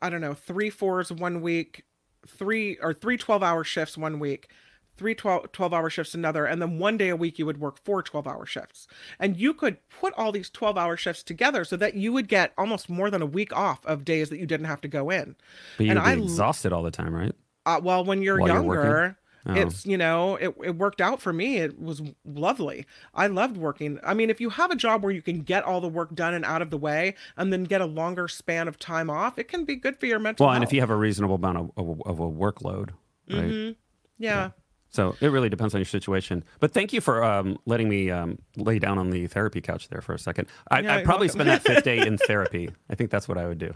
i 0.01 0.09
don't 0.09 0.21
know 0.21 0.33
three 0.33 0.71
fours 0.71 1.11
one 1.11 1.39
week 1.41 1.83
three 2.27 2.77
or 2.81 2.93
three 2.95 3.15
12 3.15 3.43
hour 3.43 3.63
shifts 3.63 3.95
one 3.95 4.17
week 4.17 4.49
three 4.97 5.13
12, 5.13 5.51
12 5.51 5.71
hour 5.73 5.89
shifts 5.89 6.15
another 6.15 6.45
and 6.45 6.59
then 6.61 6.79
one 6.79 6.97
day 6.97 7.09
a 7.09 7.15
week 7.15 7.37
you 7.37 7.45
would 7.45 7.59
work 7.59 7.77
four 7.83 8.01
12 8.01 8.25
hour 8.25 8.43
shifts 8.45 8.87
and 9.19 9.37
you 9.37 9.53
could 9.53 9.77
put 9.89 10.13
all 10.17 10.31
these 10.31 10.49
12 10.49 10.77
hour 10.79 10.97
shifts 10.97 11.21
together 11.21 11.63
so 11.63 11.77
that 11.77 11.93
you 11.93 12.11
would 12.11 12.27
get 12.27 12.53
almost 12.57 12.89
more 12.89 13.11
than 13.11 13.21
a 13.21 13.25
week 13.27 13.55
off 13.55 13.85
of 13.85 14.03
days 14.03 14.29
that 14.29 14.39
you 14.39 14.47
didn't 14.47 14.65
have 14.65 14.81
to 14.81 14.87
go 14.87 15.11
in 15.11 15.35
But 15.77 15.85
you'd 15.85 15.97
And 15.97 16.03
be 16.03 16.09
I 16.09 16.13
exhausted 16.13 16.73
all 16.73 16.81
the 16.81 16.91
time, 16.91 17.13
right? 17.13 17.35
Uh, 17.75 17.79
well 17.83 18.03
when 18.03 18.21
you're 18.21 18.39
While 18.39 18.47
you're 18.49 18.55
younger 18.55 19.15
Oh. 19.47 19.53
it's 19.53 19.85
you 19.85 19.97
know 19.97 20.35
it, 20.35 20.53
it 20.61 20.75
worked 20.75 20.99
out 20.99 21.21
for 21.21 21.31
me 21.31 21.57
it 21.57 21.79
was 21.79 22.01
lovely 22.25 22.85
i 23.13 23.25
loved 23.27 23.55
working 23.55 23.97
i 24.03 24.13
mean 24.13 24.29
if 24.29 24.41
you 24.41 24.49
have 24.49 24.69
a 24.69 24.75
job 24.75 25.01
where 25.01 25.13
you 25.13 25.21
can 25.21 25.39
get 25.43 25.63
all 25.63 25.79
the 25.79 25.87
work 25.87 26.13
done 26.13 26.33
and 26.33 26.43
out 26.43 26.61
of 26.61 26.69
the 26.71 26.77
way 26.77 27.15
and 27.37 27.51
then 27.53 27.63
get 27.63 27.79
a 27.79 27.85
longer 27.85 28.27
span 28.27 28.67
of 28.67 28.77
time 28.77 29.09
off 29.09 29.39
it 29.39 29.47
can 29.47 29.63
be 29.63 29.77
good 29.77 29.95
for 29.97 30.07
your 30.07 30.19
mental 30.19 30.45
Well, 30.45 30.53
and 30.55 30.61
if 30.63 30.73
you 30.73 30.81
have 30.81 30.89
a 30.89 30.95
reasonable 30.95 31.35
amount 31.35 31.57
of, 31.57 31.71
of, 31.77 32.01
of 32.05 32.19
a 32.19 32.29
workload, 32.29 32.89
right? 33.29 33.45
Mhm. 33.45 33.75
yeah 34.17 34.49
So 34.89 35.15
it 35.21 35.27
really 35.29 35.49
depends 35.49 35.73
on 35.73 35.79
your 35.79 35.85
situation. 35.99 36.43
But 36.59 36.73
thank 36.73 36.91
you 36.93 36.99
for 36.99 37.23
um, 37.23 37.57
letting 37.65 37.87
me 37.87 38.11
um, 38.11 38.39
lay 38.57 38.77
down 38.77 38.97
on 38.97 39.09
the 39.11 39.27
therapy 39.27 39.61
couch 39.61 39.87
there 39.87 40.01
for 40.01 40.13
a 40.15 40.19
second. 40.19 40.47
I, 40.69 40.79
Yeah, 40.81 40.95
I'd 40.95 41.05
probably 41.05 41.27
welcome. 41.27 41.41
spend 41.45 41.49
that 41.49 41.61
fifth 41.63 41.83
day 41.85 41.99
in 42.07 42.17
therapy. 42.17 42.71
I 42.89 42.95
think 42.95 43.09
that's 43.11 43.27
what 43.29 43.37
I 43.37 43.47
would 43.47 43.59
do. 43.59 43.73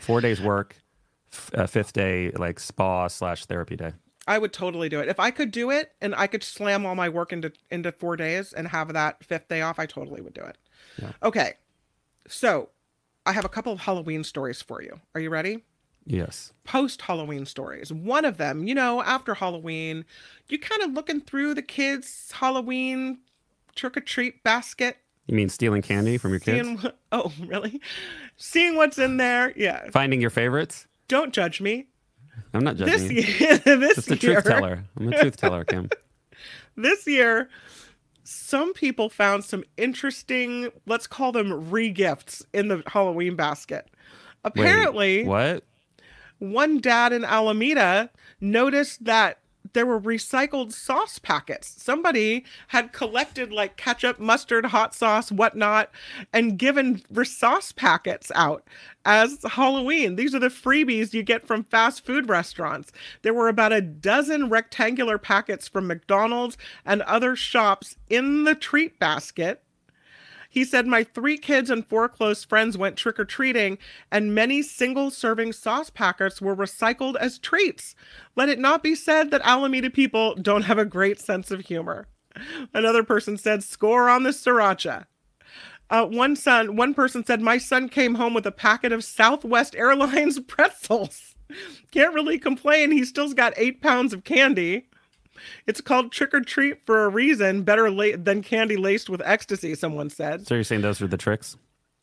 Four 0.00 0.20
days 0.20 0.40
work, 0.40 0.74
uh, 1.54 1.66
fifth 1.66 1.92
day 1.92 2.30
like 2.32 2.58
spa 2.60 3.08
slash 3.08 3.44
therapy 3.46 3.76
day. 3.76 3.92
i 4.26 4.38
would 4.38 4.52
totally 4.52 4.88
do 4.88 5.00
it 5.00 5.08
if 5.08 5.18
i 5.20 5.30
could 5.30 5.50
do 5.50 5.70
it 5.70 5.92
and 6.00 6.14
i 6.14 6.26
could 6.26 6.42
slam 6.42 6.84
all 6.86 6.94
my 6.94 7.08
work 7.08 7.32
into 7.32 7.52
into 7.70 7.90
four 7.92 8.16
days 8.16 8.52
and 8.52 8.68
have 8.68 8.92
that 8.92 9.22
fifth 9.24 9.48
day 9.48 9.62
off 9.62 9.78
i 9.78 9.86
totally 9.86 10.20
would 10.20 10.34
do 10.34 10.42
it 10.42 10.56
Yeah. 11.00 11.12
okay 11.22 11.54
so 12.28 12.70
i 13.24 13.32
have 13.32 13.44
a 13.44 13.48
couple 13.48 13.72
of 13.72 13.80
halloween 13.80 14.24
stories 14.24 14.60
for 14.62 14.82
you 14.82 15.00
are 15.14 15.20
you 15.20 15.30
ready 15.30 15.64
Yes. 16.08 16.52
post 16.62 17.02
Halloween 17.02 17.46
stories. 17.46 17.92
One 17.92 18.24
of 18.24 18.36
them, 18.36 18.68
you 18.68 18.76
know, 18.76 19.02
after 19.02 19.34
Halloween, 19.34 20.04
you 20.48 20.56
kind 20.56 20.80
of 20.82 20.92
looking 20.92 21.20
through 21.20 21.54
the 21.54 21.62
kids' 21.62 22.30
Halloween 22.30 23.18
trick 23.74 23.96
or 23.96 24.00
treat 24.02 24.44
basket, 24.44 24.98
You 25.26 25.34
mean 25.34 25.48
stealing 25.48 25.82
candy 25.82 26.16
from 26.16 26.30
your 26.30 26.38
kids? 26.38 26.64
Seeing, 26.80 26.92
oh, 27.10 27.32
really? 27.48 27.80
Seeing 28.36 28.76
what's 28.76 28.98
in 28.98 29.16
there. 29.16 29.52
Yeah. 29.56 29.90
Finding 29.90 30.20
your 30.20 30.30
favorites? 30.30 30.86
Don't 31.08 31.32
judge 31.32 31.60
me. 31.60 31.86
I'm 32.52 32.64
not 32.64 32.76
judging 32.76 33.14
This 33.14 33.40
year, 33.40 33.58
this 33.58 33.94
Just 33.96 34.10
a 34.10 34.16
year, 34.16 34.40
truth 34.40 34.44
teller. 34.44 34.84
I'm 34.98 35.12
a 35.12 35.20
truth 35.20 35.36
teller, 35.36 35.64
Kim. 35.64 35.88
this 36.76 37.06
year, 37.06 37.48
some 38.24 38.72
people 38.72 39.08
found 39.08 39.44
some 39.44 39.64
interesting, 39.76 40.70
let's 40.86 41.06
call 41.06 41.32
them 41.32 41.70
regifts 41.70 42.44
in 42.52 42.68
the 42.68 42.82
Halloween 42.86 43.36
basket. 43.36 43.86
Wait, 44.44 44.52
Apparently, 44.52 45.24
what? 45.24 45.64
one 46.38 46.78
dad 46.80 47.12
in 47.12 47.24
Alameda 47.24 48.10
noticed 48.40 49.04
that 49.04 49.38
there 49.76 49.84
were 49.84 50.00
recycled 50.00 50.72
sauce 50.72 51.18
packets. 51.18 51.74
Somebody 51.76 52.46
had 52.68 52.94
collected 52.94 53.52
like 53.52 53.76
ketchup, 53.76 54.18
mustard, 54.18 54.64
hot 54.64 54.94
sauce, 54.94 55.30
whatnot, 55.30 55.90
and 56.32 56.58
given 56.58 57.02
sauce 57.24 57.72
packets 57.72 58.32
out 58.34 58.66
as 59.04 59.36
Halloween. 59.46 60.16
These 60.16 60.34
are 60.34 60.38
the 60.38 60.48
freebies 60.48 61.12
you 61.12 61.22
get 61.22 61.46
from 61.46 61.62
fast 61.62 62.06
food 62.06 62.26
restaurants. 62.26 62.90
There 63.20 63.34
were 63.34 63.48
about 63.48 63.74
a 63.74 63.82
dozen 63.82 64.48
rectangular 64.48 65.18
packets 65.18 65.68
from 65.68 65.88
McDonald's 65.88 66.56
and 66.86 67.02
other 67.02 67.36
shops 67.36 67.96
in 68.08 68.44
the 68.44 68.54
treat 68.54 68.98
basket. 68.98 69.62
He 70.56 70.64
said, 70.64 70.86
My 70.86 71.04
three 71.04 71.36
kids 71.36 71.68
and 71.68 71.86
four 71.86 72.08
close 72.08 72.42
friends 72.42 72.78
went 72.78 72.96
trick 72.96 73.20
or 73.20 73.26
treating, 73.26 73.76
and 74.10 74.34
many 74.34 74.62
single 74.62 75.10
serving 75.10 75.52
sauce 75.52 75.90
packets 75.90 76.40
were 76.40 76.56
recycled 76.56 77.14
as 77.16 77.38
treats. 77.38 77.94
Let 78.36 78.48
it 78.48 78.58
not 78.58 78.82
be 78.82 78.94
said 78.94 79.30
that 79.32 79.42
Alameda 79.44 79.90
people 79.90 80.34
don't 80.34 80.62
have 80.62 80.78
a 80.78 80.86
great 80.86 81.20
sense 81.20 81.50
of 81.50 81.60
humor. 81.60 82.08
Another 82.72 83.02
person 83.02 83.36
said, 83.36 83.64
Score 83.64 84.08
on 84.08 84.22
the 84.22 84.30
sriracha. 84.30 85.04
Uh, 85.90 86.06
one 86.06 86.34
son, 86.34 86.74
one 86.74 86.94
person 86.94 87.22
said, 87.22 87.42
My 87.42 87.58
son 87.58 87.90
came 87.90 88.14
home 88.14 88.32
with 88.32 88.46
a 88.46 88.50
packet 88.50 88.92
of 88.92 89.04
Southwest 89.04 89.76
Airlines 89.76 90.40
pretzels. 90.46 91.34
Can't 91.90 92.14
really 92.14 92.38
complain. 92.38 92.92
He 92.92 93.04
still's 93.04 93.34
got 93.34 93.52
eight 93.58 93.82
pounds 93.82 94.14
of 94.14 94.24
candy. 94.24 94.88
It's 95.66 95.80
called 95.80 96.12
trick 96.12 96.34
or 96.34 96.40
treat 96.40 96.84
for 96.86 97.04
a 97.04 97.08
reason. 97.08 97.62
Better 97.62 97.90
late 97.90 98.24
than 98.24 98.42
candy 98.42 98.76
laced 98.76 99.08
with 99.08 99.22
ecstasy, 99.24 99.74
someone 99.74 100.10
said. 100.10 100.46
So 100.46 100.54
you're 100.54 100.64
saying 100.64 100.82
those 100.82 101.00
are 101.02 101.06
the 101.06 101.16
tricks? 101.16 101.56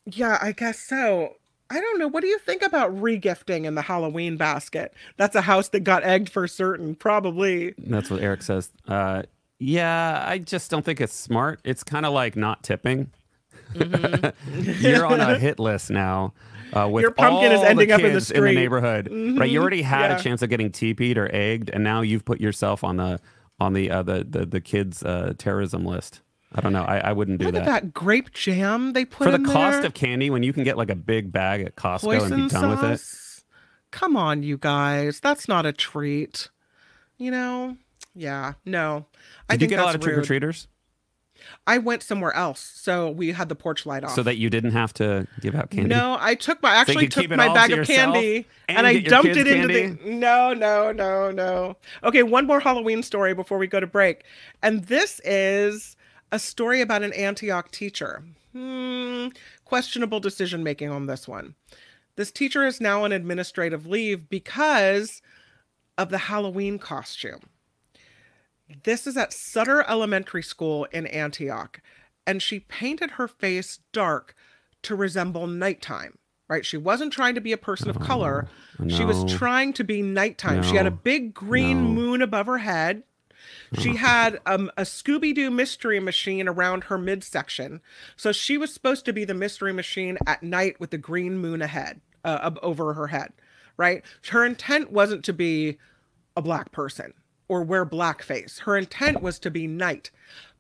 Yeah, 0.05 0.37
I 0.41 0.51
guess 0.51 0.79
so. 0.79 1.35
I 1.69 1.79
don't 1.79 1.97
know. 1.97 2.07
What 2.07 2.21
do 2.21 2.27
you 2.27 2.37
think 2.39 2.61
about 2.61 2.95
regifting 2.95 3.65
in 3.65 3.75
the 3.75 3.81
Halloween 3.81 4.37
basket? 4.37 4.93
That's 5.17 5.35
a 5.35 5.41
house 5.41 5.69
that 5.69 5.79
got 5.79 6.03
egged 6.03 6.29
for 6.29 6.47
certain. 6.47 6.93
Probably. 6.93 7.73
That's 7.77 8.11
what 8.11 8.21
Eric 8.21 8.43
says. 8.43 8.69
Uh, 8.87 9.23
yeah, 9.59 10.23
I 10.27 10.37
just 10.39 10.69
don't 10.69 10.83
think 10.83 11.01
it's 11.01 11.13
smart. 11.13 11.61
It's 11.63 11.83
kind 11.83 12.05
of 12.05 12.13
like 12.13 12.35
not 12.35 12.63
tipping. 12.63 13.11
You're 13.73 15.05
on 15.05 15.19
a 15.19 15.39
hit 15.39 15.57
list 15.57 15.89
now. 15.89 16.33
Uh, 16.75 16.87
with 16.87 16.93
Mm-hmm. 16.93 16.99
Your 17.01 17.11
pumpkin 17.11 17.51
is 17.51 17.61
ending 17.61 17.87
the 17.89 17.93
up 17.93 17.99
in 17.99 18.05
the 18.07 18.11
kids 18.13 18.31
in 18.31 18.35
street. 18.37 18.49
the 18.49 18.55
neighborhood, 18.55 19.07
right? 19.39 19.49
You 19.49 19.61
already 19.61 19.81
had 19.83 20.09
yeah. 20.09 20.17
a 20.17 20.21
chance 20.21 20.41
of 20.41 20.49
getting 20.49 20.71
teepeed 20.71 21.17
or 21.17 21.33
egged, 21.33 21.69
and 21.69 21.83
now 21.83 22.01
you've 22.01 22.25
put 22.25 22.41
yourself 22.41 22.83
on 22.83 22.97
the 22.97 23.19
on 23.59 23.73
the 23.73 23.91
uh, 23.91 24.03
the, 24.03 24.23
the 24.23 24.45
the 24.45 24.61
kids 24.61 25.03
uh, 25.03 25.33
terrorism 25.37 25.85
list. 25.85 26.21
I 26.55 26.61
don't 26.61 26.73
know. 26.73 26.83
I, 26.83 26.97
I 26.97 27.13
wouldn't 27.13 27.39
do 27.39 27.45
Look 27.45 27.55
that. 27.55 27.63
at 27.63 27.65
that 27.65 27.93
grape 27.93 28.31
jam 28.31 28.93
they 28.93 29.05
put 29.05 29.25
for 29.25 29.31
the 29.31 29.43
cost 29.43 29.77
there. 29.79 29.85
of 29.87 29.93
candy 29.93 30.29
when 30.29 30.43
you 30.43 30.53
can 30.53 30.63
get 30.63 30.77
like 30.77 30.89
a 30.91 30.95
big 30.95 31.31
bag 31.31 31.61
at 31.61 31.75
Costco 31.75 32.21
and 32.21 32.35
be 32.35 32.41
Poison 32.43 32.61
done 32.61 32.69
with 32.69 32.83
it. 32.83 33.43
Come 33.91 34.15
on, 34.15 34.43
you 34.43 34.57
guys. 34.57 35.19
That's 35.19 35.47
not 35.47 35.65
a 35.65 35.73
treat. 35.73 36.49
You 37.17 37.31
know? 37.31 37.77
Yeah. 38.15 38.53
No. 38.65 39.05
I 39.49 39.53
Did 39.53 39.61
you 39.61 39.67
think 39.67 39.77
get 39.77 39.79
a 39.79 39.85
lot 39.85 39.95
of 39.95 40.01
trick 40.01 40.17
or 40.17 40.21
treaters 40.21 40.67
I 41.67 41.77
went 41.77 42.03
somewhere 42.03 42.33
else, 42.35 42.59
so 42.59 43.09
we 43.09 43.31
had 43.31 43.49
the 43.49 43.55
porch 43.55 43.85
light 43.85 44.03
off. 44.03 44.15
so 44.15 44.23
that 44.23 44.37
you 44.37 44.49
didn't 44.49 44.71
have 44.71 44.93
to 44.95 45.27
give 45.41 45.55
out 45.55 45.69
candy? 45.69 45.89
No, 45.89 46.17
I 46.19 46.35
took 46.35 46.61
my 46.61 46.71
actually 46.73 47.07
could 47.07 47.29
took 47.29 47.37
my 47.37 47.53
bag 47.53 47.69
to 47.71 47.81
of 47.81 47.87
candy 47.87 48.47
and 48.67 48.79
and, 48.79 48.87
I 48.87 48.99
dumped 48.99 49.29
it 49.29 49.47
into 49.47 49.73
candy? 49.73 50.03
the 50.03 50.11
No, 50.11 50.53
no, 50.53 50.91
no, 50.91 51.31
no. 51.31 51.77
Okay, 52.03 52.23
one 52.23 52.45
more 52.45 52.59
Halloween 52.59 53.03
story 53.03 53.33
before 53.33 53.57
we 53.57 53.67
go 53.67 53.79
to 53.79 53.87
break. 53.87 54.23
And 54.61 54.85
this 54.85 55.21
is 55.23 55.95
a 56.31 56.39
story 56.39 56.81
about 56.81 57.03
an 57.03 57.13
Antioch 57.13 57.71
teacher. 57.71 58.23
Hmm, 58.53 59.27
questionable 59.65 60.19
decision 60.19 60.63
making 60.63 60.89
on 60.89 61.07
this 61.07 61.27
one. 61.27 61.55
This 62.15 62.31
teacher 62.31 62.65
is 62.65 62.79
now 62.79 63.03
on 63.03 63.11
administrative 63.11 63.87
leave 63.87 64.29
because 64.29 65.21
of 65.97 66.09
the 66.09 66.17
Halloween 66.17 66.77
costume. 66.77 67.39
This 68.83 69.05
is 69.07 69.17
at 69.17 69.33
Sutter 69.33 69.83
Elementary 69.87 70.43
School 70.43 70.85
in 70.85 71.05
Antioch, 71.07 71.81
and 72.25 72.41
she 72.41 72.59
painted 72.61 73.11
her 73.11 73.27
face 73.27 73.79
dark 73.91 74.35
to 74.83 74.95
resemble 74.95 75.47
nighttime. 75.47 76.17
Right? 76.49 76.65
She 76.65 76.77
wasn't 76.77 77.13
trying 77.13 77.35
to 77.35 77.41
be 77.41 77.51
a 77.53 77.57
person 77.57 77.89
of 77.89 77.99
color. 77.99 78.47
She 78.87 79.05
was 79.05 79.23
trying 79.31 79.73
to 79.73 79.83
be 79.83 80.01
nighttime. 80.01 80.61
She 80.61 80.75
had 80.75 80.85
a 80.85 80.91
big 80.91 81.33
green 81.33 81.83
No. 81.83 81.89
moon 82.01 82.21
above 82.21 82.45
her 82.47 82.59
head. 82.59 83.03
She 83.79 83.95
had 83.95 84.39
um, 84.45 84.69
a 84.77 84.83
Scooby 84.83 85.33
Doo 85.33 85.49
mystery 85.49 85.99
machine 85.99 86.47
around 86.47 86.85
her 86.85 86.97
midsection. 86.97 87.81
So 88.15 88.31
she 88.31 88.57
was 88.57 88.73
supposed 88.73 89.05
to 89.05 89.13
be 89.13 89.25
the 89.25 89.33
mystery 89.33 89.73
machine 89.73 90.17
at 90.27 90.43
night 90.43 90.79
with 90.79 90.91
the 90.91 90.97
green 90.97 91.37
moon 91.37 91.61
ahead, 91.61 92.01
uh, 92.23 92.51
over 92.61 92.93
her 92.93 93.07
head, 93.07 93.31
right? 93.77 94.03
Her 94.29 94.45
intent 94.45 94.91
wasn't 94.91 95.25
to 95.25 95.33
be 95.33 95.77
a 96.35 96.41
black 96.41 96.71
person 96.71 97.13
or 97.53 97.61
wear 97.61 97.85
blackface. 97.85 98.61
Her 98.61 98.75
intent 98.75 99.21
was 99.21 99.37
to 99.37 99.51
be 99.51 99.67
night. 99.67 100.09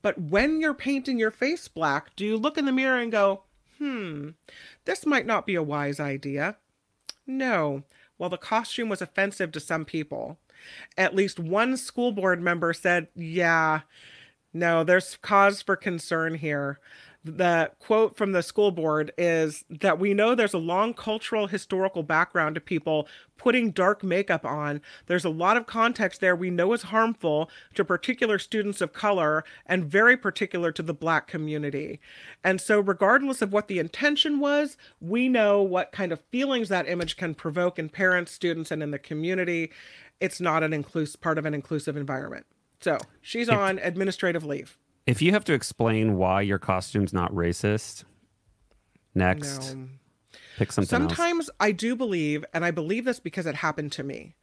But 0.03 0.21
when 0.21 0.61
you're 0.61 0.75
painting 0.75 1.17
your 1.17 1.31
face 1.31 1.67
black, 1.67 2.15
do 2.15 2.23
you 2.23 2.37
look 2.37 2.55
in 2.55 2.65
the 2.65 2.71
mirror 2.71 2.99
and 2.99 3.11
go, 3.11 3.41
hmm, 3.79 4.29
this 4.85 5.03
might 5.03 5.25
not 5.25 5.47
be 5.47 5.55
a 5.55 5.63
wise 5.63 5.99
idea? 5.99 6.57
No. 7.25 7.81
Well, 8.19 8.29
the 8.29 8.37
costume 8.37 8.89
was 8.89 9.01
offensive 9.01 9.51
to 9.53 9.59
some 9.59 9.85
people. 9.85 10.37
At 10.95 11.15
least 11.15 11.39
one 11.39 11.77
school 11.77 12.11
board 12.11 12.43
member 12.43 12.73
said, 12.73 13.07
yeah, 13.15 13.81
no, 14.53 14.83
there's 14.83 15.17
cause 15.21 15.61
for 15.61 15.75
concern 15.75 16.35
here. 16.35 16.79
The 17.25 17.71
quote 17.79 18.17
from 18.17 18.33
the 18.33 18.43
school 18.43 18.71
board 18.71 19.13
is 19.17 19.63
that 19.69 19.97
we 19.97 20.13
know 20.13 20.35
there's 20.35 20.53
a 20.53 20.57
long 20.57 20.93
cultural 20.93 21.47
historical 21.47 22.03
background 22.03 22.55
to 22.55 22.61
people 22.61 23.07
putting 23.37 23.71
dark 23.71 24.03
makeup 24.03 24.43
on. 24.45 24.81
There's 25.05 25.23
a 25.23 25.29
lot 25.29 25.55
of 25.55 25.65
context 25.65 26.19
there 26.19 26.35
we 26.35 26.49
know 26.49 26.73
is 26.73 26.83
harmful 26.83 27.49
to 27.75 27.85
particular 27.85 28.37
students 28.37 28.81
of 28.81 28.91
color 28.91 29.45
and 29.65 29.85
very 29.85 30.17
particular 30.17 30.73
to 30.73 30.83
the 30.83 30.93
black 30.93 31.27
community. 31.27 32.01
And 32.43 32.59
so, 32.59 32.81
regardless 32.81 33.41
of 33.41 33.53
what 33.53 33.69
the 33.69 33.79
intention 33.79 34.41
was, 34.41 34.75
we 34.99 35.29
know 35.29 35.63
what 35.63 35.93
kind 35.93 36.11
of 36.11 36.19
feelings 36.29 36.67
that 36.69 36.89
image 36.89 37.15
can 37.15 37.35
provoke 37.35 37.79
in 37.79 37.87
parents, 37.87 38.33
students, 38.33 38.69
and 38.69 38.83
in 38.83 38.91
the 38.91 38.99
community. 38.99 39.71
It's 40.19 40.41
not 40.41 40.61
an 40.61 40.73
inclusive 40.73 41.21
part 41.21 41.37
of 41.37 41.45
an 41.45 41.53
inclusive 41.53 41.95
environment. 41.95 42.45
So 42.83 42.97
she's 43.21 43.47
on 43.49 43.79
administrative 43.79 44.43
leave. 44.43 44.77
If 45.07 45.21
you 45.21 45.31
have 45.31 45.45
to 45.45 45.53
explain 45.53 46.17
why 46.17 46.41
your 46.41 46.59
costume's 46.59 47.13
not 47.13 47.31
racist, 47.33 48.03
next, 49.15 49.75
No. 49.75 49.87
pick 50.57 50.71
something 50.71 51.01
else. 51.01 51.15
Sometimes 51.15 51.49
I 51.59 51.71
do 51.71 51.95
believe, 51.95 52.43
and 52.53 52.65
I 52.65 52.71
believe 52.71 53.05
this 53.05 53.19
because 53.19 53.45
it 53.45 53.55
happened 53.55 53.91
to 53.93 54.03
me. 54.03 54.35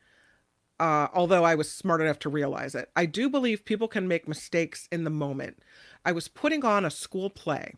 Uh, 0.78 1.08
although 1.12 1.44
I 1.44 1.54
was 1.54 1.70
smart 1.70 2.00
enough 2.00 2.18
to 2.20 2.30
realize 2.30 2.74
it, 2.74 2.90
I 2.96 3.04
do 3.04 3.28
believe 3.28 3.64
people 3.66 3.88
can 3.88 4.08
make 4.08 4.26
mistakes 4.26 4.88
in 4.90 5.04
the 5.04 5.10
moment. 5.10 5.58
I 6.06 6.12
was 6.12 6.28
putting 6.28 6.64
on 6.64 6.86
a 6.86 6.90
school 6.90 7.28
play, 7.28 7.74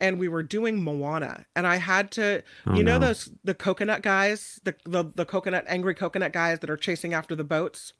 and 0.00 0.18
we 0.18 0.28
were 0.28 0.42
doing 0.42 0.82
Moana, 0.82 1.44
and 1.54 1.66
I 1.66 1.76
had 1.76 2.10
to, 2.12 2.42
Oh, 2.66 2.74
you 2.74 2.82
know, 2.82 2.98
no. 2.98 3.08
those 3.08 3.30
the 3.44 3.54
coconut 3.54 4.00
guys, 4.00 4.58
the, 4.64 4.74
the 4.86 5.04
the 5.14 5.26
coconut 5.26 5.64
angry 5.68 5.94
coconut 5.94 6.32
guys 6.32 6.60
that 6.60 6.70
are 6.70 6.78
chasing 6.78 7.12
after 7.12 7.36
the 7.36 7.44
boats. 7.44 7.92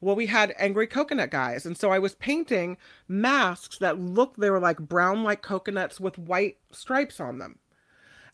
Well, 0.00 0.16
we 0.16 0.26
had 0.26 0.54
angry 0.58 0.86
coconut 0.86 1.30
guys, 1.30 1.66
and 1.66 1.76
so 1.76 1.90
I 1.90 1.98
was 1.98 2.14
painting 2.14 2.76
masks 3.08 3.78
that 3.78 3.98
looked 3.98 4.38
they 4.38 4.50
were 4.50 4.60
like 4.60 4.78
brown 4.78 5.24
like 5.24 5.42
coconuts 5.42 5.98
with 5.98 6.18
white 6.18 6.58
stripes 6.70 7.18
on 7.18 7.38
them. 7.38 7.58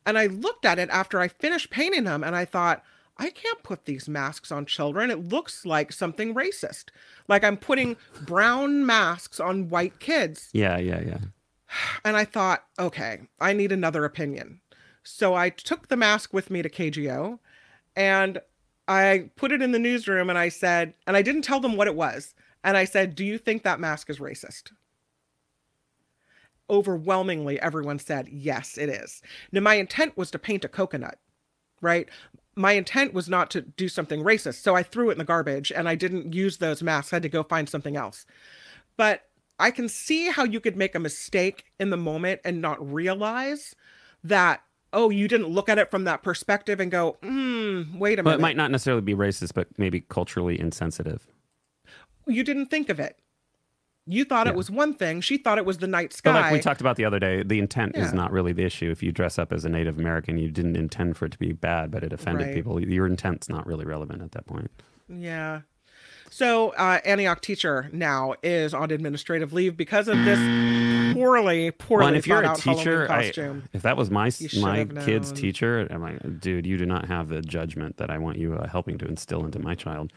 And 0.06 0.18
I 0.18 0.26
looked 0.26 0.66
at 0.66 0.78
it 0.78 0.90
after 0.90 1.18
I 1.20 1.28
finished 1.28 1.70
painting 1.70 2.04
them 2.04 2.22
and 2.22 2.36
I 2.36 2.44
thought, 2.44 2.82
I 3.16 3.30
can't 3.30 3.62
put 3.62 3.84
these 3.84 4.08
masks 4.08 4.50
on 4.50 4.66
children. 4.66 5.10
It 5.10 5.28
looks 5.28 5.64
like 5.64 5.92
something 5.92 6.34
racist. 6.34 6.86
Like 7.28 7.44
I'm 7.44 7.56
putting 7.56 7.96
brown 8.26 8.84
masks 8.84 9.40
on 9.40 9.68
white 9.68 10.00
kids. 10.00 10.50
yeah, 10.52 10.78
yeah, 10.78 11.00
yeah. 11.00 11.18
And 12.04 12.16
I 12.16 12.24
thought, 12.24 12.64
okay, 12.78 13.22
I 13.40 13.52
need 13.52 13.72
another 13.72 14.04
opinion. 14.04 14.60
So 15.02 15.34
I 15.34 15.48
took 15.48 15.88
the 15.88 15.96
mask 15.96 16.32
with 16.32 16.50
me 16.50 16.62
to 16.62 16.68
KGO 16.68 17.38
and 17.96 18.40
I 18.86 19.30
put 19.36 19.52
it 19.52 19.62
in 19.62 19.72
the 19.72 19.78
newsroom 19.78 20.28
and 20.28 20.38
I 20.38 20.48
said, 20.48 20.94
and 21.06 21.16
I 21.16 21.22
didn't 21.22 21.42
tell 21.42 21.60
them 21.60 21.76
what 21.76 21.86
it 21.86 21.96
was. 21.96 22.34
And 22.62 22.76
I 22.76 22.84
said, 22.84 23.14
Do 23.14 23.24
you 23.24 23.38
think 23.38 23.62
that 23.62 23.80
mask 23.80 24.10
is 24.10 24.18
racist? 24.18 24.72
Overwhelmingly, 26.68 27.60
everyone 27.60 27.98
said, 27.98 28.28
Yes, 28.28 28.78
it 28.78 28.88
is. 28.88 29.22
Now, 29.52 29.60
my 29.60 29.74
intent 29.74 30.16
was 30.16 30.30
to 30.32 30.38
paint 30.38 30.64
a 30.64 30.68
coconut, 30.68 31.18
right? 31.80 32.08
My 32.56 32.72
intent 32.72 33.12
was 33.12 33.28
not 33.28 33.50
to 33.50 33.62
do 33.62 33.88
something 33.88 34.22
racist. 34.22 34.62
So 34.62 34.74
I 34.74 34.82
threw 34.82 35.10
it 35.10 35.12
in 35.12 35.18
the 35.18 35.24
garbage 35.24 35.72
and 35.72 35.88
I 35.88 35.94
didn't 35.94 36.32
use 36.32 36.58
those 36.58 36.82
masks. 36.82 37.12
I 37.12 37.16
had 37.16 37.22
to 37.24 37.28
go 37.28 37.42
find 37.42 37.68
something 37.68 37.96
else. 37.96 38.26
But 38.96 39.22
I 39.58 39.70
can 39.70 39.88
see 39.88 40.30
how 40.30 40.44
you 40.44 40.60
could 40.60 40.76
make 40.76 40.94
a 40.94 41.00
mistake 41.00 41.64
in 41.78 41.90
the 41.90 41.96
moment 41.96 42.40
and 42.44 42.60
not 42.60 42.92
realize 42.92 43.74
that 44.22 44.62
oh 44.94 45.10
you 45.10 45.28
didn't 45.28 45.48
look 45.48 45.68
at 45.68 45.78
it 45.78 45.90
from 45.90 46.04
that 46.04 46.22
perspective 46.22 46.80
and 46.80 46.90
go 46.90 47.16
mm, 47.22 47.98
wait 47.98 48.18
a 48.18 48.22
But 48.22 48.30
minute 48.30 48.38
it 48.38 48.42
might 48.42 48.56
not 48.56 48.70
necessarily 48.70 49.02
be 49.02 49.14
racist, 49.14 49.52
but 49.54 49.68
maybe 49.78 50.00
culturally 50.00 50.58
insensitive. 50.58 51.26
you 52.26 52.42
didn't 52.42 52.66
think 52.66 52.88
of 52.88 52.98
it 52.98 53.18
you 54.06 54.24
thought 54.26 54.46
Yeah. 54.46 54.52
it 54.52 54.56
was 54.56 54.70
one 54.70 54.92
thing 54.94 55.20
she 55.22 55.38
thought 55.38 55.56
it 55.58 55.64
was 55.64 55.78
the 55.78 55.86
night 55.86 56.12
sky 56.12 56.32
But 56.32 56.40
like 56.42 56.52
we 56.52 56.60
talked 56.60 56.80
about 56.82 56.96
the 56.96 57.04
other 57.06 57.18
day, 57.18 57.42
the 57.42 57.58
intent 57.58 57.96
is 57.96 58.12
not 58.12 58.30
really 58.32 58.52
the 58.52 58.62
issue. 58.64 58.90
If 58.90 59.02
you 59.02 59.12
dress 59.12 59.38
up 59.38 59.50
as 59.50 59.64
a 59.64 59.70
Native 59.70 59.98
American, 59.98 60.36
you 60.36 60.50
didn't 60.50 60.76
intend 60.76 61.16
for 61.16 61.24
it 61.24 61.32
to 61.32 61.38
be 61.38 61.52
bad, 61.52 61.90
but 61.90 62.04
it 62.04 62.12
offended 62.12 62.48
Right. 62.48 62.54
people. 62.54 62.78
Your 62.82 63.06
intent's 63.06 63.48
not 63.48 63.66
really 63.66 63.86
relevant 63.86 64.20
at 64.20 64.32
that 64.32 64.44
point. 64.44 64.70
Yeah. 65.08 65.62
So 66.30 66.70
uh, 66.70 67.00
Antioch 67.04 67.40
teacher 67.40 67.88
now 67.92 68.34
is 68.42 68.74
on 68.74 68.90
administrative 68.90 69.52
leave 69.52 69.76
because 69.76 70.08
of 70.08 70.16
this 70.24 70.38
poorly, 71.14 71.70
poorly 71.70 72.06
Well, 72.06 72.14
if 72.14 72.26
you're 72.26 72.40
a 72.40 72.42
thought 72.42 72.50
out 72.50 72.60
Halloween 72.60 72.84
teacher, 72.84 73.10
I, 73.10 73.26
costume. 73.26 73.68
if 73.72 73.82
that 73.82 73.96
was 73.96 74.10
my 74.10 74.30
my 74.60 74.84
kid's 74.84 75.32
teacher, 75.32 75.86
I'm 75.90 76.02
like, 76.02 76.40
dude, 76.40 76.66
you 76.66 76.76
do 76.76 76.86
not 76.86 77.06
have 77.06 77.28
the 77.28 77.40
judgment 77.40 77.98
that 77.98 78.10
I 78.10 78.18
want 78.18 78.38
you 78.38 78.54
uh, 78.54 78.68
helping 78.68 78.98
to 78.98 79.06
instill 79.06 79.44
into 79.44 79.58
my 79.60 79.74
child. 79.74 80.12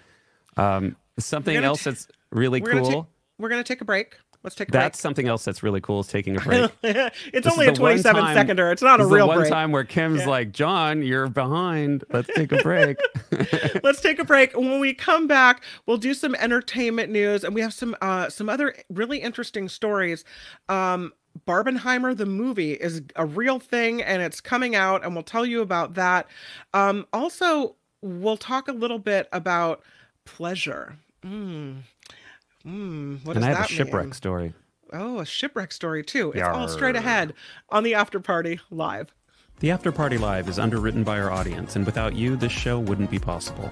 Um, 0.58 0.96
something 1.20 1.56
else 1.56 1.84
that's 1.84 2.08
really 2.32 2.62
we're 2.62 2.74
gonna 2.74 2.84
cool. 2.84 3.10
we're 3.38 3.50
gonna 3.50 3.64
take 3.64 3.82
a 3.82 3.86
break. 3.86 4.18
Let's 4.48 4.56
take 4.56 4.70
a 4.70 4.72
That's 4.72 4.98
something 4.98 5.28
else 5.28 5.44
that's 5.44 5.62
really 5.62 5.82
cool 5.82 6.00
is 6.00 6.08
taking 6.08 6.38
a 6.38 6.40
break. 6.46 6.72
it's 6.84 7.44
This 7.44 7.48
only 7.52 7.68
a 7.68 7.74
27 7.74 8.24
time- 8.24 8.34
seconder. 8.34 8.72
It's 8.72 8.82
not 8.82 9.02
a 9.02 9.06
real 9.06 9.26
the 9.26 9.28
one 9.28 9.38
break. 9.40 9.52
time 9.52 9.74
where 9.74 9.84
Kim's 9.84 10.22
Yeah. 10.22 10.28
like, 10.30 10.54
John, 10.54 11.02
you're 11.04 11.28
behind. 11.28 12.06
Let's 12.14 12.30
take 12.34 12.54
a 12.54 12.64
break. 12.64 12.98
Let's 13.84 14.00
take 14.00 14.20
a 14.20 14.24
break. 14.24 14.56
When 14.56 14.80
we 14.80 14.94
come 14.94 15.28
back, 15.28 15.64
we'll 15.86 15.98
do 15.98 16.14
some 16.14 16.34
entertainment 16.36 17.12
news, 17.12 17.44
and 17.44 17.54
we 17.54 17.60
have 17.60 17.74
some 17.74 17.94
uh, 18.02 18.30
some 18.30 18.48
other 18.48 18.74
really 18.90 19.18
interesting 19.18 19.68
stories. 19.68 20.24
Um, 20.70 21.12
Barbenheimer 21.46 22.16
the 22.16 22.26
movie 22.26 22.72
is 22.72 23.02
a 23.18 23.26
real 23.26 23.60
thing, 23.60 24.02
and 24.02 24.22
it's 24.22 24.40
coming 24.40 24.76
out, 24.76 25.04
and 25.04 25.14
we'll 25.14 25.24
tell 25.24 25.46
you 25.46 25.62
about 25.62 25.96
that. 25.96 26.26
Um, 26.74 27.06
also, 27.12 27.76
we'll 28.02 28.38
talk 28.38 28.70
a 28.70 28.72
little 28.74 29.00
bit 29.00 29.28
about 29.34 29.84
pleasure. 30.24 30.98
Mm. 31.24 31.82
Mm, 32.68 33.26
what 33.26 33.36
and 33.36 33.46
I 33.46 33.50
have 33.50 33.58
that 33.60 33.70
a 33.70 33.74
shipwreck 33.74 34.06
mean? 34.06 34.14
story. 34.14 34.54
Oh, 34.94 35.20
a 35.20 35.26
shipwreck 35.26 35.72
story 35.72 36.04
too. 36.04 36.32
It's 36.34 36.44
all 36.44 36.68
straight 36.68 36.96
ahead 36.96 37.34
on 37.70 37.84
the 37.84 37.96
after 37.96 38.20
party 38.20 38.60
live. 38.70 39.14
The 39.60 39.72
After 39.72 39.92
Party 39.92 40.20
Live 40.20 40.50
is 40.50 40.60
underwritten 40.60 41.04
by 41.04 41.20
our 41.20 41.32
audience, 41.32 41.76
and 41.76 41.84
without 41.84 42.16
you, 42.16 42.36
this 42.36 42.52
show 42.52 42.78
wouldn't 42.78 43.10
be 43.10 43.18
possible. 43.18 43.72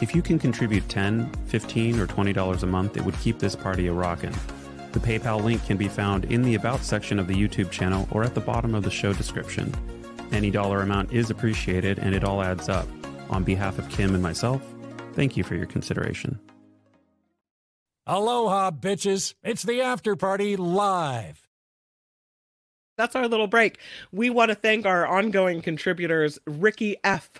If 0.00 0.14
you 0.14 0.22
can 0.22 0.38
contribute 0.38 0.88
10 0.88 1.28
15 1.46 1.98
or 1.98 2.06
$20 2.06 2.62
a 2.62 2.66
month, 2.66 2.96
it 2.96 3.04
would 3.04 3.18
keep 3.18 3.40
this 3.40 3.56
party 3.56 3.88
a 3.88 3.92
rockin'. 3.92 4.32
The 4.92 5.00
PayPal 5.00 5.42
link 5.42 5.64
can 5.66 5.76
be 5.76 5.88
found 5.88 6.26
in 6.26 6.42
the 6.42 6.54
About 6.54 6.84
section 6.84 7.18
of 7.18 7.26
the 7.26 7.34
YouTube 7.34 7.72
channel 7.72 8.06
or 8.12 8.22
at 8.22 8.34
the 8.36 8.40
bottom 8.40 8.76
of 8.76 8.84
the 8.84 8.92
show 8.92 9.12
description. 9.12 9.74
Any 10.30 10.52
dollar 10.52 10.82
amount 10.82 11.12
is 11.12 11.30
appreciated, 11.30 11.98
and 11.98 12.14
it 12.14 12.22
all 12.22 12.40
adds 12.40 12.68
up. 12.68 12.86
On 13.28 13.42
behalf 13.42 13.76
of 13.80 13.88
Kim 13.88 14.14
and 14.14 14.22
myself, 14.22 14.62
thank 15.14 15.36
you 15.36 15.42
for 15.42 15.56
your 15.56 15.66
consideration. 15.66 16.38
Aloha, 18.06 18.70
bitches. 18.70 19.34
It's 19.42 19.62
the 19.62 19.80
after 19.80 20.14
party 20.14 20.56
live. 20.56 21.48
That's 22.96 23.16
our 23.16 23.26
little 23.26 23.46
break. 23.46 23.78
We 24.12 24.30
want 24.30 24.50
to 24.50 24.54
thank 24.54 24.86
our 24.86 25.06
ongoing 25.06 25.62
contributors 25.62 26.38
Ricky 26.46 26.96
F, 27.02 27.30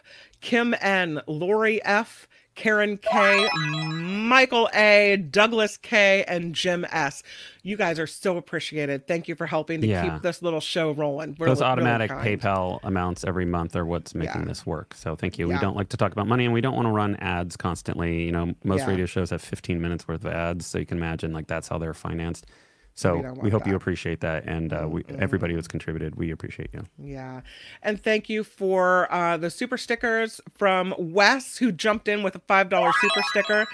Kim 0.41 0.75
N, 0.81 1.21
Lori 1.27 1.85
F, 1.85 2.27
Karen 2.55 2.99
K, 2.99 3.49
Michael 3.91 4.69
A, 4.75 5.17
Douglas 5.31 5.77
K, 5.77 6.25
and 6.29 6.55
Jim 6.55 6.85
S. 6.91 7.23
You 7.63 7.77
guys 7.77 7.99
are 7.99 8.07
so 8.07 8.37
appreciated. 8.37 9.07
Thank 9.07 9.29
you 9.29 9.35
for 9.35 9.47
helping 9.47 9.81
to 9.81 9.87
Yeah. 9.87 10.03
keep 10.15 10.23
this 10.23 10.43
little 10.43 10.61
show 10.61 10.93
rolling. 10.93 11.37
We're 11.39 11.47
Those 11.49 11.61
really 11.61 11.71
automatic 11.73 12.11
kind. 12.11 12.41
PayPal 12.41 12.81
amounts 12.83 13.25
every 13.25 13.45
month 13.47 13.75
are 13.77 13.85
what's 13.85 14.15
making 14.15 14.43
Yeah. 14.43 14.49
this 14.49 14.65
work. 14.67 14.95
So 14.95 15.17
thank 15.17 15.39
you. 15.39 15.49
Yeah. 15.49 15.55
We 15.57 15.61
don't 15.61 15.77
like 15.77 15.89
to 15.91 15.97
talk 15.97 16.13
about 16.13 16.27
money 16.27 16.45
and 16.45 16.55
we 16.55 16.61
don't 16.61 16.75
want 16.77 16.87
to 16.87 16.93
run 16.93 17.17
ads 17.17 17.57
constantly. 17.57 18.25
You 18.25 18.33
know, 18.33 18.55
most 18.65 18.87
radio 18.87 19.07
shows 19.07 19.31
have 19.31 19.43
15 19.43 19.81
minutes 19.81 20.07
worth 20.07 20.25
of 20.25 20.33
ads. 20.33 20.67
So 20.67 20.79
you 20.79 20.87
can 20.87 20.99
imagine 20.99 21.33
like 21.33 21.47
that's 21.47 21.69
how 21.69 21.79
they're 21.79 21.95
financed. 21.95 22.47
We 22.95 23.01
So 23.01 23.17
we, 23.17 23.23
want 23.23 23.53
hope 23.53 23.67
you 23.67 23.75
appreciate 23.75 24.21
that. 24.21 24.45
And 24.45 24.73
uh, 24.73 24.87
we, 24.89 25.05
everybody 25.19 25.55
who's 25.55 25.69
contributed, 25.69 26.15
we 26.15 26.31
appreciate 26.31 26.71
you. 26.73 26.85
Yeah. 26.99 27.41
And 27.83 28.03
thank 28.03 28.29
you 28.29 28.45
for 28.45 29.13
uh, 29.13 29.37
the 29.37 29.51
super 29.51 29.77
stickers 29.77 30.41
from 30.55 30.95
Wes, 30.99 31.59
who 31.59 31.73
jumped 31.73 32.07
in 32.09 32.23
with 32.23 32.37
a 32.37 32.41
$5 32.41 32.93
super 33.01 33.23
sticker. 33.31 33.67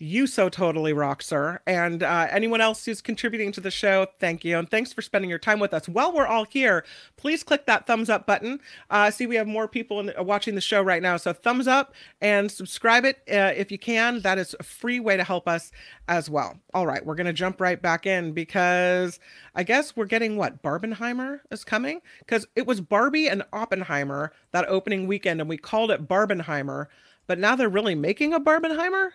You 0.00 0.26
so 0.26 0.48
totally 0.48 0.92
rock, 0.92 1.22
sir. 1.22 1.60
And 1.68 2.02
uh, 2.02 2.26
anyone 2.28 2.60
else 2.60 2.84
who's 2.84 3.00
contributing 3.00 3.52
to 3.52 3.60
the 3.60 3.70
show, 3.70 4.08
thank 4.18 4.44
you. 4.44 4.58
And 4.58 4.68
thanks 4.68 4.92
for 4.92 5.02
spending 5.02 5.30
your 5.30 5.38
time 5.38 5.60
with 5.60 5.72
us. 5.72 5.88
While 5.88 6.12
we're 6.12 6.26
all 6.26 6.46
here, 6.46 6.84
please 7.16 7.44
click 7.44 7.66
that 7.66 7.86
thumbs 7.86 8.10
up 8.10 8.26
button. 8.26 8.60
Uh, 8.90 9.12
see, 9.12 9.28
we 9.28 9.36
have 9.36 9.46
more 9.46 9.68
people 9.68 10.00
in, 10.00 10.12
uh, 10.18 10.24
watching 10.24 10.56
the 10.56 10.60
show 10.60 10.82
right 10.82 11.00
now. 11.00 11.16
So 11.16 11.32
thumbs 11.32 11.68
up 11.68 11.94
and 12.20 12.50
subscribe 12.50 13.04
it 13.04 13.18
uh, 13.30 13.52
if 13.54 13.70
you 13.70 13.78
can. 13.78 14.20
That 14.22 14.36
is 14.36 14.56
a 14.58 14.64
free 14.64 14.98
way 14.98 15.16
to 15.16 15.22
help 15.22 15.46
us 15.46 15.70
as 16.08 16.28
well. 16.28 16.58
All 16.74 16.88
right, 16.88 17.06
we're 17.06 17.14
going 17.14 17.28
to 17.28 17.32
jump 17.32 17.60
right 17.60 17.80
back 17.80 18.04
in 18.04 18.32
because 18.32 19.20
I 19.54 19.62
guess 19.62 19.94
we're 19.94 20.06
getting 20.06 20.36
what? 20.36 20.60
Barbenheimer 20.60 21.38
is 21.52 21.62
coming? 21.62 22.00
Because 22.18 22.48
it 22.56 22.66
was 22.66 22.80
Barbie 22.80 23.28
and 23.28 23.44
Oppenheimer 23.52 24.32
that 24.50 24.68
opening 24.68 25.06
weekend, 25.06 25.40
and 25.40 25.48
we 25.48 25.56
called 25.56 25.92
it 25.92 26.08
Barbenheimer. 26.08 26.86
But 27.28 27.38
now 27.38 27.54
they're 27.54 27.68
really 27.68 27.94
making 27.94 28.34
a 28.34 28.40
Barbenheimer? 28.40 29.10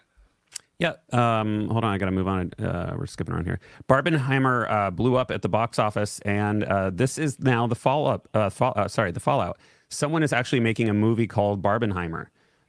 Yeah. 0.79 0.93
Um, 1.11 1.67
hold 1.69 1.83
on. 1.83 1.93
I 1.93 1.97
got 1.97 2.05
to 2.05 2.11
move 2.11 2.27
on. 2.27 2.51
Uh, 2.57 2.95
we're 2.97 3.05
skipping 3.05 3.35
around 3.35 3.45
here. 3.45 3.59
Barbenheimer 3.89 4.71
uh, 4.71 4.91
blew 4.91 5.17
up 5.17 5.29
at 5.29 5.41
the 5.41 5.49
box 5.49 5.77
office, 5.77 6.19
and 6.21 6.63
uh, 6.63 6.89
this 6.89 7.17
is 7.17 7.39
now 7.39 7.67
the 7.67 7.75
follow 7.75 8.09
up. 8.09 8.27
Uh, 8.33 8.49
fall, 8.49 8.73
uh, 8.75 8.87
sorry, 8.87 9.11
the 9.11 9.19
fallout. 9.19 9.59
Someone 9.89 10.23
is 10.23 10.31
actually 10.31 10.61
making 10.61 10.87
a 10.87 10.93
movie 10.93 11.27
called 11.27 11.61
Barbenheimer. 11.61 12.27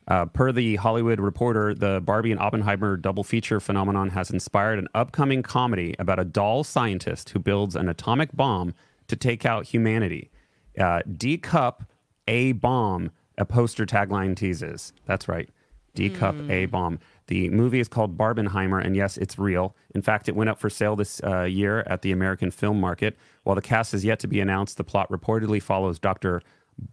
Uh, 0.08 0.26
per 0.26 0.50
the 0.50 0.74
Hollywood 0.76 1.20
Reporter, 1.20 1.72
the 1.72 2.00
Barbie 2.00 2.32
and 2.32 2.40
Oppenheimer 2.40 2.96
double 2.96 3.22
feature 3.22 3.60
phenomenon 3.60 4.10
has 4.10 4.30
inspired 4.30 4.80
an 4.80 4.88
upcoming 4.92 5.40
comedy 5.42 5.94
about 6.00 6.18
a 6.18 6.24
doll 6.24 6.64
scientist 6.64 7.30
who 7.30 7.38
builds 7.38 7.76
an 7.76 7.88
atomic 7.88 8.32
bomb 8.32 8.74
to 9.06 9.14
take 9.14 9.46
out 9.46 9.66
humanity. 9.66 10.32
Uh, 10.76 11.00
D 11.16 11.38
Cup 11.38 11.84
A 12.26 12.52
Bomb, 12.52 13.12
a 13.38 13.44
poster 13.44 13.86
tagline 13.86 14.34
teases. 14.34 14.92
That's 15.06 15.28
right. 15.28 15.48
D 15.94 16.08
Cup 16.10 16.34
A 16.48 16.66
Bomb. 16.66 16.98
The 17.26 17.48
movie 17.50 17.78
is 17.80 17.88
called 17.88 18.18
Barbenheimer, 18.18 18.84
and 18.84 18.96
yes, 18.96 19.16
it's 19.16 19.38
real. 19.38 19.76
In 19.94 20.02
fact, 20.02 20.28
it 20.28 20.34
went 20.34 20.50
up 20.50 20.58
for 20.58 20.68
sale 20.68 20.96
this 20.96 21.20
uh, 21.22 21.42
year 21.44 21.80
at 21.86 22.02
the 22.02 22.10
American 22.12 22.50
Film 22.50 22.80
Market. 22.80 23.16
While 23.44 23.54
the 23.56 23.62
cast 23.62 23.94
is 23.94 24.04
yet 24.04 24.18
to 24.20 24.26
be 24.26 24.40
announced, 24.40 24.76
the 24.76 24.84
plot 24.84 25.08
reportedly 25.10 25.62
follows 25.62 25.98
Dr. 25.98 26.42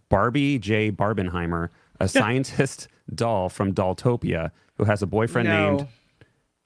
Barbie 0.08 0.58
J. 0.58 0.92
Barbenheimer, 0.92 1.70
a 1.98 2.08
scientist 2.18 2.88
doll 3.14 3.48
from 3.48 3.72
Dolltopia 3.74 4.50
who 4.76 4.84
has 4.84 5.02
a 5.02 5.06
boyfriend 5.06 5.48
No. 5.48 5.70
named 5.76 5.88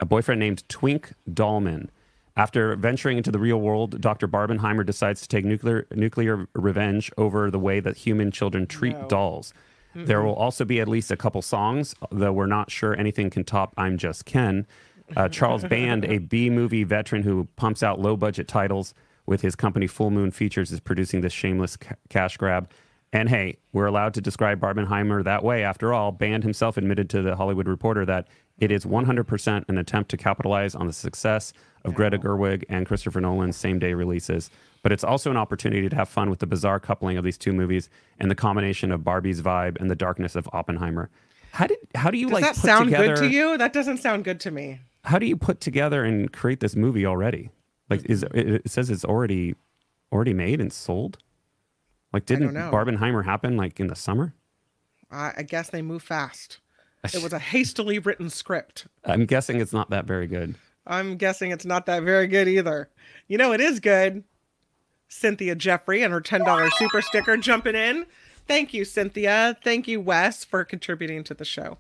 a 0.01 0.05
boyfriend 0.05 0.41
named 0.41 0.69
Twink 0.69 1.13
Dahlman. 1.31 1.89
After 2.37 2.75
venturing 2.77 3.19
into 3.19 3.31
the 3.31 3.39
real 3.39 3.61
world, 3.61 4.01
Dr. 4.01 4.27
Barbenheimer 4.27 4.85
decides 4.85 5.21
to 5.23 5.29
take 5.29 5.45
nuclear 5.45 5.87
nuclear 5.95 6.49
revenge 6.55 7.11
over 7.17 7.51
the 7.51 7.59
way 7.59 7.79
that 7.81 7.97
human 7.99 8.31
children 8.33 8.67
treat 8.67 8.99
No. 8.99 9.07
dolls. 9.09 9.55
There 9.95 10.23
will 10.23 10.35
also 10.35 10.65
be 10.65 10.81
at 10.81 10.89
least 10.89 11.11
a 11.11 11.17
couple 11.17 11.43
songs, 11.43 11.95
though 12.11 12.33
we're 12.33 12.47
not 12.47 12.71
sure 12.71 12.99
anything 12.99 13.31
can 13.31 13.45
top 13.45 13.75
"I'm 13.77 13.99
Just 13.99 14.25
Ken." 14.25 14.67
Uh, 15.17 15.29
Charles 15.29 15.65
Band, 15.65 16.05
a 16.05 16.19
B 16.33 16.49
movie 16.49 16.85
veteran 16.85 17.23
who 17.23 17.47
pumps 17.57 17.83
out 17.83 18.01
low 18.01 18.17
budget 18.17 18.49
titles 18.49 18.95
with 19.27 19.43
his 19.43 19.55
company 19.55 19.87
Full 19.87 20.11
Moon 20.11 20.31
Features, 20.31 20.73
is 20.73 20.81
producing 20.81 21.21
this 21.21 21.33
shameless 21.33 21.77
ca- 21.77 21.95
cash 22.09 22.37
grab. 22.37 22.71
And 23.13 23.29
hey, 23.29 23.59
we're 23.73 23.87
allowed 23.87 24.15
to 24.15 24.23
describe 24.23 24.59
Barbenheimer 24.59 25.23
that 25.25 25.45
way. 25.45 25.65
After 25.65 25.93
all, 25.93 26.13
Band 26.13 26.43
himself 26.45 26.79
admitted 26.79 27.11
to 27.11 27.21
the 27.21 27.37
Hollywood 27.37 27.69
Reporter 27.69 28.07
that 28.07 28.29
it 28.59 28.71
is 28.71 28.87
100% 28.87 29.69
an 29.69 29.79
attempt 29.79 30.11
to 30.13 30.17
capitalize 30.17 30.75
on 30.75 30.87
the 30.87 30.93
success 30.93 31.53
of 31.85 31.95
Greta 31.95 32.19
Gerwig 32.19 32.65
and 32.71 32.87
Christopher 32.87 33.21
Nolan's 33.21 33.57
same 33.57 33.79
day 33.79 33.93
releases. 33.93 34.51
But 34.83 34.93
it's 34.93 35.05
also 35.05 35.31
an 35.31 35.37
opportunity 35.37 35.89
to 35.89 35.97
have 35.97 36.09
fun 36.09 36.29
with 36.29 36.41
the 36.41 36.47
bizarre 36.47 36.81
coupling 36.81 37.17
of 37.17 37.25
these 37.25 37.39
two 37.39 37.53
movies 37.53 37.89
and 38.19 38.31
the 38.31 38.35
combination 38.35 38.91
of 38.91 39.05
Barbie's 39.05 39.41
vibe 39.41 39.81
and 39.81 39.91
the 39.91 39.95
darkness 39.95 40.35
of 40.35 40.49
Oppenheimer. 40.53 41.09
How 41.53 41.67
did 41.67 41.79
how 41.95 42.11
do 42.11 42.19
you 42.19 42.27
Does 42.27 42.33
like 42.33 42.45
Does 42.45 42.57
that 42.57 42.67
sound 42.67 42.87
together, 42.87 43.15
good 43.15 43.21
to 43.21 43.29
you? 43.29 43.59
That 43.59 43.73
doesn't 43.73 43.99
sound 43.99 44.25
good 44.25 44.41
to 44.41 44.51
me. 44.51 44.81
How 45.05 45.19
do 45.19 45.27
you 45.27 45.37
put 45.37 45.61
together 45.61 46.03
and 46.03 46.33
create 46.33 46.61
this 46.61 46.75
movie 46.75 47.07
already? 47.07 47.51
Like 47.91 48.05
is 48.07 48.23
it, 48.23 48.63
it 48.65 48.71
says 48.71 48.91
it's 48.91 49.05
already 49.05 49.55
already 50.11 50.35
made 50.35 50.61
and 50.61 50.73
sold? 50.73 51.19
Like 52.13 52.27
didn't. 52.27 52.55
Barbenheimer 52.55 53.25
happen 53.25 53.57
like 53.57 53.79
in 53.81 53.87
the 53.87 53.97
summer? 53.97 54.35
I, 55.11 55.33
I 55.39 55.43
guess 55.43 55.71
they 55.71 55.83
move 55.83 56.03
fast. 56.03 56.59
It 57.05 57.23
was 57.23 57.33
a 57.33 57.39
hastily 57.53 57.99
written 57.99 58.31
script. 58.31 58.87
I'm 59.05 59.27
guessing 59.27 59.61
it's 59.61 59.73
not 59.73 59.91
that 59.91 60.07
very 60.07 60.27
good. 60.27 60.55
I'm 60.87 61.17
guessing 61.17 61.53
it's 61.53 61.65
not 61.65 61.87
that 61.87 62.03
very 62.03 62.27
good 62.27 62.49
either. 62.49 62.89
You 63.29 63.39
know, 63.39 63.53
it 63.53 63.61
is 63.61 63.79
good. 63.79 64.25
Cynthia 65.13 65.55
Jeffrey 65.55 66.03
and 66.03 66.13
her 66.13 66.21
$10 66.21 66.71
super 66.73 67.03
sticker 67.03 67.37
jumping 67.37 67.75
in. 67.75 68.07
Thank 68.49 68.75
you, 68.75 68.85
Cynthia. 68.85 69.57
Thank 69.63 69.87
you, 69.87 70.01
Wes, 70.01 70.45
for 70.45 70.65
contributing 70.65 71.23
to 71.25 71.35
the 71.35 71.45
show. 71.45 71.79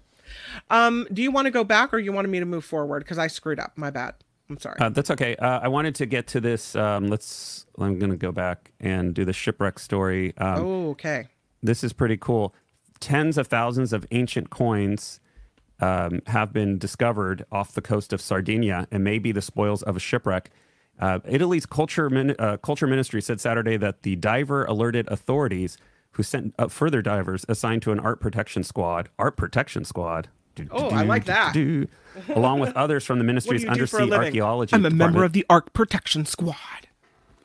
Um, 0.70 1.06
do 1.12 1.22
you 1.22 1.30
want 1.30 1.46
to 1.46 1.50
go 1.50 1.64
back 1.64 1.92
or 1.92 1.98
you 1.98 2.12
wanted 2.12 2.28
me 2.28 2.38
to 2.40 2.46
move 2.46 2.64
forward? 2.64 3.00
Because 3.00 3.18
I 3.18 3.26
screwed 3.26 3.58
up. 3.58 3.72
My 3.76 3.90
bad. 3.90 4.14
I'm 4.48 4.58
sorry. 4.58 4.76
Uh, 4.78 4.90
that's 4.90 5.10
okay. 5.10 5.34
Uh, 5.36 5.60
I 5.60 5.68
wanted 5.68 5.94
to 5.96 6.06
get 6.06 6.26
to 6.28 6.40
this. 6.40 6.76
Um, 6.76 7.08
let's. 7.08 7.66
I'm 7.78 7.98
going 7.98 8.10
to 8.10 8.16
go 8.16 8.32
back 8.32 8.70
and 8.80 9.14
do 9.14 9.24
the 9.24 9.32
shipwreck 9.32 9.78
story. 9.78 10.34
Um, 10.36 10.64
oh, 10.64 10.90
okay. 10.90 11.28
This 11.62 11.82
is 11.82 11.92
pretty 11.92 12.16
cool. 12.16 12.54
Tens 13.00 13.38
of 13.38 13.46
thousands 13.46 13.92
of 13.92 14.06
ancient 14.10 14.50
coins 14.50 15.20
um, 15.80 16.20
have 16.26 16.52
been 16.52 16.78
discovered 16.78 17.44
off 17.50 17.72
the 17.72 17.82
coast 17.82 18.12
of 18.12 18.20
Sardinia 18.20 18.86
and 18.90 19.02
may 19.02 19.18
be 19.18 19.32
the 19.32 19.42
spoils 19.42 19.82
of 19.82 19.96
a 19.96 20.00
shipwreck. 20.00 20.50
Uh, 20.98 21.18
Italy's 21.26 21.66
culture 21.66 22.08
min- 22.10 22.36
uh, 22.38 22.56
culture 22.58 22.86
ministry 22.86 23.20
said 23.20 23.40
Saturday 23.40 23.76
that 23.76 24.02
the 24.02 24.16
diver 24.16 24.64
alerted 24.64 25.08
authorities, 25.08 25.76
who 26.12 26.22
sent 26.22 26.54
uh, 26.58 26.68
further 26.68 27.02
divers 27.02 27.44
assigned 27.48 27.82
to 27.82 27.92
an 27.92 27.98
art 27.98 28.20
protection 28.20 28.62
squad. 28.62 29.08
Art 29.18 29.36
protection 29.36 29.84
squad. 29.84 30.28
Oh, 30.70 30.90
I 30.90 31.02
like 31.02 31.24
that. 31.24 31.56
Along 32.28 32.60
with 32.60 32.76
others 32.76 33.04
from 33.04 33.18
the 33.18 33.24
ministry's 33.24 33.62
do 33.62 33.68
you 33.68 33.74
do 33.74 33.86
for 33.86 34.00
a 34.00 34.02
undersea 34.02 34.26
archaeology. 34.26 34.74
I'm 34.76 34.84
a 34.84 34.90
member 34.90 35.24
of 35.24 35.32
the 35.32 35.46
Ark 35.48 35.72
Protection 35.72 36.26
Squad. 36.26 36.88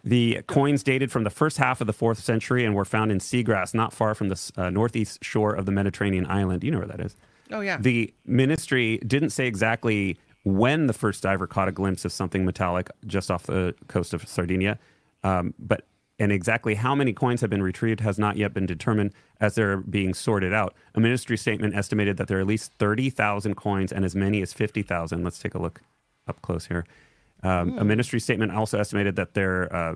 The 0.03 0.41
coins 0.47 0.83
dated 0.83 1.11
from 1.11 1.23
the 1.23 1.29
first 1.29 1.57
half 1.57 1.79
of 1.79 1.87
the 1.87 1.93
fourth 1.93 2.19
century 2.19 2.65
and 2.65 2.75
were 2.75 2.85
found 2.85 3.11
in 3.11 3.19
seagrass 3.19 3.73
not 3.73 3.93
far 3.93 4.13
from 4.13 4.27
the 4.27 4.51
uh, 4.57 4.69
northeast 4.69 5.23
shore 5.23 5.53
of 5.53 5.65
the 5.65 5.71
Mediterranean 5.71 6.25
island. 6.27 6.63
You 6.63 6.71
know 6.71 6.79
where 6.79 6.87
that 6.87 6.99
is. 6.99 7.15
Oh 7.51 7.61
yeah. 7.61 7.77
The 7.79 8.13
ministry 8.25 8.97
didn't 8.99 9.29
say 9.29 9.47
exactly 9.47 10.17
when 10.43 10.87
the 10.87 10.93
first 10.93 11.23
diver 11.23 11.47
caught 11.47 11.67
a 11.67 11.71
glimpse 11.71 12.05
of 12.05 12.11
something 12.11 12.45
metallic 12.45 12.89
just 13.05 13.29
off 13.29 13.43
the 13.43 13.75
coast 13.87 14.13
of 14.13 14.27
Sardinia, 14.27 14.79
um, 15.23 15.53
but 15.59 15.85
and 16.19 16.31
exactly 16.31 16.75
how 16.75 16.95
many 16.95 17.13
coins 17.13 17.41
have 17.41 17.49
been 17.49 17.61
retrieved 17.61 17.99
has 17.99 18.17
not 18.17 18.37
yet 18.37 18.53
been 18.53 18.65
determined 18.65 19.13
as 19.39 19.53
they're 19.55 19.77
being 19.77 20.13
sorted 20.15 20.51
out. 20.51 20.73
A 20.95 20.99
ministry 20.99 21.37
statement 21.37 21.75
estimated 21.75 22.17
that 22.17 22.27
there 22.27 22.39
are 22.39 22.41
at 22.41 22.47
least 22.47 22.71
30,000 22.79 23.55
coins 23.55 23.91
and 23.91 24.03
as 24.03 24.15
many 24.15 24.41
as 24.41 24.51
50,000. 24.51 25.23
Let's 25.23 25.37
take 25.37 25.53
a 25.53 25.61
look 25.61 25.81
up 26.27 26.41
close 26.41 26.65
here. 26.65 26.85
Um, 27.43 27.77
A 27.77 27.83
ministry 27.83 28.19
statement 28.19 28.51
also 28.51 28.79
estimated 28.79 29.15
that 29.15 29.35
there 29.35 29.73
uh, 29.73 29.95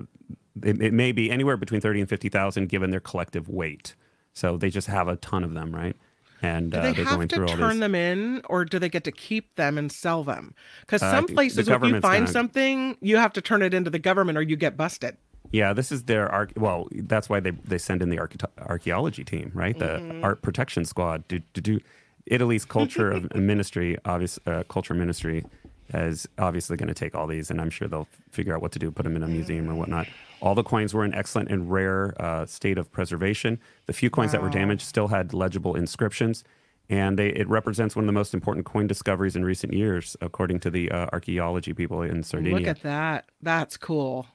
it, 0.62 0.80
it 0.80 0.92
may 0.92 1.12
be 1.12 1.30
anywhere 1.30 1.56
between 1.56 1.80
30 1.80 2.00
and 2.00 2.08
50,000 2.08 2.68
given 2.68 2.90
their 2.90 3.00
collective 3.00 3.48
weight. 3.48 3.94
So 4.34 4.56
they 4.56 4.70
just 4.70 4.86
have 4.86 5.08
a 5.08 5.16
ton 5.16 5.42
of 5.44 5.54
them, 5.54 5.74
right? 5.74 5.96
And 6.42 6.72
do 6.72 6.78
uh, 6.78 6.82
they 6.82 6.92
they're 6.92 7.04
have 7.04 7.14
going 7.16 7.28
to 7.28 7.36
through 7.36 7.46
turn 7.48 7.70
these. 7.74 7.78
them 7.80 7.94
in, 7.94 8.42
or 8.48 8.64
do 8.64 8.78
they 8.78 8.88
get 8.88 9.04
to 9.04 9.12
keep 9.12 9.54
them 9.54 9.78
and 9.78 9.90
sell 9.92 10.24
them? 10.24 10.54
Because 10.80 11.02
Uh, 11.02 11.10
some 11.12 11.26
the 11.26 11.34
places, 11.34 11.68
if 11.68 11.82
you 11.82 12.00
find 12.00 12.02
gonna- 12.02 12.26
something, 12.26 12.96
you 13.00 13.16
have 13.16 13.32
to 13.34 13.40
turn 13.40 13.62
it 13.62 13.72
into 13.72 13.90
the 13.90 13.98
government, 14.00 14.36
or 14.36 14.42
you 14.42 14.56
get 14.56 14.76
busted. 14.76 15.16
Yeah, 15.52 15.72
this 15.72 15.92
is 15.92 16.04
their 16.04 16.28
arch. 16.30 16.50
Well, 16.56 16.88
that's 16.92 17.28
why 17.28 17.38
they, 17.40 17.50
they 17.50 17.78
send 17.78 18.02
in 18.02 18.08
the 18.08 18.16
arche- 18.16 18.44
archaeology 18.58 19.22
team, 19.24 19.50
right? 19.54 19.78
The 19.78 19.98
Mm-hmm. 19.98 20.24
art 20.24 20.42
protection 20.42 20.84
squad. 20.84 21.28
Do, 21.28 21.40
do, 21.52 21.60
do. 21.60 21.80
Italy's 22.26 22.64
culture 22.64 23.10
of 23.10 23.34
ministry, 23.52 23.98
obvious 24.04 24.38
uh, 24.46 24.62
culture 24.68 24.94
ministry, 24.94 25.44
is 25.94 26.28
obviously 26.38 26.76
going 26.76 26.88
to 26.88 26.94
take 26.94 27.14
all 27.14 27.26
these, 27.26 27.50
and 27.50 27.60
I'm 27.60 27.70
sure 27.70 27.88
they'll 27.88 28.08
figure 28.30 28.54
out 28.54 28.62
what 28.62 28.72
to 28.72 28.78
do, 28.78 28.90
put 28.90 29.02
them 29.04 29.16
in 29.16 29.22
a 29.22 29.28
museum 29.28 29.68
or 29.68 29.74
whatnot. 29.74 30.06
All 30.40 30.54
the 30.54 30.62
coins 30.64 30.92
were 30.94 31.04
in 31.04 31.14
excellent 31.14 31.50
and 31.50 31.70
rare 31.70 32.14
uh, 32.20 32.46
state 32.46 32.78
of 32.78 32.90
preservation. 32.90 33.60
The 33.86 33.92
few 33.92 34.10
coins 34.10 34.32
that 34.32 34.42
were 34.42 34.50
damaged 34.50 34.82
still 34.82 35.08
had 35.08 35.32
legible 35.34 35.74
inscriptions, 35.76 36.42
and 36.90 37.18
they, 37.18 37.28
it 37.28 37.48
represents 37.48 37.94
one 37.94 38.04
of 38.04 38.06
the 38.06 38.12
most 38.12 38.34
important 38.34 38.66
coin 38.66 38.86
discoveries 38.86 39.36
in 39.36 39.44
recent 39.44 39.72
years, 39.72 40.16
according 40.20 40.60
to 40.60 40.70
the 40.70 40.90
uh, 40.90 41.06
archaeology 41.12 41.72
people 41.72 42.02
in 42.02 42.22
Sardinia. 42.22 42.58
Look 42.58 42.66
at 42.66 42.82
that. 42.82 43.26
That's 43.40 43.76
cool. 43.76 44.26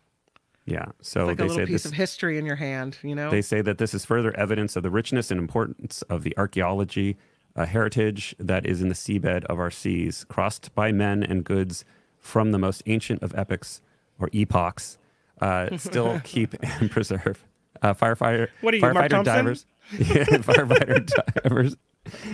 yeah, 0.65 0.85
so 1.01 1.25
Like 1.25 1.33
a 1.39 1.43
they 1.43 1.43
little 1.49 1.57
say 1.57 1.65
piece 1.65 1.83
this, 1.83 1.85
of 1.91 1.93
history 1.93 2.37
in 2.37 2.45
your 2.45 2.55
hand. 2.55 2.97
You 3.03 3.15
know. 3.15 3.29
they 3.29 3.41
say 3.41 3.61
that 3.61 3.77
this 3.77 3.93
is 3.93 4.05
further 4.05 4.35
evidence 4.37 4.75
of 4.75 4.83
the 4.83 4.89
richness 4.89 5.29
and 5.31 5.39
importance 5.39 6.01
of 6.03 6.23
the 6.23 6.37
archaeology 6.37 7.17
uh, 7.57 7.65
heritage 7.65 8.35
that 8.39 8.65
is 8.65 8.81
in 8.81 8.87
the 8.87 8.95
seabed 8.95 9.43
of 9.45 9.59
our 9.59 9.71
seas, 9.71 10.25
crossed 10.29 10.73
by 10.75 10.91
men 10.91 11.23
and 11.23 11.43
goods 11.43 11.83
from 12.19 12.51
the 12.51 12.59
most 12.59 12.83
ancient 12.85 13.21
of 13.23 13.33
epochs 13.35 13.81
or 14.19 14.29
epochs, 14.31 14.97
uh, 15.41 15.75
still 15.77 16.21
keep 16.23 16.55
and 16.61 16.89
preserve. 16.91 17.43
Uh, 17.81 17.93
firefighter, 17.93 18.47
What 18.61 18.73
are 18.73 18.77
you, 18.77 18.83
firefighter 18.83 19.23
divers, 19.23 19.65
yeah, 19.91 20.23
firefighter 20.25 21.09
divers, 21.43 21.75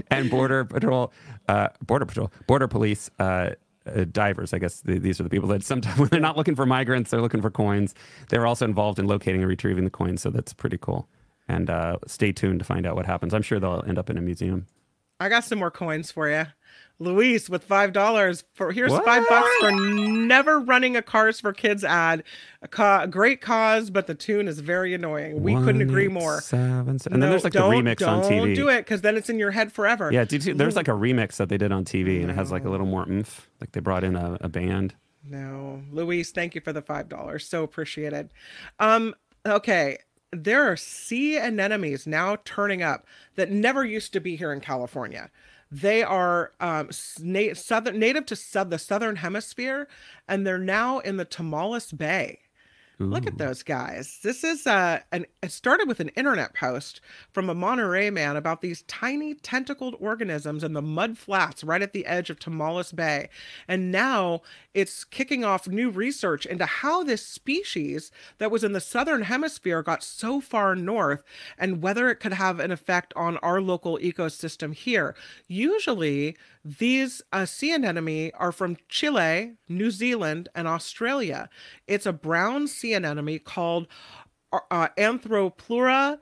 and 0.10 0.30
border 0.30 0.66
patrol, 0.66 1.12
uh, 1.48 1.70
border 1.86 2.06
patrol, 2.06 2.32
border 2.48 2.68
police. 2.68 3.10
Uh, 3.20 3.52
uh, 3.86 4.06
divers, 4.10 4.54
I 4.54 4.60
guess 4.60 4.80
th- 4.80 5.02
these 5.02 5.20
are 5.20 5.24
the 5.24 5.30
people 5.30 5.50
that 5.50 5.62
sometimes 5.62 6.00
when 6.00 6.08
they're 6.08 6.22
not 6.22 6.38
looking 6.38 6.56
for 6.56 6.66
migrants, 6.66 7.12
they're 7.12 7.20
looking 7.22 7.42
for 7.42 7.52
coins. 7.52 7.94
They're 8.30 8.48
also 8.48 8.64
involved 8.64 8.98
in 8.98 9.08
locating 9.08 9.42
and 9.42 9.50
retrieving 9.50 9.84
the 9.84 9.90
coins, 9.90 10.22
so 10.22 10.30
that's 10.30 10.54
pretty 10.54 10.78
cool. 10.78 11.10
And 11.50 11.70
uh, 11.70 11.98
stay 12.08 12.32
tuned 12.32 12.60
to 12.60 12.66
find 12.66 12.86
out 12.88 12.96
what 12.96 13.06
happens. 13.06 13.34
I'm 13.34 13.42
sure 13.42 13.60
they'll 13.60 13.84
end 13.86 13.98
up 13.98 14.10
in 14.10 14.18
a 14.18 14.22
museum. 14.22 14.68
I 15.24 15.30
got 15.30 15.44
some 15.46 15.60
more 15.60 15.72
coins 15.72 16.12
for 16.12 16.30
you. 16.30 16.46
Luis 17.00 17.50
with 17.50 17.64
five 17.64 17.92
dollars 17.92 18.44
for 18.54 18.72
here's 18.72 18.92
What? 18.92 19.04
five 19.04 19.28
bucks 19.28 19.50
for 19.60 19.72
never 19.72 20.60
running 20.60 20.96
a 20.96 21.02
Cars 21.02 21.40
for 21.40 21.52
Kids 21.52 21.84
ad. 21.84 22.24
A, 22.62 22.68
ca- 22.68 23.08
great 23.08 23.42
cause, 23.42 23.90
but 23.90 24.06
the 24.08 24.14
tune 24.16 24.48
is 24.48 24.60
very 24.60 24.94
annoying. 24.94 25.42
We 25.42 25.56
couldn't 25.56 25.82
agree 25.82 26.08
more. 26.08 26.40
seven, 26.42 27.00
se- 27.00 27.10
and 27.12 27.22
then 27.22 27.30
there's 27.32 27.44
like 27.44 27.54
the 27.54 27.60
don't- 27.60 27.74
remix 27.84 28.08
on 28.08 28.24
TV. 28.24 28.30
Don't 28.46 28.54
do 28.54 28.70
it 28.70 28.80
because 28.80 29.02
then 29.02 29.18
it's 29.18 29.30
in 29.30 29.40
your 29.40 29.52
head 29.52 29.72
forever. 29.74 30.12
Yeah, 30.14 30.26
you, 30.30 30.54
there's 30.54 30.76
like 30.76 30.88
a 30.88 30.92
remix 30.92 31.38
that 31.38 31.50
they 31.50 31.58
did 31.58 31.72
on 31.72 31.84
TV, 31.84 32.22
and 32.22 32.30
it 32.30 32.36
has 32.36 32.52
like 32.52 32.64
a 32.64 32.70
little 32.70 32.86
more 32.88 33.10
oomph. 33.10 33.50
Like 33.60 33.72
they 33.72 33.80
brought 33.80 34.04
in 34.04 34.16
a, 34.16 34.38
a 34.42 34.48
band. 34.48 34.94
No, 35.28 35.82
Luis, 35.92 36.32
thank 36.32 36.54
you 36.54 36.62
for 36.62 36.74
the 36.74 36.82
five 36.82 37.10
dollars. 37.10 37.48
So 37.48 37.64
appreciated. 37.64 38.30
Um, 38.80 39.16
okay. 39.46 39.98
There 40.34 40.72
are 40.72 40.78
sea 40.78 41.38
anemones 41.38 42.08
now 42.08 42.38
turning 42.46 42.82
up 42.82 43.06
that 43.36 43.52
never 43.52 43.86
used 43.86 44.14
to 44.14 44.20
be 44.20 44.36
here 44.36 44.52
in 44.52 44.62
California. 44.62 45.30
They 45.72 46.04
are 46.04 46.54
um, 46.60 46.90
na- 47.20 47.54
southern, 47.54 48.00
native 48.00 48.26
to 48.28 48.36
sou- 48.36 48.66
the 48.66 48.78
southern 48.78 49.18
hemisphere, 49.18 49.88
and 50.28 50.46
they're 50.46 50.58
now 50.60 51.00
in 51.00 51.18
the 51.18 51.26
Tomales 51.26 51.98
Bay. 51.98 52.40
Look 53.10 53.28
at 53.28 53.38
those 53.38 53.64
guys. 53.64 54.20
This 54.24 54.44
is 54.44 54.66
uh, 54.66 55.00
an 55.12 55.26
it 55.42 55.52
started 55.52 55.88
with 55.88 56.00
an 56.00 56.10
internet 56.10 56.54
post 56.54 57.02
from 57.32 57.50
a 57.50 57.56
Monterey 57.56 58.10
man 58.10 58.36
about 58.36 58.62
these 58.62 58.84
tiny 58.84 59.36
tentacled 59.36 59.96
organisms 60.00 60.64
in 60.64 60.74
the 60.74 60.82
mud 60.82 61.18
flats 61.18 61.64
right 61.64 61.82
at 61.82 61.94
the 61.94 62.06
edge 62.06 62.30
of 62.30 62.40
Tomales 62.40 62.96
Bay. 62.96 63.30
And 63.68 63.92
now 63.92 64.42
it's 64.74 65.04
kicking 65.04 65.44
off 65.44 65.68
new 65.68 65.90
research 65.90 66.46
into 66.46 66.66
how 66.66 67.04
this 67.04 67.26
species 67.26 68.12
that 68.38 68.52
was 68.52 68.64
in 68.64 68.74
the 68.74 68.82
southern 68.82 69.24
hemisphere 69.24 69.84
got 69.84 70.04
so 70.04 70.40
far 70.40 70.76
north 70.76 71.24
and 71.58 71.82
whether 71.82 72.10
it 72.10 72.20
could 72.20 72.34
have 72.34 72.60
an 72.60 72.72
effect 72.72 73.14
on 73.16 73.38
our 73.38 73.62
local 73.62 73.98
ecosystem 74.00 74.74
here. 74.74 75.16
Usually, 75.48 76.38
these 76.66 77.22
uh, 77.34 77.46
sea 77.46 77.74
anemone 77.74 78.32
are 78.36 78.54
from 78.54 78.78
Chile, 78.88 79.54
New 79.68 79.92
Zealand, 79.92 80.48
and 80.56 80.68
Australia. 80.68 81.50
It's 81.88 82.06
a 82.06 82.14
brown 82.14 82.68
sea 82.68 82.93
anemone 82.94 83.40
called 83.40 83.88
uh, 84.52 84.88
Anthopleura 84.98 86.20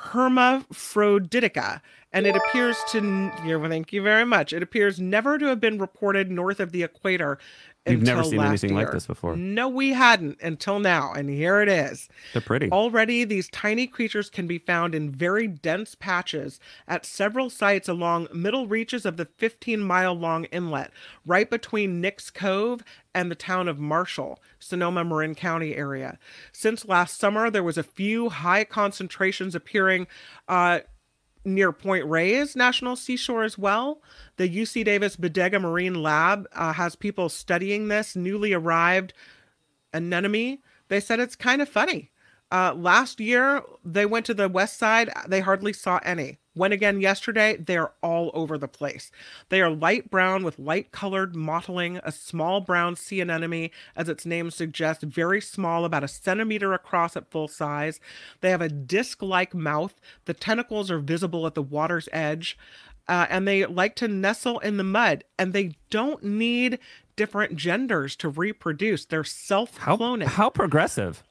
hermaphroditica, 0.00 1.80
and 2.12 2.26
it 2.26 2.34
appears 2.36 2.76
to. 2.88 3.30
Thank 3.68 3.92
you 3.92 4.02
very 4.02 4.24
much. 4.24 4.52
It 4.52 4.62
appears 4.62 5.00
never 5.00 5.38
to 5.38 5.46
have 5.46 5.60
been 5.60 5.78
reported 5.78 6.30
north 6.30 6.60
of 6.60 6.72
the 6.72 6.82
equator. 6.82 7.38
You've 7.86 8.02
never 8.02 8.22
seen 8.22 8.40
anything 8.40 8.74
like 8.74 8.92
this 8.92 9.06
before. 9.06 9.36
No, 9.36 9.66
we 9.66 9.90
hadn't 9.90 10.38
until 10.42 10.78
now, 10.80 11.14
and 11.14 11.30
here 11.30 11.62
it 11.62 11.68
is. 11.68 12.10
They're 12.34 12.42
pretty. 12.42 12.70
Already, 12.70 13.24
these 13.24 13.48
tiny 13.48 13.86
creatures 13.86 14.28
can 14.28 14.46
be 14.46 14.58
found 14.58 14.94
in 14.94 15.10
very 15.10 15.46
dense 15.46 15.94
patches 15.94 16.60
at 16.86 17.06
several 17.06 17.48
sites 17.48 17.88
along 17.88 18.28
middle 18.34 18.66
reaches 18.66 19.06
of 19.06 19.16
the 19.16 19.24
15 19.24 19.80
mile 19.80 20.12
long 20.12 20.44
inlet, 20.46 20.90
right 21.24 21.48
between 21.48 22.02
Nick's 22.02 22.28
Cove 22.28 22.84
and 23.14 23.30
the 23.30 23.34
town 23.34 23.66
of 23.66 23.78
Marshall, 23.78 24.38
Sonoma 24.58 25.02
Marin 25.02 25.34
County 25.34 25.74
area. 25.74 26.18
Since 26.52 26.86
last 26.86 27.18
summer, 27.18 27.50
there 27.50 27.64
was 27.64 27.78
a 27.78 27.82
few 27.82 28.28
high 28.28 28.64
concentrations 28.64 29.54
appearing 29.54 30.06
uh, 30.48 30.80
near 31.44 31.72
Point 31.72 32.04
Reyes 32.06 32.54
National 32.54 32.96
Seashore 32.96 33.44
as 33.44 33.56
well. 33.56 34.02
The 34.36 34.48
UC 34.48 34.84
Davis 34.84 35.16
Bodega 35.16 35.58
Marine 35.58 36.02
Lab 36.02 36.46
uh, 36.52 36.72
has 36.72 36.96
people 36.96 37.28
studying 37.28 37.88
this 37.88 38.14
newly 38.14 38.52
arrived 38.52 39.12
anemone. 39.92 40.58
They 40.88 41.00
said 41.00 41.20
it's 41.20 41.36
kind 41.36 41.62
of 41.62 41.68
funny. 41.68 42.10
Uh, 42.52 42.74
last 42.74 43.20
year, 43.20 43.62
they 43.84 44.04
went 44.04 44.26
to 44.26 44.34
the 44.34 44.48
west 44.48 44.78
side. 44.78 45.10
They 45.28 45.40
hardly 45.40 45.72
saw 45.72 46.00
any. 46.02 46.38
Went 46.56 46.74
again 46.74 47.00
yesterday. 47.00 47.56
They're 47.56 47.92
all 48.02 48.32
over 48.34 48.58
the 48.58 48.66
place. 48.66 49.12
They 49.50 49.62
are 49.62 49.70
light 49.70 50.10
brown 50.10 50.42
with 50.42 50.58
light 50.58 50.90
colored 50.90 51.36
mottling, 51.36 52.00
a 52.02 52.10
small 52.10 52.60
brown 52.60 52.96
sea 52.96 53.20
anemone, 53.20 53.70
as 53.94 54.08
its 54.08 54.26
name 54.26 54.50
suggests, 54.50 55.04
very 55.04 55.40
small, 55.40 55.84
about 55.84 56.02
a 56.02 56.08
centimeter 56.08 56.72
across 56.72 57.16
at 57.16 57.30
full 57.30 57.46
size. 57.46 58.00
They 58.40 58.50
have 58.50 58.62
a 58.62 58.68
disc 58.68 59.22
like 59.22 59.54
mouth. 59.54 59.94
The 60.24 60.34
tentacles 60.34 60.90
are 60.90 60.98
visible 60.98 61.46
at 61.46 61.54
the 61.54 61.62
water's 61.62 62.08
edge. 62.12 62.58
Uh, 63.06 63.26
and 63.30 63.46
they 63.46 63.64
like 63.66 63.94
to 63.96 64.08
nestle 64.08 64.58
in 64.58 64.76
the 64.76 64.84
mud. 64.84 65.22
And 65.38 65.52
they 65.52 65.76
don't 65.88 66.22
need 66.24 66.80
different 67.14 67.54
genders 67.54 68.16
to 68.16 68.28
reproduce. 68.28 69.04
They're 69.04 69.22
self 69.24 69.76
how, 69.78 69.96
cloning. 69.96 70.24
how 70.24 70.50
progressive. 70.50 71.22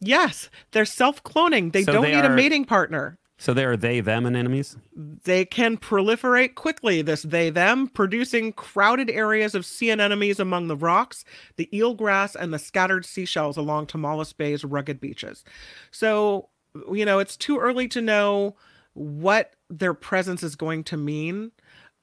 Yes, 0.00 0.50
they're 0.72 0.84
self 0.84 1.22
cloning. 1.24 1.72
They 1.72 1.82
So 1.82 1.92
don't 1.92 2.02
they 2.02 2.14
need 2.14 2.24
a 2.24 2.30
mating 2.30 2.64
partner. 2.64 3.18
So 3.40 3.54
they 3.54 3.64
are 3.64 3.76
they 3.76 4.00
them 4.00 4.26
anemones. 4.26 4.76
They 4.96 5.44
can 5.44 5.76
proliferate 5.76 6.56
quickly, 6.56 7.02
this 7.02 7.22
they 7.22 7.50
them, 7.50 7.86
producing 7.86 8.52
crowded 8.52 9.10
areas 9.10 9.54
of 9.54 9.64
sea 9.64 9.90
anemones 9.90 10.40
among 10.40 10.66
the 10.66 10.76
rocks, 10.76 11.24
the 11.56 11.68
eelgrass, 11.72 12.34
and 12.34 12.52
the 12.52 12.58
scattered 12.58 13.06
seashells 13.06 13.56
along 13.56 13.86
Tomales 13.86 14.36
Bay's 14.36 14.64
rugged 14.64 15.00
beaches. 15.00 15.44
So, 15.92 16.48
you 16.92 17.04
know, 17.04 17.20
it's 17.20 17.36
too 17.36 17.58
early 17.58 17.86
to 17.88 18.00
know 18.00 18.56
what 18.94 19.54
their 19.70 19.94
presence 19.94 20.42
is 20.42 20.56
going 20.56 20.82
to 20.84 20.96
mean. 20.96 21.52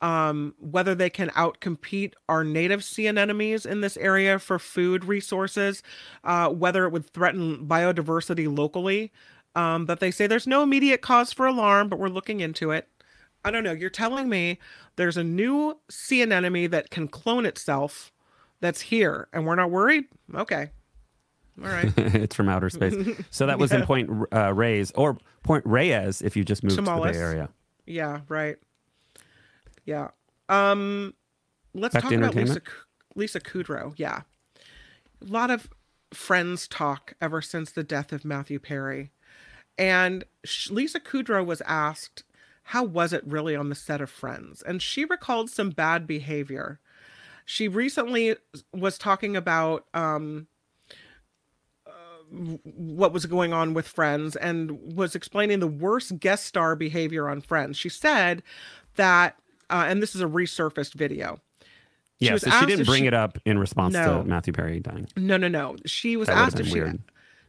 Um, 0.05 0.53
whether 0.59 0.93
they 0.93 1.09
can 1.09 1.29
outcompete 1.29 2.13
our 2.29 2.43
native 2.43 2.83
sea 2.83 3.07
anemones 3.07 3.65
in 3.65 3.81
this 3.81 3.97
area 3.97 4.37
for 4.37 4.59
food 4.59 5.03
resources, 5.05 5.81
uh, 6.23 6.49
whether 6.49 6.85
it 6.85 6.91
would 6.91 7.09
threaten 7.09 7.65
biodiversity 7.65 8.55
locally. 8.55 9.11
Um, 9.55 9.85
but 9.85 10.01
they 10.01 10.11
say 10.11 10.27
there's 10.27 10.45
no 10.45 10.61
immediate 10.61 11.01
cause 11.01 11.33
for 11.33 11.47
alarm, 11.47 11.89
but 11.89 11.97
we're 11.97 12.09
looking 12.09 12.41
into 12.41 12.69
it. 12.69 12.87
I 13.43 13.49
don't 13.49 13.63
know. 13.63 13.71
You're 13.71 13.89
telling 13.89 14.29
me 14.29 14.59
there's 14.95 15.17
a 15.17 15.23
new 15.23 15.79
sea 15.89 16.21
anemone 16.21 16.69
that 16.69 16.91
can 16.91 17.07
clone 17.07 17.47
itself 17.47 18.11
that's 18.59 18.81
here, 18.81 19.27
and 19.33 19.45
we're 19.47 19.55
not 19.55 19.71
worried? 19.71 20.05
Okay. 20.35 20.69
All 21.63 21.69
right. 21.69 21.91
it's 21.97 22.35
from 22.35 22.49
outer 22.49 22.69
space. 22.69 22.95
So 23.31 23.47
that 23.47 23.57
was 23.57 23.71
in 23.71 23.81
Point 23.87 24.09
uh, 24.31 24.53
Reyes 24.53 24.91
or 24.93 25.17
Point 25.41 25.65
Reyes 25.65 26.21
if 26.21 26.35
you 26.35 26.43
just 26.43 26.63
moved 26.63 26.75
to 26.75 26.81
the. 26.81 26.91
Bay 26.91 27.17
Area. 27.17 27.49
Yeah, 27.87 28.21
right. 28.29 28.57
Yeah. 29.85 30.09
Um 30.49 31.13
let's 31.73 31.93
Back 31.93 32.03
talk 32.03 32.11
about 32.11 32.35
Lisa 32.35 32.61
Lisa 33.15 33.39
Kudrow. 33.39 33.93
Yeah. 33.97 34.21
A 35.21 35.31
lot 35.31 35.51
of 35.51 35.69
friends 36.13 36.67
talk 36.67 37.13
ever 37.21 37.41
since 37.41 37.71
the 37.71 37.83
death 37.83 38.11
of 38.11 38.25
Matthew 38.25 38.59
Perry. 38.59 39.11
And 39.77 40.23
Lisa 40.69 40.99
Kudrow 40.99 41.45
was 41.45 41.61
asked 41.65 42.23
how 42.69 42.83
was 42.83 43.13
it 43.13 43.23
really 43.25 43.55
on 43.55 43.69
the 43.69 43.75
set 43.75 44.01
of 44.01 44.09
Friends? 44.09 44.63
And 44.63 44.81
she 44.81 45.05
recalled 45.05 45.51
some 45.51 45.69
bad 45.69 46.07
behavior. 46.07 46.79
She 47.45 47.67
recently 47.67 48.37
was 48.73 48.97
talking 48.97 49.35
about 49.35 49.85
um 49.93 50.47
what 52.31 53.13
was 53.13 53.25
going 53.25 53.53
on 53.53 53.73
with 53.73 53.87
Friends 53.87 54.35
and 54.35 54.95
was 54.95 55.15
explaining 55.15 55.59
the 55.59 55.67
worst 55.67 56.19
guest 56.19 56.45
star 56.45 56.75
behavior 56.75 57.29
on 57.29 57.41
Friends. 57.41 57.77
She 57.77 57.89
said 57.89 58.41
that, 58.95 59.37
uh, 59.69 59.85
and 59.87 60.01
this 60.01 60.15
is 60.15 60.21
a 60.21 60.25
resurfaced 60.25 60.93
video. 60.93 61.39
She 62.19 62.27
Yeah, 62.27 62.37
so 62.37 62.49
she 62.49 62.65
didn't 62.65 62.85
bring 62.85 63.03
she- 63.03 63.07
it 63.07 63.13
up 63.13 63.37
in 63.45 63.59
response 63.59 63.93
No. 63.93 64.21
to 64.21 64.27
Matthew 64.27 64.53
Perry 64.53 64.79
dying. 64.79 65.07
No, 65.17 65.37
no, 65.37 65.47
no. 65.47 65.75
She 65.85 66.15
was 66.15 66.27
That 66.27 66.37
asked 66.37 66.59
if 66.59 66.67
she 66.67 66.73
weird. 66.73 66.99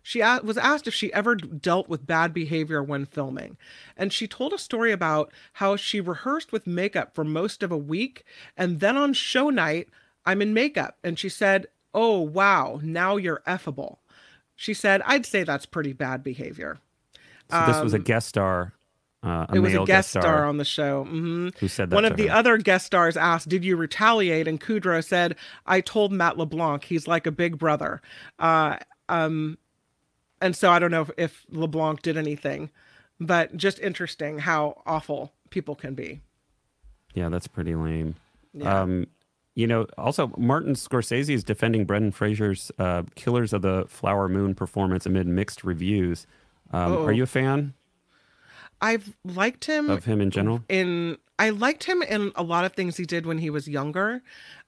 she 0.02 0.20
a- 0.20 0.40
was 0.42 0.58
asked 0.58 0.88
if 0.88 0.94
she 0.94 1.12
ever 1.12 1.36
dealt 1.36 1.88
with 1.88 2.06
bad 2.06 2.32
behavior 2.34 2.82
when 2.82 3.06
filming, 3.06 3.56
and 3.96 4.12
she 4.12 4.26
told 4.26 4.52
a 4.52 4.58
story 4.58 4.90
about 4.92 5.32
how 5.54 5.76
she 5.76 6.00
rehearsed 6.00 6.50
with 6.52 6.66
makeup 6.66 7.14
for 7.14 7.22
most 7.24 7.62
of 7.62 7.70
a 7.70 7.76
week, 7.78 8.24
and 8.56 8.80
then 8.80 8.96
on 8.96 9.12
show 9.12 9.50
night, 9.50 9.88
I'm 10.24 10.42
in 10.42 10.52
makeup, 10.52 10.98
and 11.04 11.16
she 11.18 11.28
said, 11.28 11.66
"Oh 11.94 12.18
wow, 12.20 12.80
now 12.82 13.16
you're 13.16 13.42
effable." 13.46 13.98
She 14.56 14.74
said, 14.74 15.00
"I'd 15.06 15.26
say 15.26 15.44
that's 15.44 15.66
pretty 15.66 15.92
bad 15.92 16.24
behavior." 16.24 16.78
So 17.50 17.64
this 17.68 17.80
was 17.80 17.94
a 17.94 18.00
guest 18.00 18.26
star, 18.28 18.72
uh, 19.22 19.46
a 19.48 19.56
it 19.56 19.58
was 19.58 19.72
male 19.72 19.82
a 19.82 19.86
guest 19.86 20.10
star 20.10 20.44
on 20.44 20.56
the 20.56 20.64
show. 20.64 21.04
hmm 21.04 21.48
who 21.58 21.68
said 21.68 21.90
that. 21.90 21.94
One 21.94 22.04
of 22.04 22.16
the 22.16 22.28
her. 22.28 22.34
other 22.34 22.58
guest 22.58 22.86
stars 22.86 23.16
asked, 23.16 23.48
"Did 23.48 23.64
you 23.64 23.76
retaliate?" 23.76 24.46
And 24.46 24.60
Kudrow 24.60 25.02
said, 25.02 25.36
"I 25.66 25.80
told 25.80 26.12
Matt 26.12 26.38
LeBlanc 26.38 26.84
he's 26.84 27.08
like 27.08 27.26
a 27.26 27.32
big 27.32 27.58
brother." 27.58 28.02
Uh, 28.38 28.76
um, 29.08 29.58
and 30.40 30.54
so 30.54 30.70
I 30.70 30.78
don't 30.78 30.90
know 30.90 31.02
if, 31.02 31.10
if 31.16 31.46
LeBlanc 31.50 32.02
did 32.02 32.16
anything, 32.16 32.70
but 33.18 33.56
just 33.56 33.78
interesting 33.80 34.38
how 34.38 34.82
awful 34.86 35.32
people 35.50 35.74
can 35.74 35.94
be. 35.94 36.20
Yeah, 37.14 37.28
that's 37.28 37.48
pretty 37.48 37.74
lame. 37.74 38.16
Yeah. 38.52 38.82
Um, 38.82 39.06
you 39.54 39.66
know, 39.66 39.86
also 39.96 40.30
Martin 40.36 40.74
Scorsese 40.74 41.34
is 41.34 41.42
defending 41.42 41.86
Brendan 41.86 42.12
Fraser's 42.12 42.70
uh, 42.78 43.04
"Killers 43.14 43.52
of 43.52 43.62
the 43.62 43.86
Flower 43.88 44.28
Moon" 44.28 44.54
performance 44.54 45.06
amid 45.06 45.26
mixed 45.26 45.64
reviews. 45.64 46.26
Um, 46.72 46.96
are 46.98 47.12
you 47.12 47.22
a 47.22 47.26
fan 47.26 47.72
I've 48.80 49.16
liked 49.24 49.64
him 49.64 49.88
of 49.90 50.04
him 50.04 50.20
in 50.20 50.30
general? 50.30 50.62
in 50.68 51.16
I 51.38 51.50
liked 51.50 51.84
him 51.84 52.02
in 52.02 52.32
a 52.34 52.42
lot 52.42 52.64
of 52.64 52.72
things 52.72 52.96
he 52.96 53.04
did 53.04 53.26
when 53.26 53.38
he 53.38 53.50
was 53.50 53.68
younger. 53.68 54.22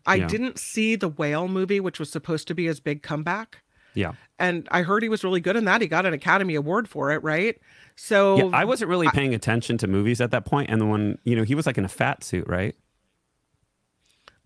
I 0.07 0.17
Yeah. 0.17 0.27
didn't 0.29 0.59
see 0.59 0.97
the 0.97 1.09
Whale 1.09 1.49
movie, 1.49 1.81
which 1.81 1.99
was 1.99 2.11
supposed 2.11 2.47
to 2.49 2.55
be 2.55 2.67
his 2.67 2.79
big 2.81 3.03
comeback. 3.03 3.63
Yeah, 3.95 4.13
And 4.39 4.69
I 4.71 4.83
heard 4.83 5.03
he 5.03 5.09
was 5.09 5.25
really 5.25 5.41
good 5.41 5.57
in 5.57 5.65
that. 5.65 5.81
He 5.81 5.89
got 5.89 6.07
an 6.07 6.13
Academy 6.15 6.55
Award 6.55 6.89
for 6.89 7.11
it, 7.11 7.23
right? 7.25 7.59
So 7.97 8.37
yeah. 8.37 8.51
I 8.57 8.65
wasn't 8.65 8.91
really 8.91 9.09
paying 9.09 9.35
attention 9.35 9.77
to 9.79 9.89
movies 9.89 10.21
at 10.21 10.31
that 10.31 10.45
point. 10.45 10.71
and 10.71 10.81
the 10.81 10.87
one 10.87 11.19
you 11.25 11.35
know 11.35 11.43
he 11.43 11.55
was 11.55 11.67
like 11.67 11.79
in 11.79 11.85
a 11.85 11.89
fat 11.89 12.23
suit, 12.23 12.47
right? 12.47 12.77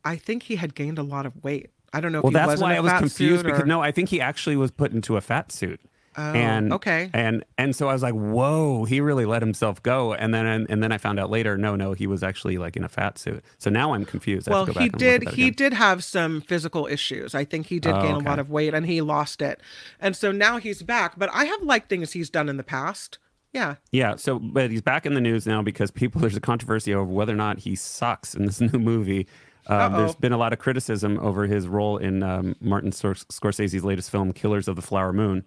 I 0.04 0.16
think 0.16 0.44
he 0.44 0.56
had 0.56 0.74
gained 0.74 0.98
a 0.98 1.02
lot 1.02 1.26
of 1.26 1.42
weight. 1.44 1.70
I 1.92 2.00
don't 2.00 2.12
know 2.12 2.18
if 2.18 2.24
Well, 2.24 2.32
that's 2.32 2.60
why 2.60 2.76
I 2.76 2.80
was 2.80 2.92
confused 2.92 3.42
suit 3.42 3.46
because 3.52 3.66
no, 3.66 3.80
I 3.82 3.92
think 3.92 4.08
he 4.08 4.20
actually 4.20 4.56
was 4.56 4.70
put 4.70 4.92
into 4.92 5.16
a 5.16 5.20
fat 5.20 5.52
suit. 5.52 5.80
Oh, 6.16 6.32
and 6.32 6.72
okay. 6.74 7.08
and 7.14 7.42
and 7.56 7.74
so 7.74 7.88
I 7.88 7.92
was 7.94 8.02
like, 8.02 8.12
"Whoa!" 8.14 8.84
He 8.84 9.00
really 9.00 9.24
let 9.24 9.40
himself 9.40 9.82
go, 9.82 10.12
and 10.12 10.34
then 10.34 10.46
and 10.68 10.82
then 10.82 10.92
I 10.92 10.98
found 10.98 11.18
out 11.18 11.30
later, 11.30 11.56
no, 11.56 11.74
no, 11.74 11.92
he 11.94 12.06
was 12.06 12.22
actually 12.22 12.58
like 12.58 12.76
in 12.76 12.84
a 12.84 12.88
fat 12.88 13.16
suit. 13.18 13.42
So 13.58 13.70
now 13.70 13.94
I'm 13.94 14.04
confused. 14.04 14.48
Well, 14.48 14.66
he 14.66 14.84
and 14.86 14.92
did. 14.98 15.28
He 15.30 15.44
again. 15.48 15.54
did 15.56 15.72
have 15.72 16.04
some 16.04 16.40
physical 16.42 16.86
issues. 16.86 17.34
I 17.34 17.44
think 17.44 17.66
he 17.68 17.78
did 17.80 17.92
Oh, 17.94 18.02
gain 18.02 18.16
okay. 18.16 18.26
a 18.26 18.28
lot 18.28 18.38
of 18.38 18.50
weight, 18.50 18.74
and 18.74 18.84
he 18.84 19.00
lost 19.00 19.40
it. 19.40 19.60
And 20.00 20.14
so 20.14 20.32
now 20.32 20.58
he's 20.58 20.82
back. 20.82 21.18
But 21.18 21.30
I 21.32 21.44
have 21.46 21.62
liked 21.62 21.88
things 21.88 22.12
he's 22.12 22.28
done 22.30 22.48
in 22.48 22.58
the 22.58 22.62
past. 22.64 23.18
Yeah. 23.54 23.76
Yeah. 23.90 24.16
So, 24.16 24.38
but 24.38 24.70
he's 24.70 24.82
back 24.82 25.04
in 25.06 25.14
the 25.14 25.20
news 25.20 25.46
now 25.46 25.62
because 25.62 25.90
people 25.90 26.20
there's 26.22 26.36
a 26.36 26.40
controversy 26.40 26.94
over 26.94 27.04
whether 27.10 27.32
or 27.32 27.36
not 27.36 27.60
he 27.60 27.74
sucks 27.74 28.34
in 28.34 28.44
this 28.46 28.60
new 28.72 28.78
movie. 28.78 29.26
Um, 29.68 29.92
there's 29.92 30.16
been 30.16 30.32
a 30.32 30.38
lot 30.38 30.52
of 30.52 30.58
criticism 30.58 31.18
over 31.20 31.46
his 31.46 31.68
role 31.68 31.96
in 31.96 32.22
um, 32.24 32.56
Martin 32.60 32.90
Scor- 32.90 33.24
Scorsese's 33.28 33.84
latest 33.84 34.10
film, 34.10 34.32
Killers 34.32 34.66
of 34.66 34.74
the 34.74 34.82
Flower 34.82 35.12
Moon, 35.12 35.44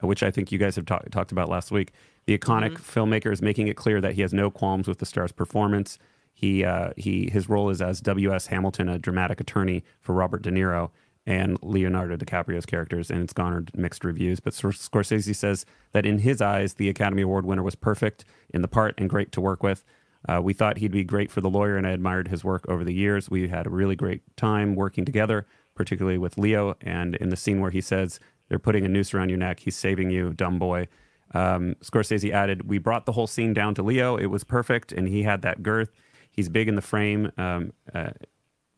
which 0.00 0.22
I 0.22 0.30
think 0.30 0.52
you 0.52 0.58
guys 0.58 0.76
have 0.76 0.86
talk- 0.86 1.08
talked 1.10 1.32
about 1.32 1.48
last 1.48 1.70
week. 1.70 1.92
The 2.26 2.36
iconic 2.36 2.78
filmmaker 2.78 3.32
is 3.32 3.40
making 3.40 3.68
it 3.68 3.76
clear 3.76 4.00
that 4.00 4.14
he 4.14 4.22
has 4.22 4.32
no 4.32 4.50
qualms 4.50 4.88
with 4.88 4.98
the 4.98 5.06
star's 5.06 5.32
performance. 5.32 5.98
He 6.34 6.64
uh, 6.64 6.90
he 6.96 7.30
his 7.30 7.48
role 7.48 7.70
is 7.70 7.80
as 7.80 8.00
W.S. 8.02 8.48
Hamilton, 8.48 8.88
a 8.88 8.98
dramatic 8.98 9.40
attorney 9.40 9.84
for 10.00 10.12
Robert 10.14 10.42
De 10.42 10.50
Niro 10.50 10.90
and 11.26 11.58
Leonardo 11.62 12.16
DiCaprio's 12.16 12.66
characters, 12.66 13.10
and 13.10 13.22
it's 13.22 13.32
garnered 13.32 13.70
mixed 13.74 14.04
reviews. 14.04 14.38
But 14.38 14.52
Scor- 14.52 14.88
Scorsese 14.90 15.34
says 15.34 15.66
that 15.92 16.06
in 16.06 16.20
his 16.20 16.40
eyes, 16.40 16.74
the 16.74 16.88
Academy 16.88 17.22
Award 17.22 17.46
winner 17.46 17.62
was 17.62 17.74
perfect 17.74 18.24
in 18.50 18.62
the 18.62 18.68
part 18.68 18.94
and 18.98 19.10
great 19.10 19.32
to 19.32 19.40
work 19.40 19.62
with. 19.62 19.82
Uh, 20.28 20.40
we 20.42 20.52
thought 20.52 20.78
he'd 20.78 20.92
be 20.92 21.04
great 21.04 21.30
for 21.30 21.40
the 21.40 21.50
lawyer, 21.50 21.76
and 21.76 21.86
I 21.86 21.90
admired 21.90 22.28
his 22.28 22.44
work 22.44 22.64
over 22.68 22.84
the 22.84 22.94
years. 22.94 23.30
We 23.30 23.48
had 23.48 23.66
a 23.66 23.70
really 23.70 23.96
great 23.96 24.22
time 24.36 24.74
working 24.74 25.04
together, 25.04 25.46
particularly 25.74 26.18
with 26.18 26.38
Leo. 26.38 26.76
And 26.80 27.14
in 27.16 27.30
the 27.30 27.36
scene 27.36 27.60
where 27.60 27.70
he 27.70 27.80
says, 27.80 28.20
They're 28.48 28.58
putting 28.58 28.84
a 28.84 28.88
noose 28.88 29.12
around 29.14 29.28
your 29.30 29.38
neck, 29.38 29.60
he's 29.60 29.76
saving 29.76 30.10
you, 30.10 30.32
dumb 30.32 30.58
boy. 30.58 30.88
Um, 31.34 31.74
Scorsese 31.82 32.30
added, 32.32 32.68
We 32.68 32.78
brought 32.78 33.04
the 33.06 33.12
whole 33.12 33.26
scene 33.26 33.52
down 33.52 33.74
to 33.74 33.82
Leo. 33.82 34.16
It 34.16 34.26
was 34.26 34.44
perfect, 34.44 34.92
and 34.92 35.08
he 35.08 35.22
had 35.24 35.42
that 35.42 35.62
girth. 35.62 35.90
He's 36.30 36.48
big 36.48 36.68
in 36.68 36.76
the 36.76 36.82
frame. 36.82 37.32
Um, 37.36 37.72
uh, 37.94 38.10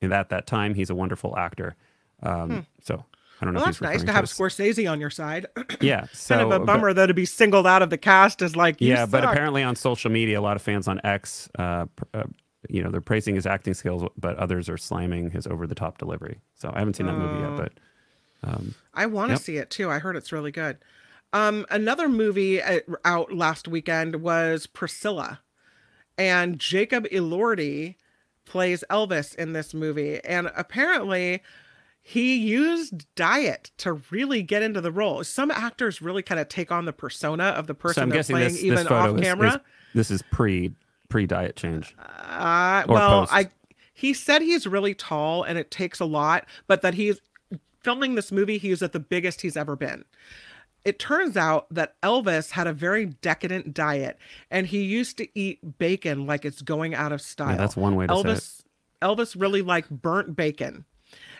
and 0.00 0.12
at 0.12 0.30
that 0.30 0.46
time, 0.46 0.74
he's 0.74 0.90
a 0.90 0.94
wonderful 0.94 1.36
actor. 1.36 1.76
Um, 2.22 2.66
So 2.80 3.04
I 3.40 3.44
don't 3.44 3.52
know 3.54 3.60
Hmm. 3.60 3.64
Well, 3.64 3.64
that's 3.66 3.80
nice 3.80 4.02
to 4.04 4.12
have 4.12 4.24
us. 4.24 4.32
Scorsese 4.36 4.90
on 4.90 5.00
your 5.00 5.10
side. 5.10 5.46
Yeah. 5.80 6.06
So, 6.12 6.36
kind 6.36 6.46
of 6.46 6.52
a 6.52 6.58
but- 6.60 6.66
bummer 6.66 6.92
though 6.94 7.06
to 7.06 7.14
be 7.14 7.24
singled 7.26 7.66
out 7.66 7.82
of 7.82 7.90
the 7.90 7.98
cast 7.98 8.42
as 8.42 8.56
like 8.56 8.80
you 8.80 8.88
yeah, 8.88 9.06
but 9.06 9.22
apparently 9.24 9.62
on 9.62 9.76
social 9.76 10.10
media, 10.10 10.40
a 10.40 10.42
lot 10.42 10.56
of 10.56 10.62
fans 10.62 10.88
on 10.88 11.00
X, 11.04 11.48
uh, 11.58 11.84
pr- 11.94 12.04
uh, 12.14 12.24
you 12.68 12.82
know, 12.82 12.90
they're 12.90 13.00
praising 13.00 13.34
his 13.36 13.46
acting 13.46 13.74
skills, 13.74 14.02
but 14.18 14.36
others 14.36 14.68
are 14.68 14.76
slamming 14.76 15.30
his 15.30 15.46
over-the-top 15.46 15.98
delivery. 15.98 16.40
So 16.54 16.72
I 16.74 16.80
haven't 16.80 16.94
seen 16.96 17.06
that 17.06 17.16
movie 17.16 17.44
Oh. 17.44 17.50
yet, 17.50 17.56
but 17.56 17.72
um, 18.42 18.74
I 18.94 19.06
want 19.06 19.28
to 19.30 19.34
Yep. 19.34 19.40
see 19.42 19.56
it 19.56 19.70
too. 19.70 19.90
I 19.90 19.98
heard 19.98 20.16
it's 20.16 20.32
really 20.32 20.52
good. 20.52 20.78
Um, 21.32 21.66
another 21.70 22.08
movie 22.08 22.62
uh, 22.62 22.80
out 23.04 23.32
last 23.34 23.68
weekend 23.68 24.16
was 24.22 24.66
Priscilla, 24.66 25.40
and 26.16 26.58
Jacob 26.58 27.04
Elordi 27.12 27.96
plays 28.44 28.82
Elvis 28.90 29.34
in 29.34 29.52
this 29.52 29.74
movie, 29.74 30.22
and 30.24 30.50
apparently 30.56 31.42
he 32.00 32.36
used 32.36 33.04
diet 33.14 33.70
to 33.76 34.00
really 34.10 34.42
get 34.42 34.62
into 34.62 34.80
the 34.80 34.90
role. 34.90 35.22
Some 35.24 35.50
actors 35.50 36.00
really 36.00 36.22
kind 36.22 36.40
of 36.40 36.48
take 36.48 36.72
on 36.72 36.86
the 36.86 36.92
persona 36.94 37.44
of 37.44 37.66
the 37.66 37.74
so 37.74 37.78
person 37.78 38.02
I'm 38.04 38.08
they're 38.08 38.18
guessing 38.20 38.34
playing, 38.36 38.52
this, 38.52 38.62
even 38.64 38.76
this 38.76 38.86
photo 38.88 39.10
off 39.12 39.16
is- 39.18 39.22
camera. 39.22 39.48
Is, 39.50 39.58
this 39.94 40.10
is 40.10 40.22
pre 40.30 40.72
pre 41.10 41.26
diet 41.26 41.56
change. 41.56 41.94
Uh, 41.98 42.84
well, 42.88 43.20
post. 43.20 43.32
I 43.34 43.50
he 43.92 44.14
said 44.14 44.40
he's 44.42 44.66
really 44.66 44.94
tall 44.94 45.42
and 45.42 45.58
it 45.58 45.70
takes 45.70 45.98
a 46.00 46.04
lot, 46.06 46.46
but 46.68 46.80
that 46.82 46.94
he's 46.94 47.20
filming 47.88 48.16
this 48.16 48.30
movie, 48.30 48.58
he 48.58 48.68
was 48.68 48.82
at 48.82 48.92
the 48.92 49.00
biggest 49.00 49.40
he's 49.40 49.56
ever 49.56 49.74
been. 49.74 50.04
It 50.84 50.98
turns 50.98 51.38
out 51.38 51.66
that 51.70 51.98
Elvis 52.02 52.50
had 52.50 52.66
a 52.66 52.72
very 52.74 53.06
decadent 53.06 53.72
diet 53.72 54.18
and 54.50 54.66
he 54.66 54.82
used 54.82 55.16
to 55.16 55.28
eat 55.38 55.78
bacon 55.78 56.26
like 56.26 56.44
it's 56.44 56.60
going 56.60 56.94
out 56.94 57.12
of 57.12 57.22
style. 57.22 57.56
that's 57.56 57.78
one 57.78 57.96
way 57.96 58.06
to 58.06 58.14
say 58.14 58.20
it. 58.20 58.26
Elvis 58.26 58.62
Elvis 59.00 59.40
really 59.40 59.62
liked 59.62 59.90
burnt 59.90 60.36
bacon. 60.36 60.84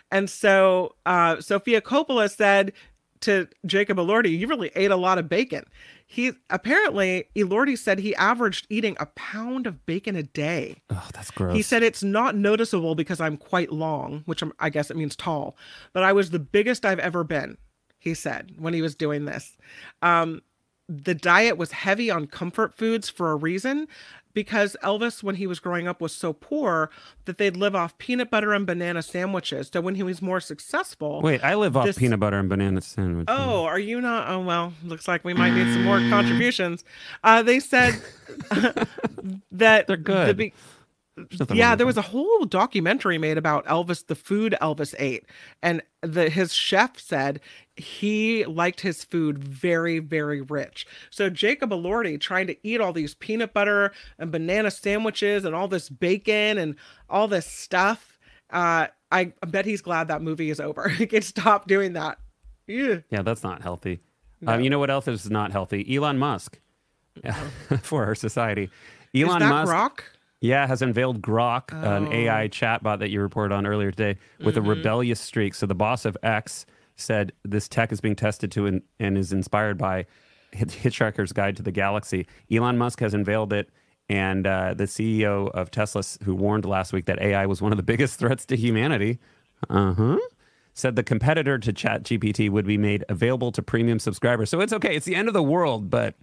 And 0.09 0.27
so 0.27 0.95
uh, 1.05 1.39
Sofia 1.39 1.81
Coppola 1.81 2.35
said, 2.35 2.73
to 3.21 3.47
Jacob 3.65 3.97
Elordi, 3.97 4.37
you 4.37 4.47
really 4.47 4.71
ate 4.75 4.91
a 4.91 4.95
lot 4.95 5.17
of 5.17 5.29
bacon. 5.29 5.65
He 6.05 6.31
apparently 6.49 7.25
Elordi 7.35 7.77
said 7.77 7.99
he 7.99 8.15
averaged 8.15 8.65
eating 8.69 8.97
a 8.99 9.05
pound 9.07 9.67
of 9.67 9.85
bacon 9.85 10.15
a 10.15 10.23
day. 10.23 10.77
Oh, 10.89 11.07
that's 11.13 11.31
gross. 11.31 11.55
He 11.55 11.61
said 11.61 11.83
it's 11.83 12.03
not 12.03 12.35
noticeable 12.35 12.95
because 12.95 13.21
I'm 13.21 13.37
quite 13.37 13.71
long, 13.71 14.23
which 14.25 14.41
I'm, 14.41 14.53
I 14.59 14.69
guess 14.69 14.89
it 14.89 14.97
means 14.97 15.15
tall, 15.15 15.55
but 15.93 16.03
I 16.03 16.13
was 16.13 16.31
the 16.31 16.39
biggest 16.39 16.85
I've 16.85 16.99
ever 16.99 17.23
been. 17.23 17.57
He 17.99 18.13
said 18.13 18.53
when 18.57 18.73
he 18.73 18.81
was 18.81 18.95
doing 18.95 19.25
this. 19.25 19.57
Um, 20.01 20.41
the 20.87 21.13
diet 21.13 21.57
was 21.57 21.71
heavy 21.71 22.09
on 22.09 22.25
comfort 22.25 22.75
foods 22.75 23.09
for 23.09 23.31
a 23.31 23.35
reason 23.35 23.87
because 24.33 24.75
Elvis, 24.83 25.23
when 25.23 25.35
he 25.35 25.47
was 25.47 25.59
growing 25.59 25.87
up, 25.87 25.99
was 26.01 26.13
so 26.13 26.33
poor 26.33 26.89
that 27.25 27.37
they'd 27.37 27.57
live 27.57 27.75
off 27.75 27.97
peanut 27.97 28.29
butter 28.29 28.53
and 28.53 28.65
banana 28.65 29.01
sandwiches. 29.01 29.69
So 29.73 29.81
when 29.81 29.95
he 29.95 30.03
was 30.03 30.21
more 30.21 30.39
successful, 30.39 31.21
Wait, 31.21 31.43
I 31.43 31.55
live 31.55 31.75
off 31.75 31.85
this- 31.85 31.97
peanut 31.97 32.19
butter 32.19 32.37
and 32.39 32.47
banana 32.49 32.81
sandwiches. 32.81 33.25
Oh, 33.35 33.63
are 33.65 33.79
you 33.79 33.99
not? 34.01 34.29
Oh, 34.29 34.39
well, 34.41 34.73
looks 34.83 35.07
like 35.07 35.23
we 35.23 35.33
might 35.33 35.51
need 35.53 35.71
some 35.73 35.83
more 35.83 35.99
contributions. 36.09 36.83
Uh, 37.23 37.41
they 37.43 37.59
said 37.59 38.01
that 38.51 38.87
They're 39.51 39.83
the 39.87 39.97
good. 39.97 40.37
be- 40.37 40.53
There's 40.53 40.53
nothing 40.53 40.78
yeah, 41.53 41.75
there 41.75 41.85
was 41.85 41.97
a 41.97 42.01
whole 42.01 42.45
documentary 42.45 43.17
made 43.17 43.37
about 43.37 43.65
Elvis, 43.65 44.05
the 44.05 44.15
food 44.15 44.55
Elvis 44.61 44.93
ate, 44.97 45.25
and 45.61 45.81
the 46.01 46.29
his 46.29 46.53
chef 46.53 46.99
said 46.99 47.39
he 47.79 48.45
liked 48.45 48.81
his 48.81 49.03
food 49.03 49.43
very, 49.43 49.99
very 49.99 50.41
rich. 50.41 50.85
So 51.09 51.29
Jacob 51.29 51.71
Elordi 51.71 52.19
trying 52.19 52.47
to 52.47 52.55
eat 52.67 52.81
all 52.81 52.93
these 52.93 53.15
peanut 53.15 53.53
butter 53.53 53.91
and 54.17 54.31
banana 54.31 54.71
sandwiches 54.71 55.45
and 55.45 55.55
all 55.55 55.67
this 55.67 55.89
bacon 55.89 56.57
and 56.57 56.75
all 57.09 57.27
this 57.27 57.45
stuff. 57.45 58.19
Uh, 58.49 58.87
I, 59.11 59.33
I 59.41 59.45
bet 59.47 59.65
he's 59.65 59.81
glad 59.81 60.07
that 60.09 60.21
movie 60.21 60.49
is 60.49 60.59
over. 60.59 60.89
he 60.89 61.07
can 61.07 61.21
stop 61.21 61.67
doing 61.67 61.93
that. 61.93 62.19
Yeah. 62.67 62.97
Yeah, 63.09 63.21
that's 63.21 63.43
not 63.43 63.61
healthy. 63.61 64.01
No. 64.41 64.53
Um, 64.53 64.61
you 64.61 64.69
know 64.69 64.79
what 64.79 64.89
else 64.89 65.07
is 65.07 65.29
not 65.29 65.51
healthy? 65.51 65.95
Elon 65.95 66.17
Musk 66.17 66.59
for 67.81 68.05
our 68.05 68.15
society. 68.15 68.69
Elon 69.15 69.39
Musk, 69.39 69.73
Grok? 69.73 69.99
Yeah, 70.41 70.67
has 70.67 70.81
unveiled 70.81 71.21
Grok, 71.21 71.71
an 71.73 72.07
Oh. 72.07 72.11
AI 72.11 72.47
chatbot 72.47 72.99
that 72.99 73.09
you 73.09 73.21
reported 73.21 73.53
on 73.53 73.65
earlier 73.65 73.91
today, 73.91 74.19
with 74.43 74.55
Mm-hmm. 74.55 74.65
a 74.65 74.69
rebellious 74.75 75.19
streak. 75.19 75.53
So 75.53 75.65
the 75.65 75.75
boss 75.75 76.05
of 76.05 76.17
X 76.23 76.65
said 76.95 77.31
this 77.43 77.67
tech 77.67 77.91
is 77.91 78.01
being 78.01 78.15
tested 78.15 78.51
to 78.53 78.65
and, 78.65 78.81
and 78.99 79.17
is 79.17 79.31
inspired 79.33 79.77
by 79.77 80.05
Hitch- 80.51 80.75
Hitchhiker's 80.77 81.31
Guide 81.31 81.55
to 81.57 81.63
the 81.63 81.71
Galaxy. 81.71 82.27
Elon 82.51 82.77
Musk 82.77 82.99
has 82.99 83.13
unveiled 83.13 83.53
it. 83.53 83.69
And 84.11 84.47
uh, 84.47 84.73
the 84.73 84.85
CEO 84.85 85.51
of 85.51 85.69
Tesla, 85.69 86.01
who 86.23 86.33
warned 86.33 86.65
last 86.65 86.93
week 86.93 87.05
that 87.05 87.21
AI 87.21 87.45
was 87.45 87.61
one 87.61 87.71
of 87.71 87.77
the 87.77 87.83
biggest 87.83 88.17
threats 88.19 88.43
to 88.47 88.57
humanity, 88.57 89.19
uh 89.69 89.93
huh, 89.93 90.17
said 90.73 90.95
the 90.95 91.03
competitor 91.03 91.59
to 91.59 91.71
ChatGPT 91.71 92.49
would 92.49 92.65
be 92.65 92.77
made 92.77 93.03
available 93.07 93.51
to 93.51 93.61
premium 93.61 93.99
subscribers. 93.99 94.49
So 94.49 94.61
it's 94.61 94.73
okay. 94.73 94.95
It's 94.95 95.05
the 95.05 95.13
end 95.15 95.27
of 95.27 95.35
the 95.35 95.43
world, 95.43 95.89
but 95.91 96.15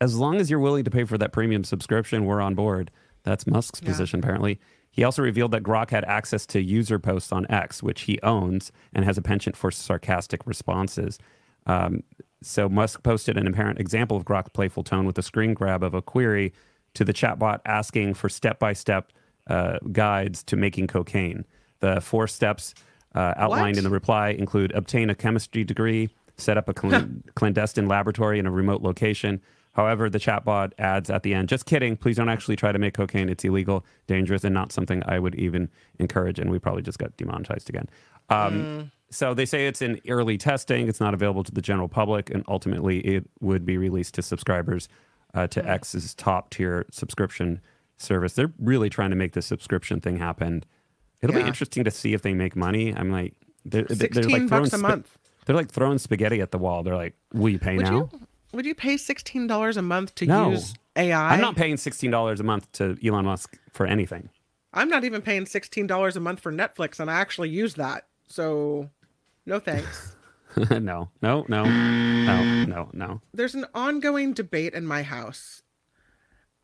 as 0.00 0.16
long 0.16 0.36
as 0.40 0.48
you're 0.48 0.58
willing 0.60 0.84
to 0.84 0.90
pay 0.90 1.04
for 1.04 1.18
that 1.18 1.32
premium 1.32 1.64
subscription, 1.64 2.24
we're 2.24 2.40
on 2.40 2.54
board. 2.54 2.90
That's 3.24 3.46
Musk's 3.46 3.80
Yeah. 3.82 3.88
position, 3.88 4.20
apparently. 4.20 4.60
He 4.90 5.02
also 5.02 5.22
revealed 5.22 5.50
that 5.50 5.64
Grok 5.64 5.90
had 5.90 6.04
access 6.04 6.46
to 6.46 6.62
user 6.62 6.98
posts 7.00 7.32
on 7.32 7.46
X, 7.50 7.82
which 7.82 8.02
he 8.02 8.20
owns 8.22 8.70
and 8.92 9.04
has 9.04 9.18
a 9.18 9.22
penchant 9.22 9.56
for 9.56 9.70
sarcastic 9.72 10.46
responses. 10.46 11.18
Um, 11.66 12.02
so 12.42 12.68
Musk 12.68 13.02
posted 13.02 13.36
an 13.36 13.46
apparent 13.48 13.80
example 13.80 14.16
of 14.16 14.24
Grok's 14.24 14.50
playful 14.50 14.84
tone 14.84 15.04
with 15.06 15.18
a 15.18 15.22
screen 15.22 15.54
grab 15.54 15.82
of 15.82 15.94
a 15.94 16.02
query 16.02 16.52
to 16.92 17.04
the 17.04 17.12
chatbot 17.12 17.60
asking 17.64 18.14
for 18.14 18.28
step-by-step 18.28 19.10
uh, 19.48 19.78
guides 19.90 20.42
to 20.44 20.56
making 20.56 20.86
cocaine. 20.86 21.44
The 21.80 22.00
four 22.00 22.28
steps 22.28 22.74
uh, 23.14 23.34
outlined 23.36 23.76
What? 23.76 23.78
in 23.78 23.84
the 23.84 23.90
reply 23.90 24.28
include 24.28 24.70
obtain 24.72 25.10
a 25.10 25.14
chemistry 25.14 25.64
degree, 25.64 26.08
set 26.36 26.56
up 26.56 26.68
a 26.68 26.74
cl- 26.80 27.06
clandestine 27.34 27.88
laboratory 27.88 28.38
in 28.38 28.46
a 28.46 28.50
remote 28.50 28.82
location. 28.82 29.40
However, 29.74 30.08
the 30.08 30.18
chatbot 30.18 30.72
adds 30.78 31.10
at 31.10 31.22
the 31.24 31.34
end, 31.34 31.48
just 31.48 31.66
kidding, 31.66 31.96
please 31.96 32.16
don't 32.16 32.28
actually 32.28 32.56
try 32.56 32.72
to 32.72 32.78
make 32.78 32.94
cocaine. 32.94 33.28
It's 33.28 33.44
illegal, 33.44 33.84
dangerous, 34.06 34.44
and 34.44 34.54
not 34.54 34.72
something 34.72 35.02
I 35.06 35.18
would 35.18 35.34
even 35.34 35.68
encourage. 35.98 36.38
And 36.38 36.50
we 36.50 36.58
probably 36.58 36.82
just 36.82 36.98
got 36.98 37.16
demonetized 37.16 37.68
again. 37.68 37.88
Um, 38.30 38.90
So 39.10 39.32
they 39.32 39.46
say 39.46 39.68
it's 39.68 39.80
in 39.80 40.00
early 40.08 40.36
testing, 40.38 40.88
it's 40.88 40.98
not 40.98 41.14
available 41.14 41.44
to 41.44 41.52
the 41.52 41.62
general 41.62 41.88
public, 41.88 42.30
and 42.30 42.44
ultimately 42.48 42.98
it 43.00 43.24
would 43.40 43.64
be 43.64 43.76
released 43.78 44.14
to 44.14 44.22
subscribers 44.22 44.88
uh, 45.34 45.46
to 45.48 45.64
X's 45.68 46.14
top 46.14 46.50
tier 46.50 46.86
subscription 46.90 47.60
service. 47.96 48.32
They're 48.32 48.52
really 48.58 48.90
trying 48.90 49.10
to 49.10 49.16
make 49.16 49.32
this 49.32 49.46
subscription 49.46 50.00
thing 50.00 50.16
happen. 50.16 50.64
It'll 51.22 51.36
be 51.36 51.42
interesting 51.42 51.84
to 51.84 51.90
see 51.92 52.12
if 52.12 52.22
they 52.22 52.34
make 52.34 52.56
money. 52.56 52.94
I'm 52.94 53.10
like, 53.12 53.34
they're, 53.64 53.84
they're 53.84 53.96
16 53.96 54.24
like 54.24 54.48
throwing 54.48 54.64
bucks 54.64 54.72
a 54.72 54.78
month. 54.78 55.16
They're 55.46 55.56
like 55.56 55.70
throwing 55.70 55.98
spaghetti 55.98 56.40
at 56.40 56.50
the 56.50 56.58
wall. 56.58 56.82
They're 56.82 56.96
like, 56.96 57.14
will 57.32 57.50
you 57.50 57.58
pay 57.58 57.76
Would 57.76 57.86
now? 57.86 58.10
you 58.12 58.26
would 58.54 58.64
you 58.66 58.74
pay 58.74 58.96
sixteen 58.96 59.46
dollars 59.46 59.76
a 59.76 59.82
month 59.82 60.14
to 60.16 60.26
No. 60.26 60.50
use 60.50 60.74
AI? 60.96 61.34
I'm 61.34 61.40
not 61.40 61.56
paying 61.56 61.76
sixteen 61.76 62.10
dollars 62.10 62.40
a 62.40 62.44
month 62.44 62.70
to 62.72 62.96
Elon 63.04 63.24
Musk 63.24 63.58
for 63.72 63.86
anything. 63.86 64.28
I'm 64.72 64.88
not 64.88 65.04
even 65.04 65.22
paying 65.22 65.46
sixteen 65.46 65.86
dollars 65.86 66.16
a 66.16 66.20
month 66.20 66.40
for 66.40 66.52
Netflix, 66.52 66.98
and 67.00 67.10
I 67.10 67.14
actually 67.14 67.50
use 67.50 67.74
that. 67.74 68.06
So, 68.28 68.90
no 69.46 69.60
thanks. 69.60 70.16
no, 70.70 71.10
no, 71.20 71.44
no, 71.48 71.64
no, 71.64 72.64
no, 72.64 72.90
no. 72.92 73.20
There's 73.32 73.54
an 73.54 73.66
ongoing 73.74 74.32
debate 74.32 74.72
in 74.74 74.86
my 74.86 75.02
house 75.02 75.62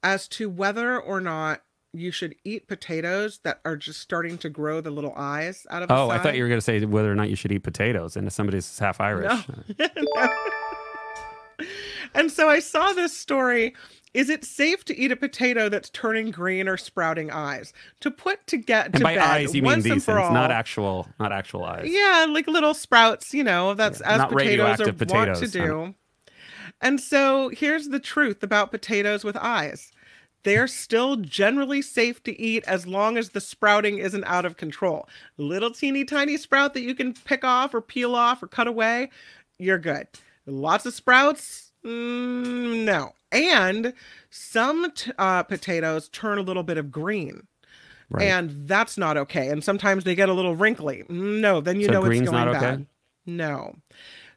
as 0.03 0.29
to 0.29 0.49
whether 0.49 0.99
or 0.99 1.21
not 1.21 1.63
you 1.93 2.13
should 2.13 2.37
eat 2.45 2.69
potatoes 2.69 3.41
that 3.43 3.61
are 3.65 3.77
just 3.77 4.01
starting 4.01 4.39
to 4.39 4.49
grow 4.49 4.81
the 4.81 4.91
little 4.93 5.13
eyes 5.17 5.67
out 5.71 5.83
of 5.83 5.89
the 5.89 5.95
Oh, 5.95 6.09
I 6.09 6.19
thought 6.19 6.37
you 6.37 6.43
were 6.45 6.49
going 6.49 6.59
to 6.61 6.65
say 6.65 6.85
whether 6.85 7.11
or 7.11 7.17
not 7.17 7.29
you 7.31 7.37
should 7.37 7.51
eat 7.51 7.65
potatoes, 7.65 8.17
and 8.17 8.29
if 8.29 8.33
somebody's 8.33 8.79
half 8.79 9.01
Irish. 9.01 9.33
No. 9.79 9.89
And 12.15 12.31
so 12.31 12.49
I 12.49 12.59
saw 12.61 12.93
this 12.93 13.17
story. 13.17 13.75
Is 14.13 14.29
it 14.29 14.45
safe 14.45 14.85
to 14.87 14.99
eat 14.99 15.13
a 15.13 15.17
potato 15.17 15.69
that's 15.69 15.89
turning 15.91 16.33
green 16.33 16.67
or 16.69 16.77
sprouting 16.77 17.31
eyes? 17.31 17.73
To 18.01 18.11
put 18.11 18.45
to 18.49 18.57
get 18.57 18.87
And 18.87 18.95
to 18.97 19.03
by 19.03 19.15
bed 19.15 19.23
eyes, 19.23 19.55
you 19.55 19.63
mean 19.63 19.83
these 19.83 20.05
things, 20.05 20.09
all. 20.09 20.33
not 20.33 20.51
actual, 20.51 21.07
not 21.21 21.31
actual 21.33 21.65
eyes. 21.65 21.87
Yeah, 21.89 22.27
like 22.29 22.49
little 22.49 22.75
sprouts, 22.75 23.33
you 23.33 23.45
know, 23.45 23.75
that's 23.75 24.01
Yeah, 24.01 24.25
as 24.25 24.33
potatoes 24.33 24.81
are 24.81 24.87
radioactive 24.87 24.87
want 24.87 24.99
to 24.99 25.07
potatoes, 25.07 25.53
do. 25.53 25.95
And 26.81 27.01
so 27.01 27.51
here's 27.51 27.89
the 27.89 28.01
truth 28.01 28.43
about 28.43 28.73
potatoes 28.73 29.23
with 29.23 29.37
eyes. 29.37 29.93
They're 30.43 30.67
still 30.67 31.17
generally 31.17 31.83
safe 31.83 32.23
to 32.25 32.41
eat 32.41 32.65
as 32.67 32.87
long 32.87 33.19
as 33.19 33.31
the 33.31 33.41
sprouting 33.41 33.99
isn't 33.99 34.25
out 34.25 34.47
of 34.47 34.57
control. 34.57 35.07
Little 35.37 35.71
teeny 35.71 36.05
tiny 36.05 36.37
sprout 36.37 36.73
that 36.75 36.83
you 36.83 36.95
can 36.95 37.13
pick 37.13 37.45
off 37.45 37.75
or 37.75 37.83
peel 37.83 38.15
off 38.15 38.43
or 38.43 38.49
cut 38.49 38.67
away, 38.67 39.11
you're 39.59 39.79
good. 39.79 40.09
Lots 40.47 40.87
of 40.87 40.95
sprouts, 40.95 41.70
mm, 41.85 42.85
no. 42.85 43.13
And 43.33 43.93
some 44.31 44.91
t- 44.93 45.13
uh, 45.19 45.43
potatoes 45.45 46.09
turn 46.09 46.39
a 46.39 46.43
little 46.43 46.63
bit 46.63 46.79
of 46.79 46.91
green. 46.91 47.47
Right. 48.09 48.27
And 48.27 48.67
that's 48.67 48.99
not 48.99 49.17
okay. 49.17 49.49
And 49.49 49.63
sometimes 49.63 50.05
they 50.05 50.17
get 50.17 50.29
a 50.29 50.35
little 50.35 50.57
wrinkly. 50.57 51.05
No, 51.09 51.61
then 51.61 51.79
you 51.79 51.87
So 51.87 51.93
know 51.93 52.05
it's 52.07 52.21
going 52.29 52.49
okay? 52.49 52.59
bad. 52.59 52.87
No. 53.25 53.77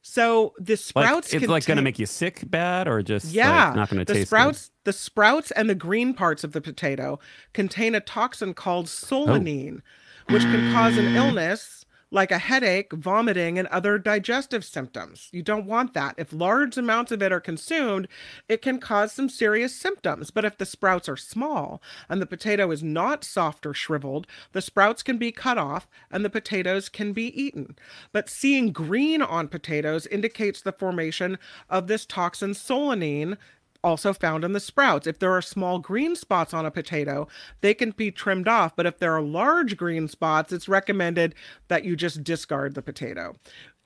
So 0.04 0.54
the 0.60 0.74
like, 0.74 0.80
sprouts 0.80 1.34
it's 1.34 1.48
like 1.48 1.66
going 1.66 1.78
to 1.78 1.82
make 1.82 1.98
you 1.98 2.06
sick 2.06 2.44
bad, 2.46 2.90
or 2.90 3.02
just 3.02 3.28
like, 3.28 3.36
yeah, 3.36 3.74
not 3.74 3.90
going 3.90 4.06
to 4.06 4.06
the 4.06 4.20
taste 4.20 4.28
sprouts, 4.28 4.70
the 4.84 4.92
sprouts 4.92 5.50
and 5.52 5.70
the 5.70 5.76
green 5.76 6.14
parts 6.14 6.44
of 6.44 6.52
the 6.52 6.60
potato 6.60 7.20
contain 7.54 7.96
a 7.96 8.02
toxin 8.02 8.54
called 8.54 8.88
solanine, 8.88 9.82
which 10.30 10.44
can 10.44 10.74
cause 10.74 10.98
an 10.98 11.16
illness 11.16 11.83
like 12.14 12.32
a 12.32 12.38
headache, 12.38 12.94
vomiting, 12.94 13.58
and 13.58 13.68
other 13.70 13.98
digestive 13.98 14.64
symptoms. 14.64 15.30
You 15.32 15.42
don't 15.42 15.66
want 15.66 15.96
that. 15.96 16.14
If 16.16 16.32
large 16.32 16.78
amounts 16.78 17.12
of 17.12 17.24
it 17.24 17.32
are 17.32 17.40
consumed, 17.40 18.08
it 18.48 18.62
can 18.62 18.80
cause 18.80 19.12
some 19.12 19.30
serious 19.30 19.76
symptoms. 19.76 20.30
But 20.30 20.46
if 20.46 20.60
the 20.60 20.66
sprouts 20.68 21.10
are 21.10 21.18
small 21.18 21.82
and 22.08 22.22
the 22.22 22.28
potato 22.28 22.70
is 22.70 22.84
not 22.84 23.24
soft 23.24 23.66
or 23.66 23.74
shriveled, 23.74 24.28
the 24.52 24.62
sprouts 24.62 25.02
can 25.02 25.18
be 25.18 25.32
cut 25.32 25.58
off 25.58 25.88
and 26.12 26.24
the 26.24 26.30
potatoes 26.30 26.88
can 26.88 27.14
be 27.14 27.42
eaten. 27.42 27.76
But 28.12 28.30
seeing 28.30 28.72
green 28.72 29.24
on 29.24 29.48
potatoes 29.48 30.06
indicates 30.06 30.62
the 30.62 30.72
formation 30.72 31.40
of 31.68 31.88
this 31.88 32.06
toxin 32.06 32.52
solanine 32.52 33.38
also 33.84 34.14
found 34.14 34.44
in 34.44 34.54
the 34.54 34.60
sprouts. 34.60 35.08
If 35.08 35.20
there 35.20 35.32
are 35.32 35.42
small 35.42 35.80
green 35.80 36.16
spots 36.16 36.54
on 36.54 36.66
a 36.66 36.72
potato, 36.72 37.28
they 37.62 37.74
can 37.74 37.92
be 37.92 38.12
trimmed 38.12 38.48
off. 38.48 38.76
But 38.76 38.86
if 38.86 39.00
there 39.00 39.14
are 39.14 39.22
large 39.22 39.76
green 39.78 40.08
spots, 40.08 40.52
it's 40.54 40.68
recommended 40.70 41.36
that 41.68 41.84
you 41.84 41.96
just 41.96 42.24
discard 42.24 42.76
the 42.76 42.82
potato. 42.82 43.36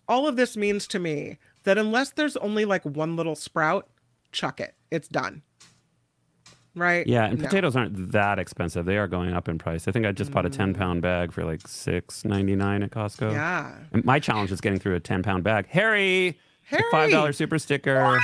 All 0.07 0.27
of 0.27 0.35
this 0.35 0.55
means 0.55 0.87
to 0.87 0.99
me 0.99 1.37
that 1.63 1.77
unless 1.77 2.11
there's 2.11 2.37
only 2.37 2.63
like 2.65 2.85
one 2.85 3.15
little 3.15 3.35
sprout, 3.35 3.89
chuck 4.31 4.59
it. 4.59 4.75
It's 4.91 5.07
done. 5.07 5.41
Right? 6.75 7.07
Yeah, 7.07 7.25
and 7.25 7.39
No. 7.39 7.45
potatoes 7.45 7.75
aren't 7.75 8.11
that 8.11 8.37
expensive. 8.37 8.85
They 8.85 8.97
are 8.97 9.07
going 9.07 9.33
up 9.33 9.49
in 9.49 9.57
price. 9.57 9.87
I 9.87 9.91
think 9.91 10.05
I 10.05 10.11
just 10.11 10.31
bought 10.31 10.45
a 10.45 10.49
ten 10.49 10.75
pound 10.75 11.01
bag 11.01 11.31
for 11.31 11.43
like 11.43 11.67
six 11.67 12.23
ninety 12.23 12.55
nine 12.55 12.83
at 12.83 12.91
Costco. 12.91 13.31
Mm. 13.31 13.33
Yeah. 13.33 13.75
And 13.93 14.05
my 14.05 14.19
challenge 14.19 14.51
is 14.51 14.61
getting 14.61 14.77
through 14.79 14.93
a 14.95 14.99
ten 14.99 15.23
pound 15.23 15.43
bag. 15.43 15.65
Harry, 15.69 16.37
Harry! 16.65 16.83
five 16.91 17.09
dollar 17.09 17.33
super 17.33 17.57
sticker. 17.57 18.19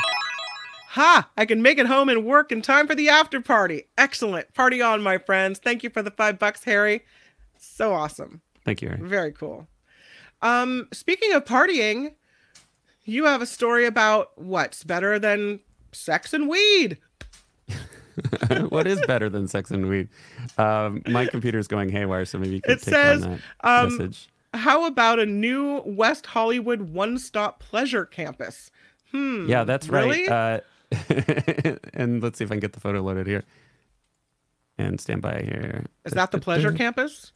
Ha! 0.94 1.28
I 1.36 1.46
can 1.46 1.64
make 1.64 1.80
it 1.80 1.88
home 1.88 2.08
and 2.08 2.24
work 2.24 2.52
in 2.52 2.62
time 2.62 2.86
for 2.86 2.94
the 2.94 3.10
after 3.10 3.42
party. 3.42 3.86
Excellent. 3.98 4.54
Party 4.54 4.80
on, 4.80 5.02
my 5.02 5.18
friends. 5.18 5.58
Thank 5.58 5.82
you 5.82 5.90
for 5.90 6.04
the 6.04 6.12
five 6.12 6.38
bucks, 6.38 6.64
Harry. 6.66 7.04
So 7.58 7.94
awesome. 7.94 8.42
Thank 8.64 8.84
you, 8.84 8.90
Harry. 8.90 9.02
Very 9.02 9.32
cool. 9.32 9.68
Um, 10.44 10.88
speaking 10.94 11.34
of 11.34 11.46
partying, 11.46 12.14
you 13.06 13.26
have 13.26 13.42
a 13.42 13.48
story 13.48 13.88
about 13.88 14.38
what's 14.38 14.84
better 14.84 15.18
than 15.18 15.62
sex 15.94 16.32
and 16.32 16.48
weed. 16.48 17.00
what 18.70 18.86
is 18.86 19.02
better 19.08 19.30
than 19.30 19.48
sex 19.48 19.72
and 19.72 19.90
weed? 19.90 20.10
Um, 20.60 21.02
my 21.08 21.26
computer's 21.26 21.68
going 21.68 21.90
haywire, 21.90 22.26
so 22.26 22.38
maybe 22.38 22.54
you 22.54 22.62
can 22.62 22.74
It 22.74 22.84
take 22.84 22.94
says, 22.94 23.24
on 23.24 23.32
that 23.32 23.40
um, 23.68 23.98
message. 23.98 24.30
How 24.54 24.86
about 24.86 25.18
a 25.18 25.26
new 25.26 25.82
West 25.88 26.28
Hollywood 26.28 26.82
one-stop 26.82 27.62
pleasure 27.62 28.06
campus? 28.06 28.70
Hmm. 29.12 29.50
Yeah, 29.50 29.64
that's 29.64 29.88
really? 29.90 30.28
right. 30.28 30.58
Uh, 30.58 30.62
and 31.94 32.22
let's 32.22 32.38
see 32.38 32.44
if 32.44 32.52
I 32.52 32.56
can 32.56 32.60
get 32.60 32.74
the 32.74 32.80
photo 32.80 33.02
loaded 33.02 33.28
here. 33.28 33.44
And 34.78 35.00
stand 35.00 35.22
by 35.22 35.42
here. 35.44 35.86
Is 36.06 36.14
that 36.14 36.32
the 36.32 36.40
pleasure 36.40 36.72
campus? 36.72 37.32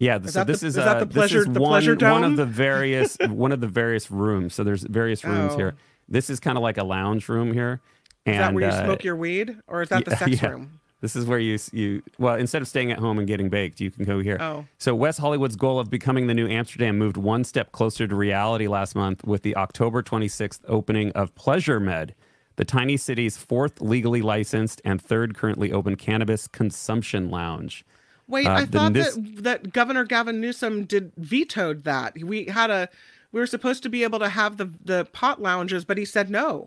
Yeah, 0.00 0.16
so 0.16 0.40
that 0.40 0.46
the- 0.46 0.52
this 0.52 0.62
is, 0.64 0.76
is 0.76 0.84
that 0.84 0.96
uh, 0.96 1.00
the 1.00 1.04
this 1.06 1.14
pleasure- 1.14 1.38
is 1.40 1.44
the 1.46 1.60
one, 1.60 1.98
one 2.00 2.24
of 2.24 2.36
the 2.36 2.46
various 2.46 3.16
one 3.28 3.52
of 3.52 3.60
the 3.60 3.68
various 3.68 4.10
rooms. 4.10 4.54
So 4.54 4.64
there's 4.64 4.82
various 4.82 5.24
rooms 5.24 5.52
Oh. 5.54 5.56
here. 5.56 5.74
This 6.08 6.28
is 6.30 6.40
kind 6.40 6.58
of 6.58 6.62
like 6.62 6.76
a 6.78 6.84
lounge 6.84 7.28
room 7.28 7.52
here. 7.52 7.80
And 8.26 8.34
Is 8.36 8.40
that 8.40 8.54
where 8.54 8.64
you 8.64 8.70
uh, 8.70 8.84
smoke 8.84 9.04
your 9.04 9.16
weed, 9.16 9.56
or 9.68 9.82
is 9.82 9.90
that 9.90 10.04
the 10.04 10.10
yeah, 10.12 10.16
sex 10.18 10.42
yeah. 10.42 10.48
room? 10.50 10.80
This 11.00 11.14
is 11.14 11.26
where 11.26 11.38
you 11.38 11.58
you 11.72 12.02
well 12.18 12.34
instead 12.34 12.60
of 12.62 12.66
staying 12.68 12.90
at 12.90 12.98
home 12.98 13.18
and 13.18 13.28
getting 13.28 13.50
baked, 13.50 13.80
you 13.80 13.90
can 13.90 14.04
go 14.04 14.20
here. 14.20 14.38
Oh. 14.40 14.64
So 14.78 14.94
West 14.94 15.20
Hollywood's 15.20 15.54
goal 15.56 15.78
of 15.78 15.90
becoming 15.90 16.26
the 16.26 16.34
new 16.34 16.48
Amsterdam 16.48 16.98
moved 16.98 17.16
one 17.18 17.44
step 17.44 17.70
closer 17.72 18.08
to 18.08 18.14
reality 18.16 18.66
last 18.66 18.96
month 18.96 19.22
with 19.24 19.42
the 19.42 19.54
October 19.56 20.02
26th 20.02 20.60
opening 20.66 21.12
of 21.12 21.34
Pleasure 21.34 21.78
Med, 21.78 22.14
the 22.56 22.64
tiny 22.64 22.96
city's 22.96 23.36
fourth 23.36 23.80
legally 23.80 24.22
licensed 24.22 24.80
and 24.84 25.00
third 25.00 25.34
currently 25.36 25.72
open 25.72 25.96
cannabis 25.96 26.46
consumption 26.46 27.30
lounge. 27.30 27.84
Wait, 28.26 28.46
Uh, 28.46 28.52
I 28.54 28.66
thought 28.66 28.92
this- 28.94 29.14
that 29.16 29.42
that 29.44 29.72
Governor 29.72 30.04
Gavin 30.04 30.40
Newsom 30.40 30.84
did 30.84 31.12
vetoed 31.16 31.84
that. 31.84 32.16
We 32.22 32.44
had 32.46 32.70
a 32.70 32.88
we 33.32 33.40
were 33.40 33.46
supposed 33.46 33.82
to 33.82 33.88
be 33.88 34.02
able 34.04 34.18
to 34.20 34.28
have 34.28 34.56
the 34.56 34.70
the 34.84 35.04
pot 35.06 35.42
lounges, 35.42 35.84
but 35.84 35.98
he 35.98 36.04
said 36.04 36.30
no. 36.30 36.66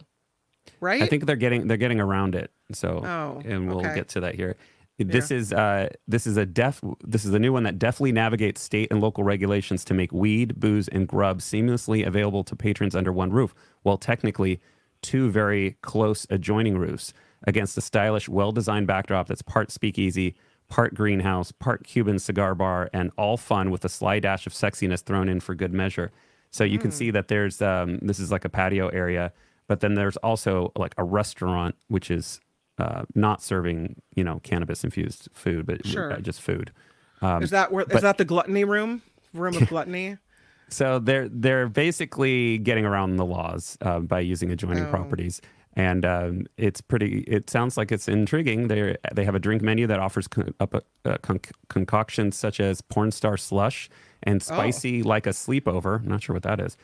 Right? 0.82 1.02
I 1.02 1.08
think 1.08 1.26
they're 1.26 1.36
getting 1.36 1.68
they're 1.68 1.78
getting 1.78 2.00
around 2.00 2.36
it. 2.36 2.52
So 2.74 3.02
Oh, 3.04 3.42
and 3.46 3.68
we'll 3.68 3.80
okay. 3.80 3.96
get 3.96 4.10
to 4.10 4.20
that 4.20 4.36
here. 4.36 4.56
This 5.00 5.32
is 5.32 5.54
uh 5.54 5.90
this 6.08 6.28
is 6.28 6.38
a 6.38 6.46
def 6.46 6.82
this 7.04 7.24
is 7.24 7.34
a 7.34 7.40
new 7.40 7.54
one 7.54 7.64
that 7.64 7.80
deftly 7.80 8.12
navigates 8.12 8.62
state 8.62 8.90
and 8.92 9.00
local 9.00 9.24
regulations 9.24 9.86
to 9.86 9.94
make 9.94 10.12
weed, 10.12 10.60
booze, 10.60 10.88
and 10.88 11.08
grub 11.08 11.40
seamlessly 11.40 12.06
available 12.06 12.44
to 12.44 12.56
patrons 12.56 12.96
under 12.96 13.12
one 13.14 13.32
roof, 13.32 13.54
while 13.84 13.98
technically 13.98 14.60
two 15.08 15.30
very 15.32 15.78
close 15.82 16.28
adjoining 16.30 16.78
roofs 16.78 17.14
against 17.48 17.78
a 17.78 17.82
stylish, 17.82 18.28
well-designed 18.28 18.88
backdrop 18.88 19.28
that's 19.28 19.42
part 19.42 19.72
speakeasy, 19.72 20.36
part 20.68 20.94
greenhouse, 20.94 21.52
part 21.54 21.86
Cuban 21.86 22.20
cigar 22.20 22.54
bar, 22.56 22.90
and 22.92 23.12
all 23.18 23.38
fun 23.38 23.72
with 23.72 23.86
a 23.86 23.90
sly 23.90 24.20
dash 24.20 24.46
of 24.46 24.54
sexiness 24.54 25.02
thrown 25.02 25.30
in 25.30 25.40
for 25.40 25.56
good 25.56 25.72
measure. 25.74 26.12
So 26.52 26.64
you 26.64 26.78
can 26.80 26.92
see 26.92 27.10
that 27.12 27.28
there's 27.30 27.62
um, 27.62 28.00
this 28.02 28.20
is 28.20 28.32
like 28.32 28.44
a 28.46 28.50
patio 28.50 28.90
area, 28.90 29.32
but 29.68 29.80
then 29.80 29.94
there's 29.96 30.18
also 30.18 30.72
like 30.76 30.94
a 30.98 31.04
restaurant 31.04 31.76
which 31.88 32.12
is 32.12 32.40
uh, 32.80 33.04
not 33.16 33.42
serving 33.42 34.02
you 34.16 34.24
know 34.24 34.40
cannabis 34.44 34.84
infused 34.84 35.30
food, 35.34 35.66
but 35.66 35.86
Sure. 35.86 36.14
uh, 36.14 36.20
just 36.20 36.42
food. 36.42 36.72
is 37.42 37.50
that 37.52 37.72
where 37.72 37.84
is 37.84 37.90
but- 37.94 38.02
that 38.02 38.18
the 38.18 38.26
gluttony 38.26 38.64
room? 38.66 39.02
Room 39.34 39.56
of 39.56 39.68
gluttony? 39.74 40.18
So 40.70 41.00
they're 41.00 41.30
they're 41.30 41.70
basically 41.70 42.58
getting 42.58 42.86
around 42.86 43.16
the 43.16 43.26
laws 43.26 43.78
uh, 43.82 44.00
by 44.00 44.20
using 44.20 44.52
adjoining 44.52 44.86
Oh. 44.86 44.90
properties, 44.90 45.42
and 45.74 46.06
um, 46.06 46.46
it's 46.58 46.82
pretty. 46.82 47.20
It 47.22 47.50
sounds 47.50 47.78
like 47.78 47.92
it's 47.92 48.08
intriguing. 48.08 48.68
They 48.68 48.98
they 49.14 49.24
have 49.26 49.36
a 49.36 49.40
drink 49.40 49.62
menu 49.62 49.88
that 49.88 50.00
offers 50.00 50.28
con- 50.28 50.54
up 50.60 50.74
a, 50.74 50.82
uh, 51.06 51.18
con- 51.22 51.40
concoctions 51.70 52.36
such 52.36 52.60
as 52.60 52.82
porn 52.82 53.12
star 53.12 53.38
slush 53.38 53.90
and 54.24 54.42
spicy 54.44 55.04
like 55.04 55.26
a 55.26 55.32
sleepover. 55.32 56.00
I'm 56.02 56.08
not 56.08 56.24
sure 56.24 56.34
what 56.34 56.44
that 56.44 56.60
is. 56.60 56.76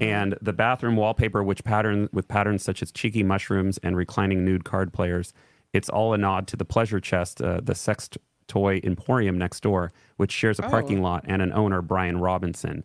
And 0.00 0.34
the 0.40 0.54
bathroom 0.54 0.96
wallpaper, 0.96 1.42
which 1.44 1.62
pattern 1.62 2.08
with 2.10 2.26
patterns 2.26 2.62
such 2.62 2.82
as 2.82 2.90
cheeky 2.90 3.22
mushrooms 3.22 3.76
and 3.82 3.94
reclining 3.98 4.42
nude 4.42 4.64
card 4.64 4.94
players, 4.94 5.34
it's 5.74 5.90
all 5.90 6.14
a 6.14 6.18
nod 6.18 6.46
to 6.48 6.56
the 6.56 6.64
pleasure 6.64 7.00
chest, 7.00 7.42
uh, 7.42 7.60
the 7.62 7.74
sex 7.74 8.08
toy 8.48 8.80
emporium 8.82 9.36
next 9.36 9.60
door, 9.62 9.92
which 10.16 10.32
shares 10.32 10.58
a 10.58 10.62
parking 10.62 11.02
lot 11.02 11.22
and 11.28 11.42
an 11.42 11.52
owner, 11.52 11.82
Brian 11.82 12.16
Robinson. 12.18 12.82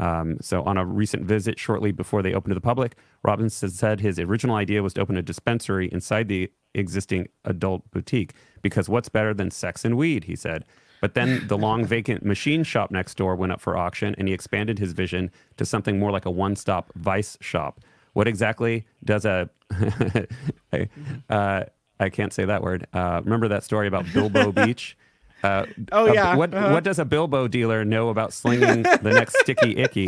Um, 0.00 0.38
so, 0.40 0.62
on 0.62 0.78
a 0.78 0.84
recent 0.84 1.24
visit 1.24 1.58
shortly 1.58 1.92
before 1.92 2.22
they 2.22 2.32
opened 2.32 2.52
to 2.52 2.54
the 2.54 2.60
public, 2.62 2.96
Robinson 3.22 3.68
said 3.68 4.00
his 4.00 4.18
original 4.18 4.56
idea 4.56 4.82
was 4.82 4.94
to 4.94 5.02
open 5.02 5.18
a 5.18 5.22
dispensary 5.22 5.90
inside 5.92 6.28
the 6.28 6.50
existing 6.74 7.28
adult 7.44 7.88
boutique 7.90 8.32
because 8.62 8.88
what's 8.88 9.10
better 9.10 9.34
than 9.34 9.50
sex 9.50 9.84
and 9.84 9.98
weed, 9.98 10.24
he 10.24 10.34
said. 10.34 10.64
But 11.02 11.12
then 11.12 11.46
the 11.48 11.58
long 11.66 11.84
vacant 11.84 12.24
machine 12.24 12.64
shop 12.64 12.90
next 12.90 13.18
door 13.18 13.36
went 13.36 13.52
up 13.52 13.60
for 13.60 13.76
auction 13.76 14.14
and 14.16 14.26
he 14.26 14.32
expanded 14.32 14.78
his 14.78 14.92
vision 14.92 15.30
to 15.58 15.66
something 15.66 15.98
more 15.98 16.10
like 16.10 16.24
a 16.24 16.30
one 16.30 16.56
stop 16.56 16.90
vice 16.94 17.36
shop. 17.42 17.80
What 18.14 18.26
exactly 18.26 18.86
does 19.04 19.26
a. 19.26 19.50
I, 20.72 20.88
uh, 21.28 21.64
I 22.00 22.08
can't 22.08 22.32
say 22.32 22.46
that 22.46 22.62
word. 22.62 22.86
Uh, 22.94 23.20
remember 23.22 23.48
that 23.48 23.64
story 23.64 23.86
about 23.86 24.06
Bilbo 24.14 24.50
Beach? 24.64 24.96
Uh, 25.42 25.66
Oh, 25.92 26.06
a- 26.06 26.14
yeah. 26.14 26.34
What 26.36 26.52
Uh-huh. 26.54 26.72
what 26.72 26.84
does 26.84 26.98
a 26.98 27.04
Bilbo 27.04 27.48
dealer 27.48 27.84
know 27.84 28.08
about 28.08 28.32
slinging 28.32 28.82
the 28.82 29.10
next 29.14 29.36
sticky 29.40 29.76
icky? 29.78 30.06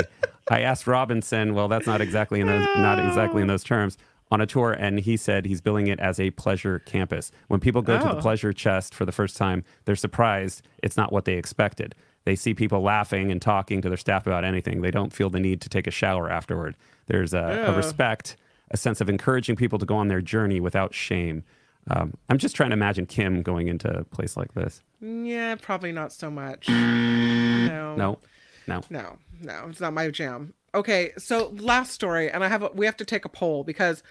I 0.51 0.61
asked 0.61 0.87
Robinson. 0.87 1.55
Well, 1.55 1.68
that's 1.68 1.87
not 1.87 2.01
exactly 2.01 2.41
in 2.41 2.47
those 2.47 2.66
not 2.76 2.99
exactly 3.05 3.43
in 3.43 3.49
those 3.49 3.64
terms 3.64 3.97
on 4.30 4.41
a 4.41 4.47
tour, 4.47 4.72
and 4.72 4.99
he 5.01 5.16
said 5.16 5.45
he's 5.47 5.61
billing 5.61 5.87
it 5.89 6.01
as 6.01 6.18
a 6.18 6.30
pleasure 6.33 6.78
campus. 6.80 7.30
When 7.49 7.61
people 7.61 7.83
go 7.83 7.99
to 7.99 8.05
the 8.05 8.16
Oh. 8.16 8.20
pleasure 8.20 8.53
chest 8.53 8.95
for 8.95 9.05
the 9.05 9.12
first 9.12 9.37
time, 9.37 9.62
they're 9.85 9.95
surprised 9.97 10.62
it's 10.83 10.97
not 10.97 11.12
what 11.12 11.24
they 11.26 11.35
expected. 11.35 11.95
They 12.24 12.35
see 12.37 12.55
people 12.55 12.80
laughing 12.83 13.30
and 13.30 13.43
talking 13.43 13.83
to 13.83 13.89
their 13.89 13.97
staff 13.99 14.26
about 14.26 14.45
anything. 14.45 14.80
They 14.80 14.91
don't 14.91 15.12
feel 15.12 15.28
the 15.28 15.41
need 15.41 15.61
to 15.62 15.68
take 15.68 15.87
a 15.87 15.91
shower 15.91 16.30
afterward. 16.30 16.76
There's 17.09 17.35
a, 17.35 17.64
a 17.68 17.76
respect, 17.76 18.37
a 18.70 18.76
sense 18.76 19.01
of 19.01 19.09
encouraging 19.09 19.57
people 19.57 19.78
to 19.78 19.85
go 19.87 19.97
on 19.97 20.09
their 20.09 20.20
journey 20.22 20.61
without 20.61 20.95
shame. 20.95 21.43
Um, 21.91 22.14
I'm 22.28 22.39
just 22.39 22.55
trying 22.55 22.70
to 22.70 22.74
imagine 22.74 23.07
Kim 23.07 23.43
going 23.43 23.68
into 23.68 23.89
a 23.89 24.05
place 24.05 24.37
like 24.37 24.55
this. 24.55 24.83
yeah, 25.01 25.57
probably 25.57 25.93
not 25.93 26.12
so 26.12 26.30
much. 26.30 26.68
No. 26.68 27.95
No, 27.97 28.18
no. 28.66 28.83
No, 28.89 29.18
no, 29.41 29.66
it's 29.68 29.80
not 29.80 29.93
my 29.93 30.09
jam. 30.11 30.55
Okay, 30.74 31.12
so 31.18 31.49
last 31.59 31.93
story, 31.93 32.30
and 32.30 32.45
I 32.45 32.49
have 32.49 32.62
a, 32.62 32.68
we 32.72 32.87
have 32.87 32.97
to 32.99 33.05
take 33.05 33.24
a 33.24 33.28
poll 33.28 33.64
because 33.64 34.03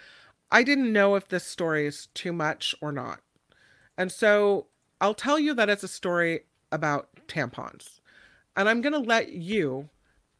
I 0.52 0.64
didn't 0.64 0.92
know 0.92 1.16
if 1.16 1.28
this 1.30 1.44
story 1.46 1.88
is 1.88 2.08
too 2.14 2.34
much 2.34 2.76
or 2.82 2.92
not, 2.92 3.22
and 3.98 4.12
so 4.12 4.68
I'll 5.00 5.14
tell 5.16 5.40
you 5.40 5.54
that 5.56 5.70
it's 5.70 5.84
a 5.84 5.88
story 5.88 6.42
about 6.72 7.10
tampons, 7.28 8.02
and 8.56 8.70
I'm 8.70 8.82
gonna 8.82 9.00
let 9.00 9.30
you, 9.32 9.90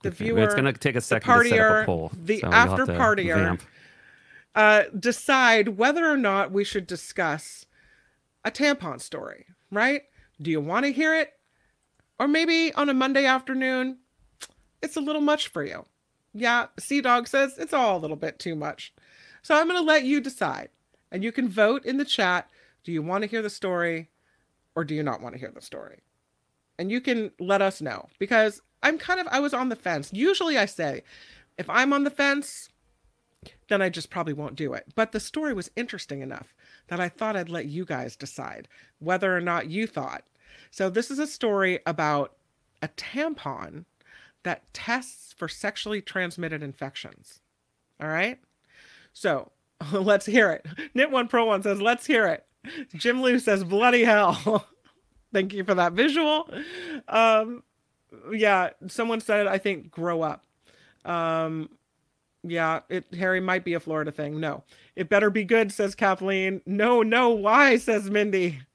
the 0.04 0.10
Okay, 0.10 0.26
viewer, 0.26 0.44
It's 0.44 0.54
going 0.54 0.66
to 0.66 0.74
take 0.74 0.96
a 0.96 1.00
the 1.00 1.02
second 1.02 1.34
to 1.44 1.50
set 1.50 1.60
up 1.60 1.84
a 1.84 1.86
poll. 1.86 2.12
the 2.14 2.40
so 2.42 2.48
after 2.52 2.86
partier, 2.86 3.36
vamp. 3.36 3.64
Uh, 4.56 4.84
decide 4.98 5.78
whether 5.78 6.10
or 6.10 6.18
not 6.18 6.52
we 6.52 6.64
should 6.64 6.88
discuss 6.88 7.66
a 8.44 8.52
tampon 8.52 9.00
story, 9.00 9.46
right? 9.72 10.04
Do 10.42 10.52
you 10.52 10.60
want 10.60 10.86
to 10.86 10.92
hear 10.92 11.16
it? 11.16 11.34
Or 12.20 12.28
maybe 12.28 12.74
on 12.74 12.90
a 12.90 12.94
Monday 12.94 13.26
afternoon, 13.26 13.98
it's 14.82 14.98
a 14.98 15.02
little 15.02 15.22
much 15.22 15.48
for 15.48 15.64
you. 15.64 15.86
Yeah, 16.34 16.68
Sea 16.80 17.02
Dog 17.02 17.28
says 17.28 17.58
it's 17.58 17.74
all 17.74 17.98
a 17.98 18.00
little 18.00 18.16
bit 18.16 18.40
too 18.40 18.56
much. 18.56 18.94
So 19.42 19.56
I'm 19.56 19.68
going 19.68 19.80
to 19.80 19.86
let 19.86 20.04
you 20.04 20.22
decide. 20.22 20.70
And 21.12 21.24
you 21.24 21.32
can 21.32 21.50
vote 21.50 21.86
in 21.86 21.98
the 21.98 22.06
chat. 22.06 22.50
Do 22.84 22.92
you 22.92 23.02
want 23.02 23.24
to 23.24 23.30
hear 23.30 23.42
the 23.42 23.50
story 23.50 24.10
or 24.76 24.84
do 24.84 24.96
you 24.96 25.04
not 25.04 25.22
want 25.22 25.36
to 25.36 25.40
hear 25.40 25.52
the 25.52 25.62
story? 25.62 26.00
And 26.80 26.92
you 26.92 27.02
can 27.02 27.32
let 27.40 27.62
us 27.62 27.82
know 27.82 28.08
because 28.18 28.62
I'm 28.82 28.98
kind 28.98 29.20
of, 29.20 29.28
I 29.28 29.40
was 29.40 29.54
on 29.54 29.70
the 29.70 29.76
fence. 29.76 30.10
Usually 30.14 30.58
I 30.58 30.66
say, 30.66 31.04
if 31.58 31.70
I'm 31.70 31.94
on 31.94 32.04
the 32.04 32.10
fence, 32.10 32.70
then 33.70 33.82
I 33.82 33.90
just 33.90 34.10
probably 34.10 34.34
won't 34.34 34.56
do 34.56 34.74
it. 34.74 34.86
But 34.96 35.12
the 35.12 35.20
story 35.20 35.54
was 35.54 35.72
interesting 35.76 36.22
enough 36.22 36.54
that 36.88 37.00
I 37.00 37.10
thought 37.10 37.36
I'd 37.36 37.50
let 37.50 37.66
you 37.66 37.86
guys 37.86 38.16
decide 38.16 38.68
whether 39.00 39.36
or 39.36 39.42
not 39.42 39.70
you 39.70 39.88
thought. 39.88 40.24
So, 40.70 40.90
this 40.90 41.12
is 41.12 41.20
a 41.20 41.28
story 41.28 41.80
about 41.86 42.34
a 42.82 42.88
tampon 42.90 43.86
that 44.44 44.74
tests 44.74 45.34
for 45.34 45.48
sexually 45.48 46.02
transmitted 46.02 46.64
infections. 46.64 47.42
All 48.02 48.10
right. 48.10 48.40
So, 49.14 49.52
let's 49.92 50.26
hear 50.26 50.52
it. 50.52 50.66
Knit 50.94 51.12
One 51.12 51.28
Pro 51.28 51.46
One 51.46 51.64
says, 51.64 51.82
let's 51.82 52.06
hear 52.06 52.26
it. 52.28 52.46
Jim 52.96 53.22
Lou 53.22 53.40
says, 53.40 53.64
bloody 53.64 54.04
hell. 54.04 54.68
Thank 55.34 55.54
you 55.54 55.64
for 55.64 55.74
that 55.76 55.94
visual. 55.94 56.50
Um, 57.08 57.64
yeah, 58.32 58.72
someone 58.88 59.22
said, 59.22 59.48
I 59.48 59.58
think, 59.58 59.90
grow 59.90 60.22
up. 60.22 60.44
Um, 61.06 61.70
yeah, 62.44 62.82
it 62.90 63.06
Harry 63.14 63.40
might 63.40 63.64
be 63.64 63.74
a 63.74 63.80
Florida 63.80 64.12
thing. 64.12 64.40
No, 64.40 64.64
it 64.96 65.10
better 65.10 65.30
be 65.30 65.44
good, 65.44 65.72
says 65.72 65.96
Kathleen. 65.96 66.62
No, 66.66 67.02
no, 67.04 67.30
why, 67.30 67.78
says 67.78 68.10
Mindy. 68.10 68.60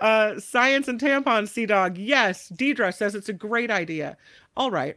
Uh, 0.00 0.38
science 0.38 0.86
and 0.86 1.00
tampons, 1.00 1.48
Sea 1.48 1.66
Dog. 1.66 1.98
Yes, 1.98 2.52
Deidre 2.54 2.94
says 2.94 3.16
it's 3.16 3.28
a 3.28 3.32
great 3.32 3.68
idea. 3.68 4.16
All 4.56 4.70
right, 4.70 4.96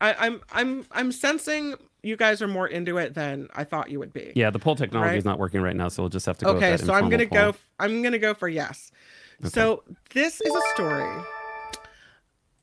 I, 0.00 0.14
I'm 0.14 0.40
I'm 0.52 0.86
I'm 0.92 1.12
sensing 1.12 1.74
you 2.02 2.16
guys 2.16 2.40
are 2.40 2.48
more 2.48 2.66
into 2.66 2.96
it 2.96 3.12
than 3.12 3.48
I 3.54 3.64
thought 3.64 3.90
you 3.90 3.98
would 3.98 4.14
be. 4.14 4.32
Yeah, 4.34 4.48
the 4.48 4.58
poll 4.58 4.74
technology 4.74 5.10
Right. 5.10 5.18
is 5.18 5.26
not 5.26 5.38
working 5.38 5.60
right 5.60 5.76
now, 5.76 5.88
so 5.88 6.02
we'll 6.02 6.08
just 6.08 6.24
have 6.24 6.38
to 6.38 6.46
go. 6.46 6.52
Okay, 6.52 6.78
so 6.78 6.94
I'm 6.94 7.10
gonna 7.10 7.26
poll. 7.26 7.52
go. 7.52 7.58
I'm 7.78 8.00
gonna 8.02 8.18
go 8.18 8.32
for 8.32 8.48
yes. 8.48 8.90
So 9.44 9.82
this 10.14 10.40
is 10.40 10.54
a 10.54 10.60
story 10.74 11.22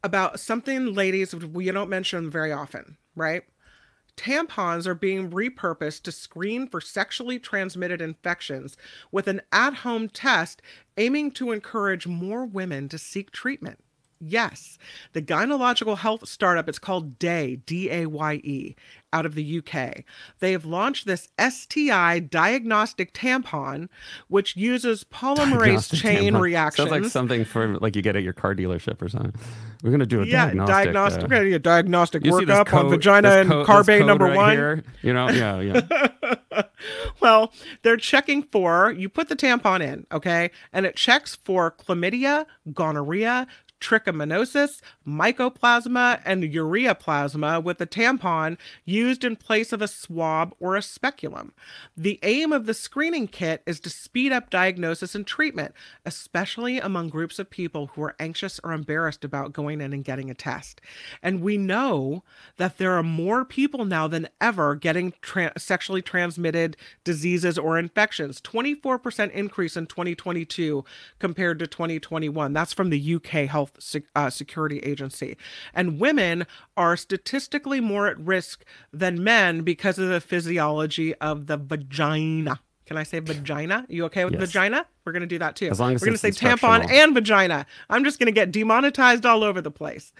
about 0.03 0.39
something 0.39 0.93
ladies 0.95 1.35
we 1.35 1.69
don't 1.71 1.89
mention 1.89 2.29
very 2.31 2.51
often, 2.51 2.97
right? 3.15 3.43
Tampons 4.17 4.85
are 4.87 4.95
being 4.95 5.29
repurposed 5.29 6.01
to 6.01 6.11
screen 6.11 6.67
for 6.67 6.81
sexually 6.81 7.39
transmitted 7.39 8.01
infections 8.01 8.75
with 9.11 9.27
an 9.27 9.41
at 9.51 9.75
home 9.75 10.09
test 10.09 10.61
aiming 10.97 11.31
to 11.31 11.51
encourage 11.51 12.07
more 12.07 12.45
women 12.45 12.89
to 12.89 12.97
seek 12.97 13.31
treatment. 13.31 13.79
Yes, 14.19 14.79
the 15.13 15.21
gynecological 15.21 15.99
health 15.99 16.27
startup, 16.27 16.67
it's 16.67 16.79
called 16.79 17.19
Daye, 17.19 17.57
D 17.67 17.91
A 17.91 18.07
Y 18.07 18.33
E, 18.43 18.75
out 19.17 19.25
of 19.25 19.33
the 19.35 19.59
UK. 19.59 20.03
They 20.39 20.51
have 20.51 20.65
launched 20.65 21.05
this 21.07 21.27
STI 21.39 22.19
diagnostic 22.19 23.13
tampon, 23.13 23.89
which 24.27 24.55
uses 24.55 25.03
polymerase 25.03 25.57
Diagnostic 25.59 25.99
chain 25.99 26.33
tampon. 26.33 26.41
reactions. 26.41 26.89
Sounds 26.89 27.01
like 27.03 27.11
something 27.11 27.45
for 27.45 27.77
like 27.79 27.95
you 27.95 28.01
get 28.01 28.15
at 28.15 28.23
your 28.23 28.33
car 28.33 28.53
dealership 28.53 29.01
or 29.01 29.09
something. 29.09 29.33
We're 29.83 29.91
gonna 29.91 30.05
do 30.05 30.21
a 30.21 30.25
yeah, 30.25 30.53
diagnostic. 30.53 31.23
uh, 31.23 31.25
we're 31.25 31.29
gonna 31.29 31.49
do 31.49 31.55
a 31.55 31.59
diagnostic 31.59 32.23
this 32.23 32.33
workup 32.33 32.71
on 32.73 32.89
vagina 32.89 33.29
and 33.39 33.49
code- 33.49 33.65
car 33.65 33.83
bay 33.83 34.03
number 34.03 34.25
right 34.25 34.35
one. 34.35 34.51
here? 34.51 34.83
You 35.01 35.13
know, 35.13 35.29
yeah, 35.29 35.59
yeah. 35.61 36.07
Well, 37.19 37.51
they're 37.81 37.97
checking 37.97 38.43
for 38.43 38.91
you 38.91 39.09
put 39.09 39.29
the 39.29 39.35
tampon 39.35 39.81
in, 39.81 40.05
okay, 40.11 40.51
and 40.71 40.85
it 40.85 40.95
checks 40.95 41.35
for 41.43 41.71
chlamydia, 41.71 42.45
gonorrhea, 42.73 43.47
trichomoniasis, 43.79 44.81
mycoplasma, 45.07 46.21
and 46.25 46.43
ureaplasma 46.43 47.63
with 47.63 47.79
a 47.81 47.85
tampon 47.85 48.57
used 48.85 49.23
in 49.23 49.35
place 49.35 49.71
of 49.71 49.81
a 49.81 49.87
swab 49.87 50.53
or 50.59 50.75
a 50.75 50.81
speculum. 50.81 51.53
The 51.95 52.19
aim 52.23 52.51
of 52.51 52.65
the 52.65 52.73
screening 52.73 53.27
kit 53.27 53.63
is 53.65 53.79
to 53.81 53.89
speed 53.89 54.31
up 54.31 54.49
diagnosis 54.49 55.15
and 55.15 55.25
treatment, 55.25 55.73
especially 56.05 56.79
among 56.79 57.09
groups 57.09 57.39
of 57.39 57.49
people 57.49 57.87
who 57.87 58.03
are 58.03 58.15
anxious 58.19 58.59
or 58.63 58.71
embarrassed 58.73 59.23
about 59.23 59.53
going 59.53 59.81
in 59.81 59.93
and 59.93 60.03
getting 60.03 60.29
a 60.29 60.33
test. 60.33 60.81
And 61.21 61.41
we 61.41 61.57
know 61.57 62.23
that 62.57 62.77
there 62.77 62.93
are 62.93 63.03
more 63.03 63.45
people 63.45 63.85
now 63.85 64.07
than 64.07 64.29
ever 64.41 64.75
getting 64.75 65.13
tra- 65.21 65.53
sexually 65.57 66.01
transmitted 66.01 66.77
diseases 67.03 67.57
or 67.57 67.77
infections. 67.77 68.41
24% 68.41 69.31
increase 69.31 69.77
in 69.77 69.85
2022 69.85 70.83
compared 71.19 71.59
to 71.59 71.67
2021. 71.67 72.53
That's 72.53 72.73
from 72.73 72.89
the 72.89 73.15
UK 73.15 73.47
Health 73.47 73.66
Se- 73.79 74.03
uh, 74.15 74.29
Security 74.29 74.79
Agency. 74.79 75.37
And 75.73 75.99
women 75.99 76.45
are 76.75 76.95
statistically 76.97 77.79
more 77.81 78.07
at 78.07 78.19
risk 78.19 78.63
than 78.91 79.23
men 79.23 79.61
because 79.61 79.97
of 79.99 80.09
the 80.09 80.21
physiology 80.21 81.13
of 81.15 81.47
the 81.47 81.57
vagina. 81.57 82.59
Can 82.85 82.97
I 82.97 83.03
say 83.03 83.19
vagina? 83.19 83.85
You 83.89 84.05
okay 84.05 84.23
with 84.25 84.35
Yes. 84.35 84.47
vagina? 84.49 84.85
We're 85.07 85.13
going 85.13 85.21
to 85.21 85.27
do 85.27 85.39
that 85.39 85.55
too. 85.55 85.69
As 85.69 85.79
long 85.79 85.95
as 85.95 86.01
We're 86.01 86.07
going 86.07 86.17
to 86.17 86.19
say 86.19 86.31
tampon 86.31 86.91
and 86.91 87.13
vagina. 87.13 87.65
I'm 87.89 88.03
just 88.03 88.19
going 88.19 88.27
to 88.27 88.33
get 88.33 88.51
demonetized 88.51 89.25
all 89.25 89.41
over 89.41 89.61
the 89.61 89.71
place. 89.71 90.11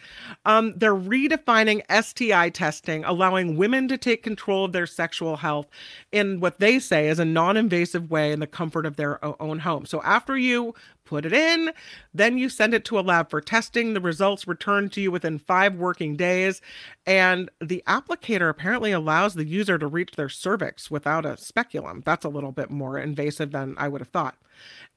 Um, 0.46 0.74
they're 0.78 0.96
redefining 0.96 1.82
STI 1.92 2.50
testing, 2.52 3.04
allowing 3.04 3.58
women 3.58 3.90
to 3.90 3.98
take 3.98 4.24
control 4.24 4.64
of 4.64 4.72
their 4.72 4.88
sexual 4.88 5.36
health 5.36 5.68
in 6.14 6.40
what 6.40 6.60
they 6.60 6.80
say 6.80 7.10
is 7.10 7.20
a 7.20 7.26
non 7.26 7.58
invasive 7.58 8.10
way 8.10 8.32
in 8.32 8.40
the 8.40 8.48
comfort 8.48 8.86
of 8.86 8.96
their 8.96 9.20
own 9.42 9.60
home. 9.60 9.86
So 9.86 10.02
after 10.04 10.38
you 10.38 10.74
put 11.08 11.26
it 11.26 11.34
in, 11.34 11.72
then 12.14 12.38
you 12.38 12.50
send 12.50 12.74
it 12.74 12.86
to 12.86 13.00
a 13.00 13.02
lab 13.02 13.30
for 13.30 13.42
testing. 13.42 13.94
The 13.94 14.02
results 14.02 14.48
return 14.48 14.90
to 14.90 15.02
you 15.02 15.12
within 15.12 15.40
five 15.40 15.76
working 15.76 16.16
days. 16.16 16.62
And 17.06 17.50
the 17.60 17.84
applicator 17.88 18.50
apparently 18.50 18.92
allows 18.92 19.34
the 19.34 19.46
user 19.46 19.78
to 19.78 19.88
reach 19.88 20.12
their 20.12 20.30
cervix 20.30 20.92
without 20.92 21.26
a 21.26 21.38
speculum. 21.38 22.04
That's 22.06 22.26
a 22.26 22.30
little 22.30 22.52
bit 22.52 22.70
more 22.70 23.00
invasive 23.00 23.52
than 23.52 23.76
I 23.78 23.88
would 23.88 24.02
have 24.02 24.10
thought. 24.10 24.36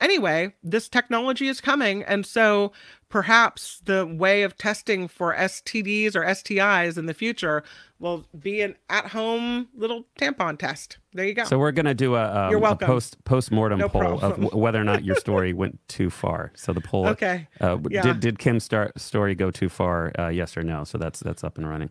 Anyway, 0.00 0.54
this 0.62 0.88
technology 0.88 1.46
is 1.48 1.60
coming. 1.60 2.02
And 2.04 2.24
so 2.24 2.72
perhaps 3.10 3.82
the 3.84 4.06
way 4.06 4.42
of 4.42 4.56
testing 4.56 5.08
for 5.08 5.34
STDs 5.34 6.14
or 6.16 6.22
STIs 6.24 6.96
in 6.96 7.06
the 7.06 7.12
future 7.14 7.62
will 7.98 8.24
be 8.38 8.62
an 8.62 8.76
at 8.88 9.08
home 9.08 9.68
little 9.74 10.06
tampon 10.18 10.58
test. 10.58 10.96
There 11.12 11.26
you 11.26 11.34
go. 11.34 11.44
So 11.44 11.58
we're 11.58 11.72
gonna 11.72 11.92
do 11.92 12.14
a, 12.14 12.44
um, 12.44 12.50
You're 12.50 12.58
a 12.60 12.62
welcome. 12.62 12.86
post 12.86 13.22
post 13.24 13.50
mortem 13.50 13.78
No 13.80 13.88
poll 13.90 14.14
of 14.20 14.40
w- 14.40 14.56
whether 14.56 14.80
or 14.80 14.84
not 14.84 15.04
your 15.04 15.16
story 15.16 15.52
went 15.62 15.78
too 15.88 16.08
far. 16.08 16.52
So 16.54 16.72
the 16.72 16.80
poll, 16.80 17.08
Okay. 17.08 17.46
uh, 17.60 17.76
Yeah. 17.90 18.02
did 18.02 18.20
did 18.20 18.38
Kim's 18.38 18.64
star- 18.64 18.92
story 18.96 19.34
go 19.34 19.50
too 19.50 19.68
far? 19.68 20.12
Uh, 20.18 20.28
yes 20.28 20.56
or 20.56 20.62
no? 20.62 20.84
So 20.84 20.96
that's 20.96 21.20
that's 21.20 21.44
up 21.44 21.58
and 21.58 21.68
running. 21.68 21.90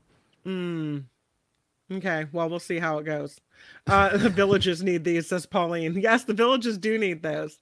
Okay, 1.91 2.27
well, 2.31 2.49
we'll 2.49 2.59
see 2.59 2.79
how 2.79 2.97
it 2.99 3.03
goes. 3.05 3.39
Uh, 3.87 4.15
the 4.17 4.29
villages 4.29 4.83
need 4.83 5.03
these, 5.03 5.27
says 5.27 5.45
Pauline. 5.45 5.99
Yes, 5.99 6.23
the 6.23 6.33
villages 6.33 6.77
do 6.77 6.97
need 6.97 7.23
those. 7.23 7.57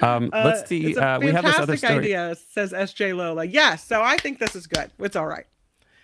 Um, 0.00 0.30
Uh, 0.32 0.42
let's 0.44 0.68
see. 0.68 0.96
Uh, 0.96 1.18
we 1.18 1.32
have 1.32 1.44
this 1.44 1.56
other 1.58 1.76
fantastic 1.76 1.78
story. 1.78 1.98
idea, 2.04 2.36
says 2.50 2.72
SJ 2.72 3.16
Lola. 3.16 3.44
Yes, 3.44 3.84
so 3.84 4.02
I 4.02 4.16
think 4.18 4.38
this 4.38 4.54
is 4.54 4.66
good. 4.68 4.90
It's 5.00 5.16
all 5.16 5.26
right. 5.26 5.46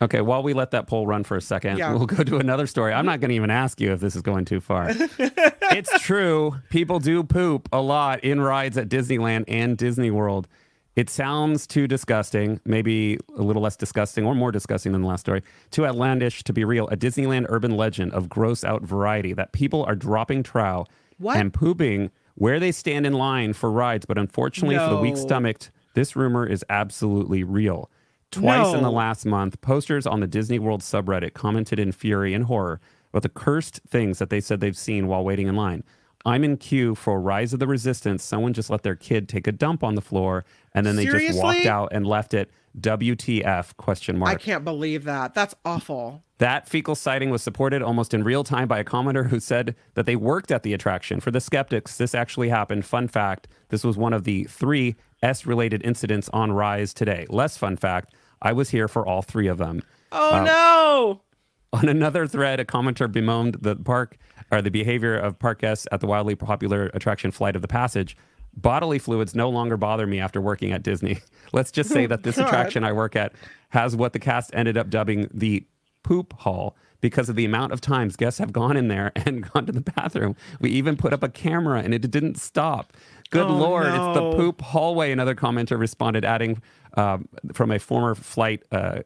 Okay, 0.02 0.22
while 0.22 0.42
we 0.42 0.54
let 0.54 0.70
that 0.70 0.86
poll 0.86 1.06
run 1.06 1.24
for 1.24 1.36
a 1.36 1.42
second, 1.42 1.76
Yeah. 1.76 1.92
we'll 1.92 2.06
go 2.06 2.24
to 2.24 2.38
another 2.38 2.66
story. 2.66 2.92
I'm 2.92 3.04
not 3.04 3.20
going 3.20 3.28
to 3.28 3.34
even 3.34 3.50
ask 3.50 3.80
you 3.80 3.92
if 3.92 4.00
this 4.00 4.16
is 4.16 4.22
going 4.22 4.46
too 4.46 4.60
far. 4.60 4.88
it's 5.18 6.00
true. 6.00 6.56
People 6.70 6.98
do 7.00 7.22
poop 7.22 7.68
a 7.70 7.80
lot 7.82 8.24
in 8.24 8.40
rides 8.40 8.78
at 8.78 8.88
Disneyland 8.88 9.44
and 9.46 9.76
Disney 9.76 10.10
World. 10.10 10.48
It 10.96 11.08
sounds 11.08 11.66
too 11.66 11.86
disgusting, 11.86 12.60
maybe 12.64 13.18
a 13.36 13.42
little 13.42 13.62
less 13.62 13.76
disgusting 13.76 14.26
or 14.26 14.34
more 14.34 14.50
disgusting 14.50 14.92
than 14.92 15.02
the 15.02 15.08
last 15.08 15.20
story, 15.20 15.42
too 15.70 15.86
outlandish 15.86 16.42
to 16.44 16.52
be 16.52 16.64
real. 16.64 16.88
A 16.88 16.96
Disneyland 16.96 17.46
urban 17.48 17.76
legend 17.76 18.12
of 18.12 18.28
gross 18.28 18.64
out 18.64 18.82
variety 18.82 19.32
that 19.34 19.52
people 19.52 19.84
are 19.84 19.94
dropping 19.94 20.42
trow 20.42 20.86
What? 21.18 21.36
and 21.36 21.52
pooping 21.54 22.10
where 22.34 22.58
they 22.58 22.72
stand 22.72 23.06
in 23.06 23.12
line 23.12 23.52
for 23.52 23.70
rides. 23.70 24.04
But 24.04 24.18
unfortunately, 24.18 24.76
for 24.78 24.88
the 24.90 24.96
weak 25.00 25.16
stomached, 25.16 25.70
this 25.94 26.16
rumor 26.16 26.46
is 26.46 26.64
absolutely 26.68 27.44
real. 27.44 27.90
Twice 28.32 28.74
in 28.74 28.82
the 28.82 28.90
last 28.90 29.26
month, 29.26 29.60
posters 29.60 30.06
on 30.06 30.20
the 30.20 30.26
Disney 30.26 30.58
World 30.58 30.82
subreddit 30.82 31.34
commented 31.34 31.78
in 31.78 31.92
fury 31.92 32.32
and 32.32 32.44
horror 32.44 32.80
about 33.12 33.22
the 33.22 33.28
cursed 33.28 33.80
things 33.88 34.18
that 34.18 34.30
they 34.30 34.40
said 34.40 34.60
they've 34.60 34.76
seen 34.76 35.06
while 35.08 35.24
waiting 35.24 35.48
in 35.48 35.56
line. 35.56 35.82
I'm 36.24 36.44
in 36.44 36.56
queue 36.58 36.94
for 36.94 37.20
Rise 37.20 37.52
of 37.52 37.60
the 37.60 37.66
Resistance. 37.66 38.22
Someone 38.22 38.52
just 38.52 38.68
let 38.70 38.82
their 38.82 38.96
kid 38.96 39.28
take 39.28 39.46
a 39.46 39.52
dump 39.52 39.82
on 39.82 39.94
the 39.94 40.02
floor, 40.02 40.44
and 40.74 40.86
then 40.86 40.96
they 40.96 41.06
just 41.06 41.38
walked 41.38 41.66
out 41.66 41.90
and 41.92 42.06
left 42.06 42.34
it. 42.34 42.50
WTF? 42.78 43.76
Question 43.78 44.18
mark. 44.18 44.30
I 44.30 44.34
can't 44.36 44.64
believe 44.64 45.04
that. 45.04 45.34
That's 45.34 45.54
awful. 45.64 46.22
That 46.38 46.68
fecal 46.68 46.94
sighting 46.94 47.30
was 47.30 47.42
supported 47.42 47.82
almost 47.82 48.14
in 48.14 48.22
real 48.22 48.44
time 48.44 48.68
by 48.68 48.78
a 48.78 48.84
commenter 48.84 49.28
who 49.28 49.40
said 49.40 49.74
that 49.94 50.06
they 50.06 50.16
worked 50.16 50.50
at 50.50 50.62
the 50.62 50.72
attraction. 50.72 51.20
For 51.20 51.30
the 51.30 51.40
skeptics, 51.40 51.96
this 51.96 52.14
actually 52.14 52.48
happened. 52.48 52.84
Fun 52.84 53.08
fact 53.08 53.48
this 53.68 53.82
was 53.82 53.96
one 53.96 54.12
of 54.12 54.24
the 54.24 54.44
three 54.44 54.96
S 55.22 55.46
related 55.46 55.84
incidents 55.84 56.28
on 56.32 56.52
Rise 56.52 56.94
today. 56.94 57.26
Less 57.28 57.56
fun 57.56 57.76
fact 57.76 58.14
I 58.40 58.52
was 58.52 58.70
here 58.70 58.88
for 58.88 59.06
all 59.06 59.20
three 59.22 59.48
of 59.48 59.58
them. 59.58 59.82
Oh, 60.12 60.36
um, 60.36 60.44
no. 60.44 61.20
On 61.72 61.88
another 61.88 62.26
thread, 62.26 62.58
a 62.58 62.64
commenter 62.64 63.10
bemoaned 63.10 63.58
the 63.60 63.76
park 63.76 64.16
or 64.50 64.62
the 64.62 64.70
behavior 64.70 65.16
of 65.16 65.38
park 65.38 65.60
guests 65.60 65.86
at 65.92 66.00
the 66.00 66.06
wildly 66.06 66.34
popular 66.34 66.90
attraction 66.94 67.30
Flight 67.30 67.56
of 67.56 67.62
the 67.62 67.68
Passage. 67.68 68.16
Bodily 68.56 68.98
fluids 68.98 69.34
no 69.34 69.48
longer 69.48 69.76
bother 69.76 70.06
me 70.06 70.18
after 70.18 70.40
working 70.40 70.72
at 70.72 70.82
Disney. 70.82 71.18
Let's 71.52 71.70
just 71.70 71.90
say 71.90 72.06
that 72.06 72.22
this 72.22 72.38
attraction 72.38 72.84
I 72.84 72.92
work 72.92 73.14
at 73.16 73.32
has 73.70 73.94
what 73.94 74.12
the 74.12 74.18
cast 74.18 74.50
ended 74.54 74.76
up 74.76 74.90
dubbing 74.90 75.28
the 75.32 75.64
poop 76.02 76.32
hall 76.40 76.76
because 77.00 77.28
of 77.28 77.36
the 77.36 77.44
amount 77.44 77.72
of 77.72 77.80
times 77.80 78.16
guests 78.16 78.38
have 78.38 78.52
gone 78.52 78.76
in 78.76 78.88
there 78.88 79.12
and 79.16 79.50
gone 79.50 79.66
to 79.66 79.72
the 79.72 79.80
bathroom. 79.80 80.36
We 80.60 80.70
even 80.70 80.96
put 80.96 81.12
up 81.12 81.22
a 81.22 81.28
camera 81.28 81.80
and 81.80 81.94
it 81.94 82.10
didn't 82.10 82.38
stop. 82.38 82.92
Good 83.30 83.46
Oh, 83.46 83.56
lord, 83.56 83.86
it's 83.86 84.18
the 84.18 84.32
poop 84.36 84.60
hallway. 84.60 85.12
Another 85.12 85.36
commenter 85.36 85.78
responded, 85.78 86.24
adding 86.24 86.60
um, 86.94 87.28
from 87.52 87.70
a 87.70 87.78
former 87.78 88.16
flight, 88.16 88.64
uh, 88.72 89.02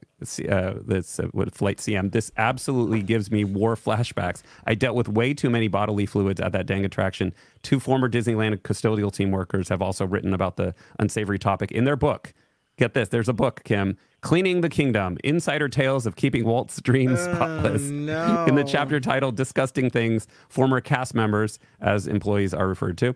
uh, 0.48 0.74
this 0.86 1.20
uh, 1.20 1.28
flight 1.52 1.76
CM. 1.76 2.10
This 2.10 2.32
absolutely 2.38 3.02
gives 3.02 3.30
me 3.30 3.44
war 3.44 3.76
flashbacks. 3.76 4.42
I 4.66 4.74
dealt 4.74 4.96
with 4.96 5.08
way 5.08 5.34
too 5.34 5.50
many 5.50 5.68
bodily 5.68 6.06
fluids 6.06 6.40
at 6.40 6.52
that 6.52 6.64
dang 6.64 6.86
attraction. 6.86 7.34
Two 7.62 7.78
former 7.78 8.08
Disneyland 8.08 8.56
custodial 8.62 9.12
team 9.12 9.30
workers 9.30 9.68
have 9.68 9.82
also 9.82 10.06
written 10.06 10.32
about 10.32 10.56
the 10.56 10.74
unsavory 10.98 11.38
topic 11.38 11.70
in 11.70 11.84
their 11.84 11.96
book. 11.96 12.32
Get 12.76 12.94
this, 12.94 13.10
there's 13.10 13.28
a 13.28 13.34
book, 13.34 13.62
Kim, 13.64 13.96
Cleaning 14.22 14.62
the 14.62 14.70
Kingdom: 14.70 15.18
Insider 15.22 15.68
Tales 15.68 16.06
of 16.06 16.16
Keeping 16.16 16.44
Walt's 16.46 16.80
Dreams 16.80 17.20
Spotless. 17.20 17.82
no. 17.82 18.46
In 18.48 18.54
the 18.54 18.64
chapter 18.64 18.98
titled 18.98 19.36
"Disgusting 19.36 19.90
Things," 19.90 20.26
former 20.48 20.80
cast 20.80 21.14
members, 21.14 21.58
as 21.82 22.06
employees 22.08 22.54
are 22.54 22.66
referred 22.66 22.96
to, 22.98 23.14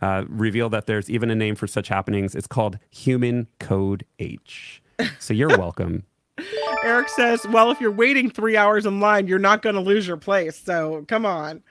uh, 0.00 0.24
reveal 0.28 0.68
that 0.70 0.86
there's 0.86 1.10
even 1.10 1.30
a 1.30 1.34
name 1.34 1.54
for 1.54 1.66
such 1.66 1.88
happenings. 1.88 2.34
It's 2.34 2.46
called 2.46 2.78
Human 2.90 3.46
Code 3.58 4.04
H. 4.18 4.82
So 5.18 5.34
you're 5.34 5.56
welcome. 5.56 6.04
Eric 6.84 7.08
says, 7.10 7.46
well, 7.48 7.70
if 7.70 7.80
you're 7.80 7.90
waiting 7.90 8.30
three 8.30 8.56
hours 8.56 8.86
in 8.86 9.00
line, 9.00 9.26
you're 9.26 9.38
not 9.38 9.62
going 9.62 9.74
to 9.74 9.80
lose 9.80 10.06
your 10.06 10.16
place. 10.16 10.56
So 10.56 11.04
come 11.08 11.26
on. 11.26 11.62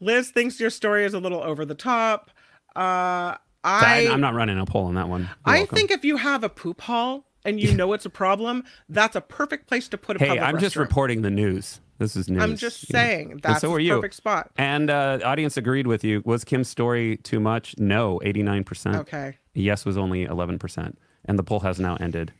Liz 0.00 0.30
thinks 0.30 0.60
your 0.60 0.70
story 0.70 1.04
is 1.04 1.14
a 1.14 1.18
little 1.18 1.42
over 1.42 1.64
the 1.64 1.74
top. 1.74 2.30
Uh, 2.74 3.36
I, 3.64 4.06
am 4.10 4.20
not 4.20 4.34
running 4.34 4.58
a 4.58 4.64
poll 4.66 4.86
on 4.86 4.94
that 4.94 5.08
one. 5.08 5.22
You're 5.22 5.30
I 5.44 5.58
welcome. 5.58 5.76
think 5.76 5.90
if 5.90 6.04
you 6.04 6.18
have 6.18 6.44
a 6.44 6.48
poop 6.48 6.82
hall 6.82 7.24
and 7.44 7.60
you 7.60 7.74
know 7.76 7.92
it's 7.92 8.06
a 8.06 8.10
problem, 8.10 8.64
that's 8.88 9.16
a 9.16 9.20
perfect 9.20 9.66
place 9.66 9.88
to 9.88 9.98
put 9.98 10.16
a 10.16 10.18
Hey, 10.18 10.28
public 10.28 10.44
I'm 10.44 10.58
just 10.58 10.76
reporting 10.76 11.22
the 11.22 11.30
news. 11.30 11.80
This 11.98 12.16
is 12.16 12.28
news. 12.28 12.42
I'm 12.42 12.56
just 12.56 12.86
saying 12.88 13.32
And 13.32 13.42
that's 13.42 13.60
so 13.62 13.72
are 13.72 13.80
you. 13.80 13.94
perfect 13.96 14.14
spot. 14.14 14.50
And 14.56 14.90
uh, 14.90 15.18
audience 15.24 15.56
agreed 15.56 15.86
with 15.86 16.04
you. 16.04 16.22
Was 16.24 16.44
Kim's 16.44 16.68
story 16.68 17.16
too 17.18 17.40
much? 17.40 17.74
No, 17.78 18.20
89%. 18.24 18.96
Okay. 18.96 19.38
Yes 19.54 19.84
was 19.86 19.96
only 19.96 20.26
11%. 20.26 20.94
And 21.24 21.38
the 21.38 21.42
poll 21.42 21.60
has 21.60 21.80
now 21.80 21.96
ended. 21.96 22.32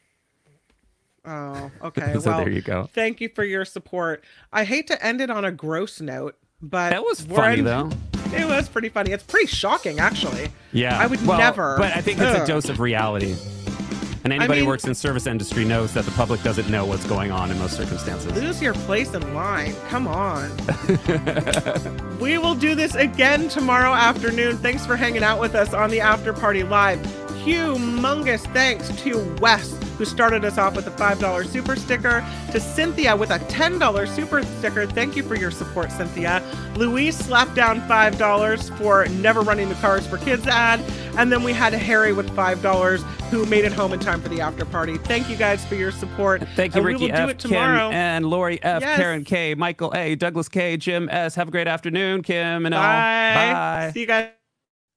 Oh, 1.25 1.71
okay. 1.83 2.15
so 2.21 2.31
well, 2.31 2.39
there 2.39 2.51
you 2.51 2.63
go. 2.63 2.89
Thank 2.93 3.21
you 3.21 3.29
for 3.35 3.45
your 3.45 3.65
support. 3.65 4.23
I 4.53 4.65
hate 4.65 4.87
to 4.89 5.05
end 5.05 5.21
it 5.21 5.31
on 5.31 5.45
a 5.45 5.51
gross 5.51 6.01
note, 6.01 6.37
but 6.63 6.91
That 6.91 7.03
was 7.03 7.21
funny 7.23 7.63
though. 7.63 7.91
It 8.35 8.45
was 8.45 8.69
pretty 8.69 8.89
funny. 8.89 9.13
It's 9.13 9.23
pretty 9.23 9.47
shocking, 9.47 10.01
actually. 10.01 10.49
Yeah, 10.73 10.99
I 10.99 11.07
would 11.07 11.25
Well, 11.25 11.39
never. 11.39 11.77
But 11.79 11.97
I 11.97 12.01
think 12.01 12.19
it's 12.19 12.37
a 12.41 12.45
dose 12.45 12.69
of 12.69 12.81
reality. 12.81 13.37
And 14.27 14.33
anybody 14.33 14.59
mean- 14.59 14.65
who 14.65 14.71
works 14.71 14.85
in 14.87 14.95
service 14.97 15.29
industry 15.29 15.65
knows 15.65 15.95
that 15.95 16.05
the 16.05 16.11
public 16.11 16.43
doesn't 16.43 16.69
know 16.69 16.85
what's 16.85 17.07
going 17.07 17.31
on 17.31 17.53
in 17.53 17.59
most 17.61 17.77
circumstances. 17.77 18.33
Lose 18.33 18.61
your 18.61 18.75
place 18.75 19.15
in 19.15 19.35
line. 19.35 19.73
Come 19.89 20.09
on. 20.09 20.51
we 22.19 22.37
will 22.37 22.57
do 22.57 22.75
this 22.75 22.97
again 22.97 23.49
tomorrow 23.49 23.93
afternoon. 23.93 24.57
Thanks 24.57 24.85
for 24.85 24.97
hanging 24.97 25.23
out 25.23 25.39
with 25.41 25.55
us 25.55 25.73
on 25.73 25.91
the 25.91 26.01
After 26.01 26.33
Party 26.33 26.65
Live. 26.65 27.26
Humongous 27.47 28.41
thanks 28.53 28.89
to 29.03 29.37
Wes, 29.41 29.79
who 29.99 30.05
started 30.05 30.45
us 30.45 30.59
off 30.59 30.75
with 30.75 30.89
a 30.89 30.91
$5 30.91 31.47
super 31.47 31.77
sticker, 31.77 32.27
to 32.51 32.59
Cynthia 32.59 33.15
with 33.15 33.31
a 33.31 33.39
$10 33.39 34.09
super 34.09 34.43
sticker. 34.43 34.85
Thank 34.85 35.15
you 35.15 35.23
for 35.23 35.37
your 35.37 35.53
support, 35.53 35.93
Cynthia. 35.93 36.43
Louise 36.75 37.17
slapped 37.17 37.55
down 37.55 37.81
$5 37.83 38.77
for 38.79 39.07
never 39.07 39.43
running 39.43 39.69
the 39.69 39.77
Cars 39.77 40.05
for 40.09 40.19
Kids 40.19 40.47
ad. 40.49 40.81
And 41.17 41.31
then 41.31 41.45
we 41.45 41.53
had 41.53 41.73
Harry 41.73 42.13
with 42.13 42.29
$5 42.35 43.03
who 43.31 43.47
made 43.47 43.65
it 43.65 43.73
home 43.73 43.93
in 43.93 44.01
time 44.01 44.21
for 44.21 44.29
the 44.29 44.41
after 44.41 44.65
party. 44.65 44.99
Thank 44.99 45.31
you 45.31 45.37
guys 45.37 45.65
for 45.65 45.77
your 45.77 45.93
support. 45.93 46.43
Thank 46.57 46.75
you, 46.75 46.79
and 46.81 46.87
Ricky 46.87 47.05
we 47.07 47.11
will 47.13 47.17
do 47.17 47.23
F, 47.23 47.31
it 47.31 47.39
Kim, 47.39 47.51
tomorrow. 47.51 47.91
and 47.91 48.27
Lori 48.27 48.61
F, 48.63 48.83
Yes. 48.83 48.97
Karen 48.99 49.25
K, 49.25 49.55
Michael 49.55 49.93
A, 49.95 50.17
Douglas 50.17 50.49
K, 50.49 50.77
Jim 50.77 51.09
S. 51.11 51.37
Have 51.37 51.47
a 51.49 51.51
great 51.53 51.69
afternoon, 51.69 52.23
Kim 52.23 52.67
and 52.67 52.75
all. 52.75 52.83
Bye. 52.83 53.53
Bye. 53.53 53.91
See 53.95 54.01
you 54.01 54.07
guys. 54.07 54.31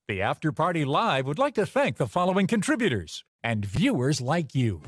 The 0.09 0.23
After 0.23 0.51
Party 0.51 0.85
Live 0.85 1.27
would 1.27 1.37
like 1.37 1.53
to 1.53 1.67
thank 1.67 1.97
the 1.97 2.07
following 2.07 2.47
contributors 2.47 3.23
and 3.43 3.63
viewers 3.63 4.19
like 4.19 4.55
you. 4.55 4.81